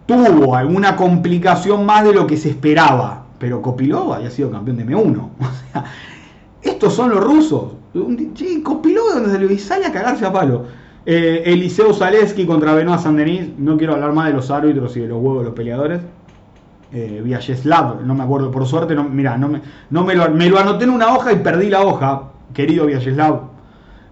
tuvo 0.06 0.54
alguna 0.54 0.96
complicación 0.96 1.84
más 1.84 2.04
de 2.04 2.14
lo 2.14 2.26
que 2.26 2.36
se 2.36 2.50
esperaba. 2.50 3.24
Pero 3.38 3.60
Kopilov 3.60 4.14
había 4.14 4.30
sido 4.30 4.50
campeón 4.50 4.78
de 4.78 4.86
M1. 4.86 5.28
O 5.40 5.72
sea, 5.72 5.84
estos 6.62 6.94
son 6.94 7.10
los 7.10 7.22
rusos. 7.22 7.72
Sí, 8.34 8.62
Kopilov 8.62 9.14
donde 9.14 9.30
se 9.30 9.38
le 9.38 9.58
sale 9.58 9.86
a 9.86 9.92
cagarse 9.92 10.26
a 10.26 10.32
palo. 10.32 10.64
Eh, 11.04 11.42
Eliseo 11.46 11.94
Zaleski 11.94 12.46
contra 12.46 12.74
Benoit 12.74 12.98
Saint-Denis. 12.98 13.50
No 13.58 13.76
quiero 13.76 13.94
hablar 13.94 14.12
más 14.12 14.26
de 14.28 14.32
los 14.32 14.50
árbitros 14.50 14.96
y 14.96 15.00
de 15.00 15.08
los 15.08 15.18
huevos 15.18 15.40
de 15.40 15.44
los 15.44 15.54
peleadores. 15.54 16.00
Eh, 16.92 17.20
Vyacheslav, 17.22 18.04
no 18.04 18.14
me 18.14 18.22
acuerdo, 18.22 18.50
por 18.50 18.64
suerte, 18.64 18.94
no, 18.94 19.04
mira, 19.04 19.36
no, 19.36 19.48
me, 19.48 19.60
no 19.90 20.04
me, 20.04 20.14
lo, 20.14 20.30
me 20.30 20.48
lo 20.48 20.58
anoté 20.58 20.84
en 20.84 20.90
una 20.90 21.14
hoja 21.14 21.32
y 21.32 21.36
perdí 21.36 21.68
la 21.68 21.82
hoja. 21.82 22.22
Querido 22.54 22.86
Vyacheslav, 22.86 23.40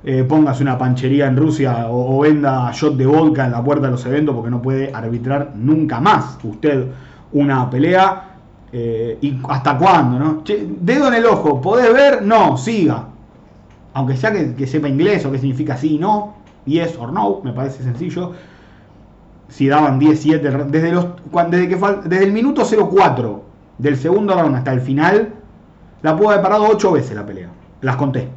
eh, 0.07 0.27
una 0.31 0.79
panchería 0.79 1.27
en 1.27 1.37
Rusia 1.37 1.87
o, 1.89 2.21
venda 2.21 2.71
shot 2.73 2.95
de 2.97 3.07
vodka 3.07 3.47
en 3.47 3.53
la 3.53 3.65
puerta 3.65 3.87
de 3.87 3.93
los 3.93 4.05
eventos 4.05 4.35
porque 4.35 4.51
no 4.51 4.61
puede 4.61 4.93
arbitrar 4.93 5.53
nunca 5.55 5.99
más 6.01 6.39
usted 6.45 6.89
una 7.33 7.69
pelea. 7.71 8.31
Eh, 8.71 9.19
¿Y 9.23 9.39
hasta 9.49 9.79
cuándo? 9.79 10.19
No? 10.19 10.43
dedo 10.81 11.09
en 11.09 11.15
el 11.15 11.27
ojo, 11.27 11.61
¿podés 11.61 11.93
ver? 11.93 12.23
No, 12.23 12.57
siga. 12.57 13.07
Aunque 13.95 14.17
sea 14.17 14.33
que, 14.33 14.67
sepa 14.67 14.89
inglés 14.89 15.25
o 15.25 15.31
que 15.31 15.39
significa 15.39 15.77
sí, 15.77 15.97
no, 15.99 16.35
yes 16.67 16.99
or 16.99 17.13
no, 17.13 17.41
me 17.45 17.53
parece 17.53 17.83
sencillo. 17.85 18.33
Si 19.49 19.69
daban 19.69 20.01
10-7, 20.01 20.67
desde, 20.67 20.91
los, 20.91 21.07
desde, 21.51 21.69
que, 21.69 21.77
desde 21.77 22.25
el 22.25 22.33
minuto 22.33 22.65
04 22.65 23.43
del 23.79 23.97
segundo 23.97 24.35
round 24.35 24.57
hasta 24.57 24.73
el 24.73 24.81
final, 24.81 25.33
la 26.03 26.17
pudo 26.17 26.31
haber 26.31 26.43
parado 26.43 26.67
8 26.69 26.93
veces 26.93 27.15
la 27.15 27.25
pelea. 27.25 27.51
Las 27.81 27.95
conté 27.97 28.29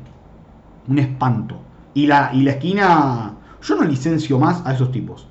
un 0.87 0.99
espanto. 0.99 1.57
Y 1.93 2.07
la, 2.07 2.31
y 2.33 2.43
la 2.43 2.51
esquina, 2.51 3.33
yo 3.61 3.75
no 3.75 3.83
licencio 3.83 4.39
más 4.39 4.65
a 4.65 4.73
esos 4.73 4.91
tipos. 4.91 5.27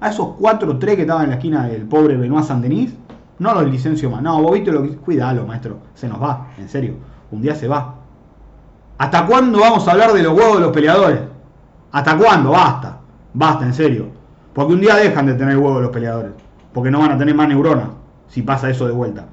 A 0.00 0.10
esos 0.10 0.34
4 0.38 0.78
3 0.78 0.96
que 0.96 1.02
estaban 1.02 1.24
en 1.24 1.30
la 1.30 1.36
esquina 1.36 1.66
del 1.66 1.82
pobre 1.82 2.16
Benoit 2.16 2.44
Saint-Denis, 2.44 2.94
no 3.38 3.54
los 3.54 3.70
licencio 3.70 4.10
más. 4.10 4.22
No, 4.22 4.40
vos 4.42 4.52
viste 4.52 4.70
lo 4.70 4.82
que... 4.82 4.96
Cuidalo, 4.96 5.46
maestro. 5.46 5.78
Se 5.94 6.08
nos 6.08 6.22
va, 6.22 6.48
en 6.58 6.68
serio. 6.68 6.94
Un 7.30 7.40
día 7.40 7.54
se 7.54 7.68
va. 7.68 7.94
¿Hasta 8.98 9.24
cuándo 9.24 9.60
vamos 9.60 9.88
a 9.88 9.92
hablar 9.92 10.12
de 10.12 10.22
los 10.22 10.34
huevos 10.36 10.56
de 10.56 10.60
los 10.60 10.72
peleadores? 10.72 11.20
¿Hasta 11.90 12.18
cuándo? 12.18 12.50
Basta. 12.50 12.98
Basta, 13.32 13.64
en 13.64 13.72
serio. 13.72 14.08
Porque 14.52 14.74
un 14.74 14.80
día 14.80 14.96
dejan 14.96 15.24
de 15.24 15.34
tener 15.34 15.56
huevos 15.56 15.80
los 15.80 15.90
peleadores. 15.90 16.32
Porque 16.74 16.90
no 16.90 17.00
van 17.00 17.12
a 17.12 17.18
tener 17.18 17.34
más 17.34 17.48
neuronas 17.48 17.88
si 18.28 18.42
pasa 18.42 18.68
eso 18.68 18.86
de 18.86 18.92
vuelta. 18.92 19.24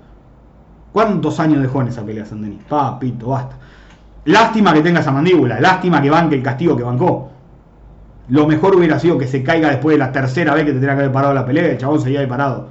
¿Cuántos 0.94 1.40
años 1.42 1.62
dejó 1.62 1.82
en 1.82 1.90
esa 1.90 2.04
pelea 2.04 2.26
Saint-Denis? 2.26 2.64
Papito, 2.64 3.28
basta. 3.28 3.58
Lástima 4.28 4.74
que 4.74 4.82
tenga 4.82 5.00
esa 5.00 5.12
mandíbula, 5.14 5.62
lástima 5.62 6.02
que 6.02 6.10
banque 6.10 6.36
el 6.36 6.44
castigo 6.44 6.76
que 6.76 6.84
bancó. 6.84 7.30
Lo 8.28 8.46
mejor 8.46 8.76
hubiera 8.76 9.00
sido 9.00 9.18
que 9.18 9.26
se 9.26 9.42
caiga 9.42 9.70
después 9.70 9.94
de 9.94 10.00
la 10.00 10.12
tercera 10.12 10.54
vez 10.54 10.66
que 10.66 10.74
te 10.74 10.80
tenía 10.80 10.96
que 10.96 11.02
haber 11.04 11.14
parado 11.14 11.34
la 11.34 11.46
pelea, 11.46 11.66
el 11.66 11.78
chabón 11.78 12.02
seguía 12.02 12.20
ahí 12.20 12.28
parado. 12.28 12.68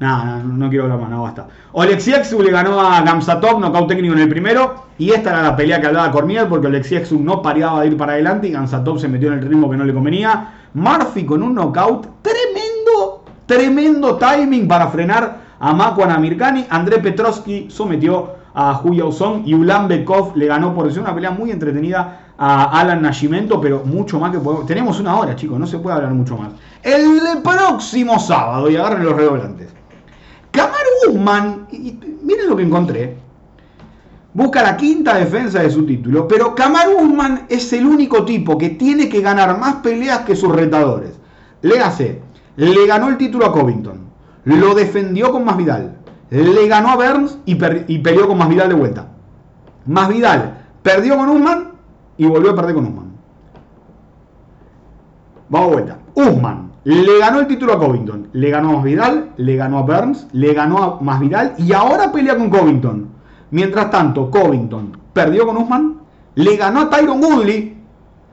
Nada, 0.00 0.42
no, 0.42 0.68
quiero 0.68 0.84
hablar 0.84 0.98
más, 0.98 1.10
no 1.10 1.22
basta. 1.22 1.46
Oleksiexu 1.70 2.42
le 2.42 2.50
ganó 2.50 2.80
a 2.80 3.00
Gamsatov, 3.02 3.60
nocaut 3.60 3.86
técnico 3.86 4.14
en 4.14 4.20
el 4.20 4.28
primero. 4.28 4.86
Y 4.98 5.10
esta 5.10 5.30
era 5.30 5.42
la 5.42 5.54
pelea 5.54 5.80
que 5.80 5.86
hablaba 5.86 6.10
Cormier, 6.10 6.48
porque 6.48 6.66
Oleksiexu 6.66 7.20
no 7.20 7.40
pareaba 7.40 7.82
de 7.82 7.88
ir 7.88 7.96
para 7.96 8.14
adelante 8.14 8.48
y 8.48 8.50
Gamsatov 8.50 8.98
se 8.98 9.06
metió 9.06 9.28
en 9.28 9.38
el 9.38 9.48
ritmo 9.48 9.70
que 9.70 9.76
no 9.76 9.84
le 9.84 9.94
convenía. 9.94 10.54
Murphy 10.74 11.24
con 11.24 11.44
un 11.44 11.54
knockout 11.54 12.22
tremendo, 12.22 13.24
tremendo 13.46 14.16
timing 14.16 14.66
para 14.66 14.88
frenar 14.88 15.36
a 15.60 15.72
Makwan 15.72 16.10
Amirkani. 16.10 16.66
André 16.68 16.98
Petrovsky 16.98 17.68
sometió 17.70 18.37
a 18.60 18.80
Hu 18.82 19.12
Song 19.12 19.42
y 19.46 19.54
Ulan 19.54 19.86
Bekov 19.86 20.36
le 20.36 20.46
ganó 20.46 20.74
por 20.74 20.88
decir 20.88 21.00
una 21.00 21.14
pelea 21.14 21.30
muy 21.30 21.52
entretenida 21.52 22.32
a 22.36 22.80
Alan 22.80 23.02
Nashimento, 23.02 23.60
pero 23.60 23.84
mucho 23.84 24.18
más 24.18 24.32
que 24.32 24.40
podemos. 24.40 24.66
Tenemos 24.66 24.98
una 24.98 25.16
hora, 25.16 25.36
chicos, 25.36 25.60
no 25.60 25.66
se 25.66 25.78
puede 25.78 25.94
hablar 25.94 26.12
mucho 26.12 26.36
más. 26.36 26.48
El 26.82 27.20
próximo 27.44 28.18
sábado, 28.18 28.68
y 28.68 28.74
agarren 28.74 29.04
los 29.04 29.14
redoblantes. 29.14 29.68
Kamaru 30.50 31.12
Usman, 31.12 31.68
miren 31.70 32.48
lo 32.48 32.56
que 32.56 32.64
encontré. 32.64 33.16
Busca 34.34 34.60
la 34.64 34.76
quinta 34.76 35.14
defensa 35.14 35.62
de 35.62 35.70
su 35.70 35.86
título, 35.86 36.26
pero 36.26 36.56
Kamaru 36.56 36.98
Usman 36.98 37.46
es 37.48 37.72
el 37.72 37.86
único 37.86 38.24
tipo 38.24 38.58
que 38.58 38.70
tiene 38.70 39.08
que 39.08 39.20
ganar 39.20 39.56
más 39.56 39.76
peleas 39.76 40.20
que 40.20 40.34
sus 40.34 40.52
retadores. 40.52 41.12
Léase, 41.62 42.22
le 42.56 42.86
ganó 42.88 43.08
el 43.08 43.18
título 43.18 43.46
a 43.46 43.52
Covington, 43.52 44.00
lo 44.44 44.74
defendió 44.74 45.30
con 45.30 45.44
Masvidal, 45.44 45.97
le 46.30 46.68
ganó 46.68 46.90
a 46.90 46.96
Burns 46.96 47.38
y, 47.44 47.54
peleó 47.54 48.28
con 48.28 48.38
Masvidal 48.38 48.68
de 48.68 48.74
vuelta. 48.74 49.06
Masvidal 49.86 50.58
perdió 50.82 51.16
con 51.16 51.28
Usman 51.30 51.68
y 52.16 52.26
volvió 52.26 52.50
a 52.50 52.54
perder 52.54 52.74
con 52.74 52.86
Usman. 52.86 53.12
Vamos 55.48 55.68
a 55.68 55.72
vuelta. 55.72 55.98
Usman 56.14 56.68
le 56.84 57.18
ganó 57.18 57.40
el 57.40 57.46
título 57.46 57.74
a 57.74 57.78
Covington, 57.78 58.28
le 58.32 58.50
ganó 58.50 58.70
a 58.70 58.72
Masvidal, 58.74 59.30
le 59.36 59.56
ganó 59.56 59.78
a 59.78 59.82
Burns, 59.82 60.26
le 60.32 60.54
ganó 60.54 60.82
a 60.82 61.00
Masvidal 61.00 61.54
y 61.58 61.72
ahora 61.72 62.12
pelea 62.12 62.36
con 62.36 62.50
Covington. 62.50 63.08
Mientras 63.50 63.90
tanto, 63.90 64.30
Covington 64.30 64.96
perdió 65.12 65.46
con 65.46 65.56
Usman, 65.56 65.98
le 66.34 66.56
ganó 66.56 66.82
a 66.82 66.90
Tyron 66.90 67.22
Woodley 67.22 67.77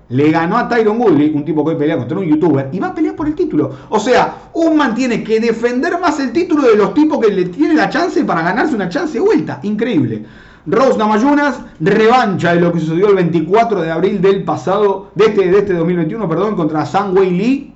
le 0.10 0.32
ganó 0.32 0.58
a 0.58 0.68
Tyron 0.68 1.00
Woodley, 1.00 1.34
un 1.34 1.44
tipo 1.44 1.64
que 1.64 1.72
hoy 1.72 1.78
pelea 1.78 1.98
contra 1.98 2.20
un 2.20 2.26
youtuber, 2.26 2.70
y 2.72 2.80
va 2.80 2.88
a 2.88 2.96
pelear 2.96 3.16
por 3.16 3.28
el 3.28 3.36
título. 3.36 3.72
O 3.90 4.00
sea, 4.00 4.50
Usman 4.54 4.94
tiene 4.94 5.24
que 5.24 5.40
defender 5.40 6.00
más 6.00 6.20
el 6.20 6.32
título 6.32 6.64
de 6.64 6.76
los 6.76 6.94
tipos 6.94 7.20
que 7.20 7.32
le 7.32 7.46
tienen 7.46 7.78
la 7.78 7.90
chance 7.90 8.24
para 8.24 8.44
ganarse 8.44 8.76
una 8.76 8.90
chance 8.90 9.14
de 9.14 9.20
vuelta. 9.20 9.60
Increíble. 9.64 10.26
Rose 10.68 10.98
Namayunas, 10.98 11.62
revancha 11.80 12.54
de 12.54 12.62
lo 12.62 12.72
que 12.72 12.80
sucedió 12.80 13.10
el 13.10 13.16
24 13.16 13.82
de 13.82 13.92
abril 13.92 14.22
del 14.22 14.44
pasado, 14.44 15.12
de 15.16 15.26
este, 15.26 15.52
de 15.52 15.60
este 15.60 15.74
2021, 15.74 16.28
perdón, 16.28 16.56
contra 16.56 16.86
Sang 16.86 17.16
Wei 17.16 17.32
Lee. 17.32 17.74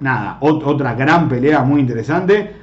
Nada, 0.00 0.38
otra 0.40 0.94
gran 0.94 1.28
pelea 1.28 1.62
muy 1.62 1.80
interesante. 1.80 2.54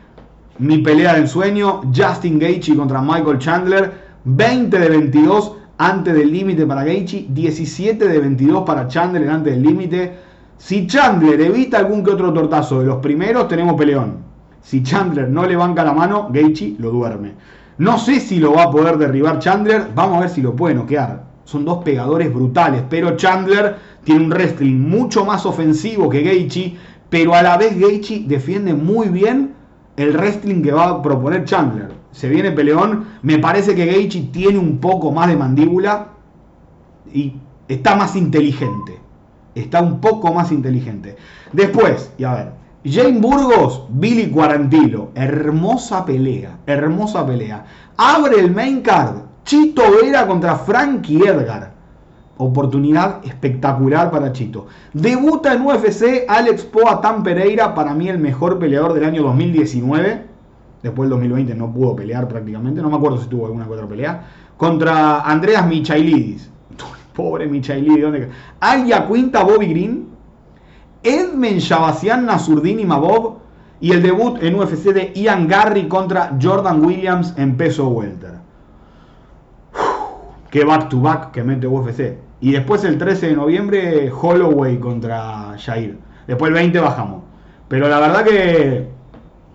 Mi 0.59 0.79
pelea 0.79 1.15
del 1.15 1.27
sueño, 1.27 1.81
Justin 1.95 2.37
Gaethje 2.37 2.75
contra 2.75 3.01
Michael 3.01 3.39
Chandler, 3.39 3.91
20 4.25 4.77
de 4.77 4.89
22 4.89 5.55
antes 5.83 6.13
del 6.13 6.31
límite 6.31 6.65
para 6.65 6.85
Gaethje, 6.85 7.25
17 7.27 8.07
de 8.07 8.19
22 8.19 8.63
para 8.63 8.87
Chandler 8.87 9.29
antes 9.29 9.53
del 9.53 9.63
límite. 9.63 10.13
Si 10.57 10.87
Chandler 10.87 11.41
evita 11.41 11.77
algún 11.77 12.05
que 12.05 12.11
otro 12.11 12.31
tortazo 12.31 12.79
de 12.79 12.85
los 12.85 12.99
primeros, 12.99 13.49
tenemos 13.49 13.75
peleón. 13.75 14.19
Si 14.61 14.81
Chandler 14.81 15.29
no 15.29 15.45
le 15.45 15.57
banca 15.57 15.83
la 15.83 15.91
mano, 15.91 16.29
Gaethje 16.31 16.75
lo 16.79 16.89
duerme. 16.89 17.33
No 17.79 17.97
sé 17.97 18.21
si 18.21 18.39
lo 18.39 18.53
va 18.53 18.63
a 18.63 18.71
poder 18.71 18.97
derribar 18.97 19.39
Chandler, 19.39 19.87
vamos 19.93 20.17
a 20.17 20.19
ver 20.21 20.29
si 20.29 20.41
lo 20.41 20.55
puede 20.55 20.75
noquear. 20.75 21.25
Son 21.43 21.65
dos 21.65 21.83
pegadores 21.83 22.33
brutales, 22.33 22.83
pero 22.89 23.17
Chandler 23.17 23.75
tiene 24.05 24.23
un 24.23 24.31
wrestling 24.31 24.79
mucho 24.79 25.25
más 25.25 25.45
ofensivo 25.45 26.07
que 26.07 26.23
Gaethje, 26.23 26.77
pero 27.09 27.35
a 27.35 27.41
la 27.41 27.57
vez 27.57 27.77
Gaethje 27.77 28.23
defiende 28.25 28.73
muy 28.73 29.09
bien 29.09 29.53
el 29.97 30.13
wrestling 30.13 30.61
que 30.61 30.71
va 30.71 30.87
a 30.87 31.01
proponer 31.01 31.43
Chandler 31.43 31.92
se 32.13 32.29
viene 32.29 32.51
peleón. 32.51 33.05
Me 33.21 33.39
parece 33.39 33.75
que 33.75 33.85
Gaethje 33.85 34.29
tiene 34.31 34.57
un 34.57 34.77
poco 34.77 35.11
más 35.11 35.27
de 35.27 35.35
mandíbula 35.35 36.07
y 37.11 37.33
está 37.67 37.95
más 37.95 38.15
inteligente. 38.15 38.99
Está 39.55 39.81
un 39.81 39.99
poco 39.99 40.33
más 40.33 40.51
inteligente. 40.51 41.17
Después, 41.51 42.11
y 42.17 42.23
a 42.23 42.33
ver, 42.33 42.51
Jane 42.85 43.19
Burgos, 43.19 43.85
Billy 43.89 44.29
Quarantilo. 44.29 45.11
Hermosa 45.15 46.05
pelea, 46.05 46.59
hermosa 46.65 47.25
pelea. 47.25 47.65
Abre 47.97 48.39
el 48.39 48.51
main 48.51 48.81
card. 48.81 49.17
Chito 49.45 49.83
Vera 49.91 50.25
contra 50.25 50.55
Frankie 50.55 51.27
Edgar. 51.27 51.73
oportunidad 52.37 53.23
espectacular 53.25 54.09
para 54.09 54.31
Chito. 54.31 54.67
Debuta 54.93 55.53
en 55.53 55.65
UFC 55.65 56.25
Alex 56.27 56.63
Poatan 56.63 57.23
Pereira, 57.23 57.75
para 57.75 57.93
mí 57.93 58.09
el 58.09 58.19
mejor 58.19 58.57
peleador 58.57 58.93
del 58.93 59.05
año 59.05 59.23
2019. 59.23 60.32
Después 60.83 61.09
del 61.09 61.17
2020 61.17 61.55
no 61.55 61.73
pudo 61.73 61.95
pelear 61.95 62.27
prácticamente, 62.27 62.81
no 62.81 62.89
me 62.89 62.97
acuerdo 62.97 63.17
si 63.17 63.27
tuvo 63.27 63.45
alguna 63.45 63.65
pelea. 63.87 64.27
Contra 64.57 65.21
Andreas 65.21 65.65
Michailidis. 65.65 66.51
Pobre 67.13 67.47
Michailidis, 67.47 68.01
¿dónde 68.01 68.29
Aya 68.59 69.07
Quinta, 69.07 69.43
Bobby 69.43 69.67
Green. 69.67 70.07
Edmen 71.01 71.57
Shabasian 71.57 72.25
Nasurdin 72.25 72.85
Mabob. 72.85 73.37
Y 73.79 73.91
el 73.91 74.01
debut 74.01 74.41
en 74.41 74.55
UFC 74.55 74.93
de 74.93 75.11
Ian 75.15 75.47
Garry 75.47 75.87
contra 75.87 76.37
Jordan 76.41 76.85
Williams 76.85 77.33
en 77.37 77.57
peso 77.57 77.87
welter. 77.87 78.35
Qué 80.49 80.63
back 80.63 80.87
to 80.89 81.01
back 81.01 81.31
que 81.31 81.43
mete 81.43 81.67
UFC. 81.67 82.17
Y 82.39 82.51
después 82.51 82.83
el 82.83 82.97
13 82.97 83.27
de 83.29 83.35
noviembre 83.35 84.11
Holloway 84.11 84.77
contra 84.77 85.55
Jair. 85.57 85.97
Después 86.27 86.49
el 86.49 86.53
20 86.53 86.79
bajamos. 86.79 87.23
Pero 87.67 87.89
la 87.89 87.99
verdad 87.99 88.23
que, 88.23 88.87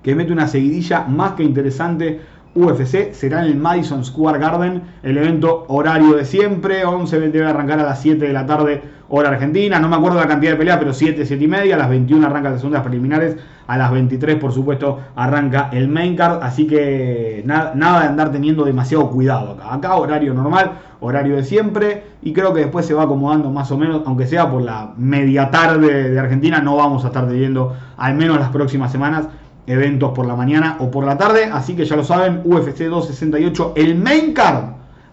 que 0.08 0.14
mete 0.14 0.32
una 0.32 0.48
seguidilla 0.48 1.04
más 1.04 1.32
que 1.32 1.42
interesante. 1.42 2.18
UFC 2.54 3.12
será 3.12 3.44
en 3.44 3.52
el 3.52 3.56
Madison 3.56 4.02
Square 4.02 4.38
Garden, 4.38 4.80
el 5.02 5.18
evento 5.18 5.66
horario 5.68 6.14
de 6.14 6.24
siempre, 6.24 6.82
11 6.86 7.20
debe 7.28 7.44
arrancar 7.44 7.78
a 7.78 7.82
las 7.82 8.00
7 8.00 8.26
de 8.26 8.32
la 8.32 8.46
tarde 8.46 8.82
hora 9.10 9.28
argentina, 9.28 9.78
no 9.78 9.86
me 9.86 9.96
acuerdo 9.96 10.18
la 10.18 10.26
cantidad 10.26 10.52
de 10.52 10.56
peleas, 10.56 10.78
pero 10.78 10.94
7, 10.94 11.26
7 11.26 11.44
y 11.44 11.46
media, 11.46 11.74
a 11.74 11.78
las 11.78 11.90
21 11.90 12.26
arranca 12.26 12.48
las 12.48 12.60
segundas 12.60 12.82
preliminares, 12.82 13.36
a 13.66 13.76
las 13.76 13.90
23 13.90 14.36
por 14.36 14.52
supuesto 14.52 14.98
arranca 15.14 15.68
el 15.72 15.88
main 15.88 16.16
card, 16.16 16.42
así 16.42 16.66
que 16.66 17.42
nada, 17.44 17.72
nada 17.74 18.00
de 18.00 18.06
andar 18.08 18.32
teniendo 18.32 18.64
demasiado 18.64 19.10
cuidado 19.10 19.52
acá. 19.52 19.74
Acá 19.74 19.96
horario 19.96 20.32
normal, 20.32 20.72
horario 21.00 21.36
de 21.36 21.44
siempre, 21.44 22.04
y 22.22 22.32
creo 22.32 22.54
que 22.54 22.60
después 22.60 22.86
se 22.86 22.94
va 22.94 23.02
acomodando 23.02 23.50
más 23.50 23.70
o 23.70 23.76
menos, 23.76 24.02
aunque 24.06 24.26
sea 24.26 24.50
por 24.50 24.62
la 24.62 24.94
media 24.96 25.50
tarde 25.50 26.10
de 26.10 26.18
Argentina, 26.18 26.62
no 26.62 26.76
vamos 26.76 27.04
a 27.04 27.08
estar 27.08 27.28
teniendo 27.28 27.76
al 27.98 28.14
menos 28.14 28.38
las 28.38 28.48
próximas 28.48 28.90
semanas 28.90 29.28
eventos 29.68 30.12
por 30.12 30.26
la 30.26 30.34
mañana 30.34 30.76
o 30.80 30.90
por 30.90 31.04
la 31.04 31.16
tarde, 31.16 31.44
así 31.44 31.76
que 31.76 31.84
ya 31.84 31.94
lo 31.94 32.02
saben, 32.02 32.40
UFC 32.44 32.84
268, 32.84 33.74
el 33.76 33.96
main 33.96 34.32
card 34.32 34.64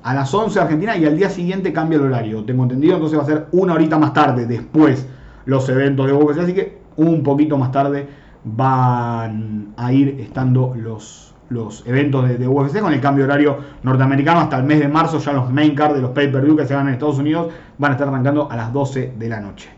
a 0.01 0.14
las 0.14 0.34
11 0.34 0.53
de 0.53 0.64
Argentina 0.64 0.97
y 0.97 1.06
al 1.06 1.18
día 1.18 1.30
siguiente 1.30 1.74
cambia 1.74 1.97
el 1.97 2.06
horario, 2.06 2.43
tengo 2.45 2.64
entendido, 2.64 2.93
entonces 2.95 3.20
va 3.20 3.24
a 3.24 3.26
ser 3.26 3.47
una 3.51 3.74
horita 3.74 3.97
más 3.99 4.14
tarde 4.14 4.45
después 4.45 5.08
los 5.45 5.68
eventos 5.68 6.08
de 6.08 6.14
UFC, 6.14 6.39
así 6.39 6.53
que 6.53 6.78
un 6.95 7.22
poquito 7.22 7.58
más 7.58 7.72
tarde 7.72 8.08
van 8.45 9.74
a 9.76 9.91
ir 9.91 10.20
estando 10.22 10.74
los, 10.74 11.36
los 11.49 11.86
eventos 11.86 12.28
de, 12.30 12.47
UFC 12.47 12.80
con 12.80 12.93
el 12.93 13.01
cambio 13.01 13.26
horario 13.26 13.58
norteamericano 13.84 14.39
hasta 14.39 14.58
el 14.58 14.64
mes 14.64 14.80
de 14.80 14.88
marzo, 14.88 15.20
ya 15.20 15.34
los 15.34 15.51
main 15.51 15.76
card 15.76 15.95
de 15.95 16.01
los 16.01 16.12
pay-per-view 16.12 16.56
que 16.56 16.66
se 16.66 16.76
van 16.76 16.88
en 16.88 16.93
Estados 16.93 17.20
Unidos 17.20 17.51
van 17.78 17.91
a 17.91 17.95
estar 17.95 18.08
arrancando 18.08 18.49
a 18.49 18.56
las 18.56 18.72
12 18.72 19.16
de 19.18 19.30
la 19.30 19.41
noche. 19.41 19.75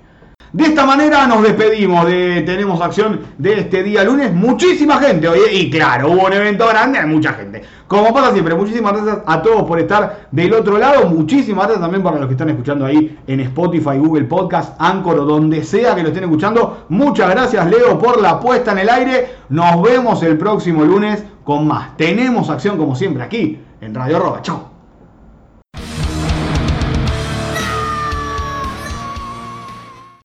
De 0.58 0.64
esta 0.64 0.88
manera 0.88 1.28
nos 1.28 1.43
despedimos 1.43 2.08
de 2.08 2.41
Tenemos 2.41 2.82
Acción 2.82 3.20
de 3.38 3.60
este 3.60 3.84
día 3.84 4.03
lunes. 4.03 4.34
Muchísima 4.34 4.97
gente 4.97 5.28
hoy, 5.28 5.39
y 5.51 5.70
claro, 5.70 6.10
hubo 6.10 6.26
un 6.26 6.34
evento 6.34 6.68
grande, 6.68 6.97
hay 6.97 7.05
mucha 7.05 7.34
gente. 7.34 7.62
Como 7.86 8.12
pasa 8.12 8.32
siempre, 8.32 8.55
muchísimas 8.55 8.93
gracias 8.93 9.20
a 9.24 9.39
todos 9.43 9.68
por 9.68 9.80
estar 9.80 10.28
del 10.32 10.51
otro 10.55 10.80
lado. 10.80 11.08
Muchísimas 11.10 11.66
gracias 11.66 11.82
también 11.82 12.01
para 12.01 12.18
los 12.18 12.26
que 12.26 12.32
están 12.34 12.49
escuchando 12.49 12.88
ahí 12.88 13.20
en 13.28 13.39
Spotify, 13.41 13.99
Google 13.99 14.24
Podcast, 14.24 14.74
Anchor 14.82 15.20
o 15.20 15.26
donde 15.26 15.64
sea 15.64 15.93
que 15.93 16.01
lo 16.01 16.08
estén 16.08 16.24
escuchando. 16.24 16.86
Muchas 16.89 17.30
gracias, 17.30 17.70
Leo, 17.70 17.99
por 17.99 18.20
la 18.20 18.39
puesta 18.39 18.72
en 18.72 18.80
el 18.80 18.89
aire. 18.89 19.36
Nos 19.49 19.80
vemos 19.84 20.24
el 20.24 20.39
próximo 20.39 20.84
lunes 20.84 21.24
con 21.43 21.68
más. 21.68 21.95
Tenemos 21.97 22.49
acción 22.49 22.80
como 22.80 22.95
siempre 22.95 23.22
aquí 23.22 23.60
en 23.80 23.93
Radio 23.93 24.18
Roba. 24.18 24.41
Chao. 24.41 24.66